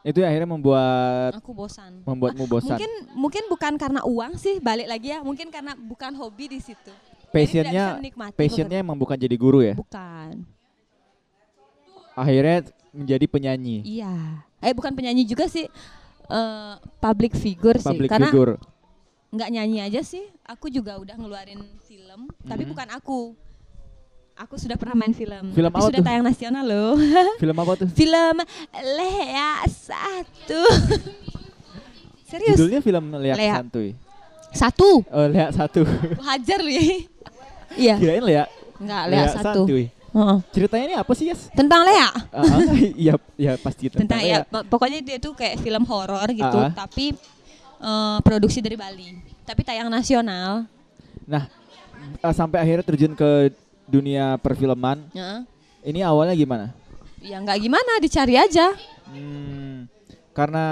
Itu 0.01 0.23
akhirnya 0.23 0.49
membuat 0.49 1.35
Aku 1.37 1.53
bosan. 1.53 2.01
membuatmu 2.03 2.47
bosan. 2.47 2.79
Mungkin 2.79 2.93
mungkin 3.13 3.43
bukan 3.47 3.75
karena 3.77 4.01
uang 4.03 4.39
sih, 4.39 4.57
balik 4.59 4.87
lagi 4.87 5.11
ya. 5.11 5.21
Mungkin 5.21 5.51
karena 5.51 5.75
bukan 5.75 6.15
hobi 6.15 6.49
di 6.49 6.61
situ. 6.63 6.95
Passionnya 7.29 8.01
passionnya 8.33 8.81
emang 8.81 8.97
bukan 8.97 9.19
jadi 9.19 9.37
guru 9.37 9.61
ya. 9.61 9.75
Bukan. 9.77 10.47
Akhirnya 12.15 12.67
menjadi 12.91 13.27
penyanyi, 13.29 13.85
Iya. 13.85 14.43
Eh 14.59 14.73
bukan 14.73 14.91
penyanyi 14.91 15.23
juga 15.23 15.47
sih. 15.47 15.69
eh 16.29 16.75
public 17.01 17.33
figure 17.35 17.77
sih. 17.77 17.89
public 17.89 18.09
karena 18.09 18.29
figure. 18.29 18.55
Nggak 19.29 19.49
nyanyi 19.51 19.79
aja 19.83 20.01
sih. 20.01 20.25
Aku 20.43 20.69
juga 20.69 20.97
udah 20.97 21.15
ngeluarin 21.15 21.61
film, 21.83 22.29
tapi 22.43 22.65
Mhm. 22.65 22.71
bukan 22.73 22.89
aku. 22.91 23.21
Aku 24.39 24.55
sudah 24.55 24.79
pernah 24.79 24.95
main 24.97 25.11
film. 25.11 25.51
Film 25.51 25.67
tapi 25.67 25.75
apa 25.75 25.85
sudah 25.85 25.99
tuh? 25.99 26.07
tayang 26.07 26.23
nasional 26.23 26.63
loh. 26.63 26.95
Film 27.43 27.57
apa 27.57 27.73
tuh? 27.77 27.89
film 27.91 28.37
Lea 28.73 29.53
satu. 29.67 30.63
Serius? 32.31 32.55
Judulnya 32.55 32.81
film 32.81 33.05
Lea. 33.17 33.35
Santuy. 33.35 33.91
Satu. 34.49 35.05
Oh, 35.05 35.27
Leak 35.27 35.53
satu. 35.53 35.81
Hajar 36.29 36.61
lu 36.61 36.71
ya. 36.71 36.85
Iya. 37.75 37.95
Kirain 37.99 38.23
Lea. 38.23 38.45
Enggak, 38.79 39.03
Lea, 39.11 39.25
satu. 39.29 39.63
Santuy. 39.65 39.85
Ceritanya 40.51 40.85
ini 40.87 40.97
apa 40.97 41.13
sih, 41.13 41.29
Yes? 41.29 41.53
Tentang 41.53 41.85
Lea. 41.85 42.09
Ah, 42.33 42.41
ah, 42.41 42.59
Iya, 42.97 43.15
iya 43.35 43.53
pasti 43.57 43.91
tentang, 43.91 44.09
Tentang 44.09 44.21
Lea. 44.21 44.31
ya 44.35 44.39
po- 44.43 44.65
pokoknya 44.67 45.01
dia 45.01 45.19
tuh 45.19 45.33
kayak 45.33 45.59
film 45.59 45.85
horor 45.85 46.27
gitu, 46.29 46.59
ah. 46.59 46.73
tapi 46.73 47.13
eh, 47.83 48.19
produksi 48.23 48.59
dari 48.63 48.77
Bali. 48.79 49.19
Tapi 49.47 49.61
tayang 49.65 49.89
nasional. 49.89 50.69
Nah, 51.25 51.49
eh, 52.21 52.35
sampai 52.35 52.63
akhirnya 52.63 52.85
terjun 52.85 53.15
ke 53.15 53.53
dunia 53.89 54.37
perfilman. 54.39 55.09
Heeh. 55.17 55.41
Ini 55.89 56.05
awalnya 56.05 56.37
gimana? 56.37 56.75
Ya 57.19 57.41
nggak 57.41 57.59
gimana, 57.59 57.93
dicari 57.99 58.39
aja. 58.39 58.75
Hmm, 59.09 59.89
karena 60.37 60.65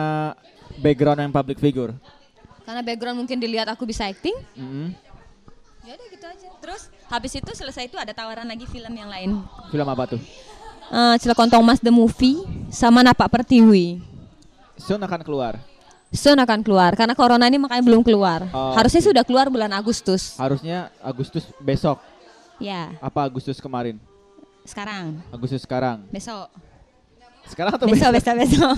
background 0.78 1.18
yang 1.24 1.32
public 1.32 1.58
figure. 1.58 1.94
Karena 2.66 2.82
background 2.82 3.22
mungkin 3.22 3.38
dilihat 3.38 3.70
aku 3.70 3.86
bisa 3.86 4.06
acting. 4.06 4.34
Mm-mm. 4.58 4.94
Ya 5.86 5.94
udah 5.94 6.08
gitu 6.10 6.26
aja. 6.26 6.48
Terus 6.58 6.82
habis 7.06 7.32
itu 7.38 7.50
selesai 7.54 7.86
itu 7.86 7.94
ada 7.94 8.10
tawaran 8.10 8.46
lagi 8.46 8.66
film 8.66 8.90
yang 8.90 9.06
lain. 9.06 9.38
Film 9.70 9.86
apa 9.86 10.18
tuh? 10.18 10.20
Eh 10.86 11.14
Cilekontong 11.22 11.62
Mas 11.62 11.78
the 11.78 11.94
Movie 11.94 12.42
sama 12.70 13.06
Napak 13.06 13.30
Pertiwi. 13.30 14.02
Soon 14.78 15.02
akan 15.02 15.22
keluar. 15.22 15.62
Soon 16.14 16.38
akan 16.38 16.62
keluar 16.62 16.94
karena 16.94 17.12
corona 17.12 17.44
ini 17.50 17.58
makanya 17.58 17.82
belum 17.84 18.00
keluar. 18.00 18.46
Oh, 18.54 18.72
Harusnya 18.72 19.02
sudah 19.02 19.22
keluar 19.26 19.50
bulan 19.50 19.68
Agustus. 19.74 20.38
Harusnya 20.38 20.88
Agustus 21.02 21.44
besok. 21.58 21.98
Ya, 22.56 22.96
Apa 23.04 23.28
Agustus 23.28 23.60
kemarin? 23.60 24.00
sekarang. 24.66 25.22
Agustus 25.30 25.62
sekarang. 25.62 26.02
Besok. 26.10 26.50
Sekarang 27.46 27.78
atau 27.78 27.86
Besok, 27.86 28.10
besok? 28.10 28.34
besok, 28.34 28.58
besok. 28.58 28.76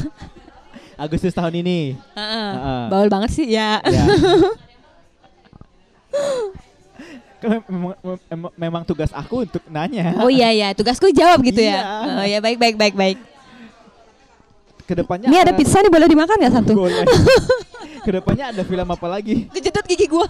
Agustus 1.04 1.32
tahun 1.32 1.54
ini. 1.64 1.94
Heeh. 1.94 2.50
Heeh. 2.58 2.82
Baul 2.92 3.08
banget 3.08 3.30
sih 3.32 3.46
ya. 3.48 3.80
Ya. 3.86 4.04
Kan 7.38 7.62
memang, 7.70 7.94
memang, 8.58 8.82
tugas 8.82 9.14
aku 9.14 9.46
untuk 9.46 9.62
nanya. 9.70 10.10
Oh 10.18 10.26
iya 10.26 10.50
ya, 10.50 10.68
tugasku 10.74 11.14
jawab 11.14 11.38
gitu 11.46 11.62
ya. 11.62 11.78
Iya. 11.78 12.18
Oh 12.18 12.26
ya 12.26 12.38
baik 12.42 12.58
baik 12.58 12.74
baik 12.74 12.94
baik. 12.98 13.18
Ke 14.88 14.94
depannya 14.96 15.28
Ini 15.28 15.38
ada 15.44 15.52
pizza 15.52 15.84
nih 15.84 15.92
boleh 15.92 16.08
dimakan 16.08 16.38
ya 16.40 16.50
satu? 16.50 16.72
Boleh. 16.72 17.04
ke 18.06 18.10
depannya 18.16 18.56
ada 18.56 18.62
film 18.64 18.88
apa 18.88 19.06
lagi? 19.06 19.44
Kejedot 19.52 19.84
gigi 19.84 20.08
gua. 20.08 20.24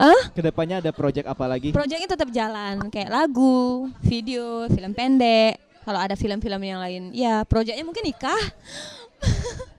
Hah? 0.00 0.32
Ke 0.32 0.40
depannya 0.40 0.80
ada 0.80 0.90
project 0.90 1.28
apa 1.28 1.44
lagi? 1.44 1.70
Proyeknya 1.70 2.08
tetap 2.08 2.32
jalan 2.32 2.88
kayak 2.88 3.12
lagu, 3.12 3.92
video, 4.00 4.66
film 4.72 4.96
pendek. 4.96 5.60
Kalau 5.84 6.00
ada 6.00 6.16
film-film 6.16 6.64
yang 6.64 6.80
lain, 6.80 7.12
ya 7.12 7.44
proyeknya 7.44 7.84
mungkin 7.84 8.08
nikah. 8.08 8.40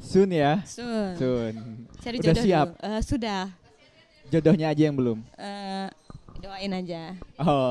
Soon 0.00 0.32
ya. 0.32 0.64
Sun. 0.64 1.12
Soon. 1.20 1.54
Cari 2.00 2.16
Udah 2.22 2.32
jodoh 2.32 2.44
siap. 2.48 2.66
dulu. 2.72 2.86
Eh, 2.88 3.00
sudah. 3.04 3.42
Jodohnya 4.32 4.66
aja 4.72 4.82
yang 4.88 4.96
belum. 4.96 5.18
Eh, 5.36 5.86
doain 6.40 6.72
aja. 6.72 7.02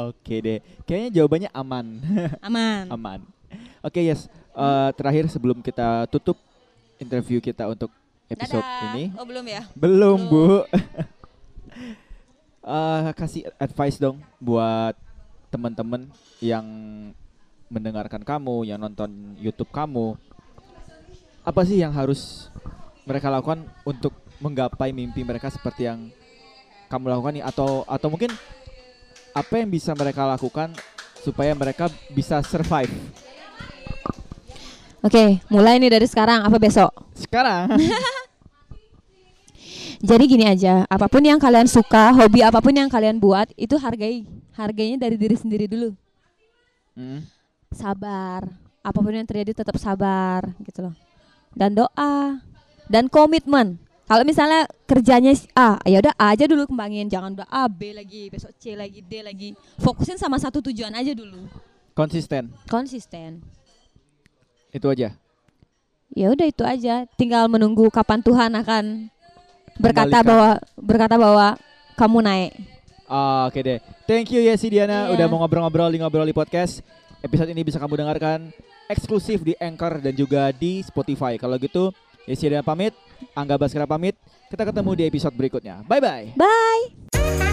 Oke 0.05 0.35
deh. 0.45 0.59
Kayaknya 0.85 1.09
jawabannya 1.11 1.49
aman. 1.51 1.85
Aman. 2.47 2.83
aman. 2.93 3.19
Oke, 3.81 4.03
yes. 4.03 4.29
Eh, 4.55 4.89
terakhir 4.95 5.27
sebelum 5.27 5.59
kita 5.59 6.07
tutup 6.07 6.39
interview 6.95 7.43
kita 7.43 7.67
untuk 7.67 7.91
episode 8.31 8.63
Dadah. 8.63 8.95
ini. 8.95 9.03
Oh 9.19 9.27
belum 9.27 9.43
ya? 9.43 9.61
Belum, 9.75 10.19
Belum. 10.27 10.31
Bu. 10.31 10.45
Eh, 12.65 13.13
kasih 13.13 13.45
advice 13.61 14.01
dong 14.01 14.17
buat 14.41 14.97
teman-teman 15.53 16.09
yang 16.41 16.65
mendengarkan 17.69 18.25
kamu, 18.25 18.65
yang 18.65 18.81
nonton 18.81 19.37
YouTube 19.37 19.69
kamu. 19.69 20.17
Apa 21.45 21.61
sih 21.61 21.77
yang 21.77 21.93
harus 21.93 22.49
mereka 23.05 23.29
lakukan 23.29 23.69
untuk 23.85 24.17
menggapai 24.41 24.89
mimpi 24.97 25.21
mereka 25.21 25.53
seperti 25.53 25.85
yang 25.85 26.09
kamu 26.89 27.13
lakukan 27.13 27.37
nih 27.37 27.45
atau 27.45 27.85
atau 27.85 28.09
mungkin 28.09 28.33
apa 29.37 29.53
yang 29.61 29.69
bisa 29.69 29.93
mereka 29.93 30.25
lakukan 30.25 30.73
supaya 31.21 31.53
mereka 31.53 31.93
bisa 32.17 32.41
survive 32.41 32.89
Oke, 35.05 35.37
mulai 35.53 35.77
nih 35.77 35.93
dari 35.93 36.09
sekarang 36.09 36.41
apa 36.41 36.57
besok? 36.57 36.89
sekarang? 37.13 37.69
Jadi 40.09 40.23
gini 40.25 40.49
aja, 40.49 40.81
apa 40.89 41.05
pun 41.05 41.21
yang 41.21 41.37
kalian 41.37 41.69
suka, 41.69 42.09
hobi 42.09 42.41
apa 42.41 42.57
pun 42.57 42.73
yang 42.73 42.89
kalian 42.89 43.21
buat, 43.21 43.53
itu 43.53 43.77
hargai. 43.77 44.25
Hargainya 44.57 44.97
dari 44.97 45.13
diri 45.13 45.37
sendiri 45.37 45.69
dulu. 45.69 45.93
Hmm. 46.97 47.21
Sabar. 47.69 48.49
Apa 48.81 48.97
pun 48.97 49.13
yang 49.13 49.29
terjadi 49.29 49.61
tetap 49.61 49.77
sabar 49.77 50.41
gitu 50.65 50.89
loh. 50.89 50.95
Dan 51.53 51.77
doa 51.77 52.41
dan 52.89 53.05
komitmen. 53.05 53.77
Kalau 54.09 54.25
misalnya 54.25 54.65
kerjanya 54.89 55.37
A, 55.53 55.77
ya 55.85 56.01
udah 56.01 56.13
A 56.17 56.33
aja 56.33 56.49
dulu 56.49 56.65
kembangin, 56.65 57.09
jangan 57.09 57.33
udah 57.37 57.49
A, 57.49 57.69
B 57.69 57.93
lagi, 57.93 58.33
besok 58.33 58.57
C 58.57 58.73
lagi, 58.73 59.05
D 59.05 59.21
lagi. 59.21 59.53
Fokusin 59.77 60.17
sama 60.17 60.41
satu 60.41 60.65
tujuan 60.65 60.93
aja 60.97 61.13
dulu. 61.13 61.45
Konsisten. 61.93 62.49
Konsisten. 62.69 63.41
Itu 64.75 64.91
aja. 64.91 65.15
Ya 66.11 66.27
udah 66.27 66.43
itu 66.45 66.61
aja, 66.61 67.07
tinggal 67.15 67.47
menunggu 67.47 67.87
kapan 67.87 68.19
Tuhan 68.19 68.51
akan 68.55 69.07
berkata 69.75 70.19
Kembalikan. 70.19 70.27
bahwa 70.27 70.49
berkata 70.75 71.15
bahwa 71.15 71.47
kamu 71.95 72.17
naik. 72.21 72.51
Ah, 73.05 73.47
Oke 73.47 73.59
deh. 73.61 73.79
Thank 74.03 74.31
you 74.31 74.41
Yesi 74.41 74.67
Diana 74.67 75.07
Iya. 75.07 75.15
udah 75.15 75.25
mau 75.27 75.39
ngobrol-ngobrol 75.41 75.89
di 75.89 75.99
ngobrol 75.99 76.27
di 76.27 76.35
podcast. 76.35 76.83
Episode 77.19 77.51
ini 77.51 77.63
bisa 77.63 77.79
kamu 77.79 77.97
dengarkan 77.97 78.51
eksklusif 78.85 79.41
di 79.41 79.57
Anchor 79.57 79.97
dan 79.97 80.13
juga 80.13 80.51
di 80.51 80.79
Spotify. 80.81 81.35
Kalau 81.35 81.55
gitu, 81.55 81.89
Yesi 82.25 82.45
Diana 82.45 82.61
pamit, 82.61 82.93
Angga 83.31 83.55
Baskara 83.55 83.85
pamit. 83.85 84.13
Kita 84.45 84.61
ketemu 84.61 84.91
di 84.93 85.03
episode 85.05 85.33
berikutnya. 85.33 85.81
Bye 85.83 85.99
bye. 85.99 86.25
Bye. 86.35 87.44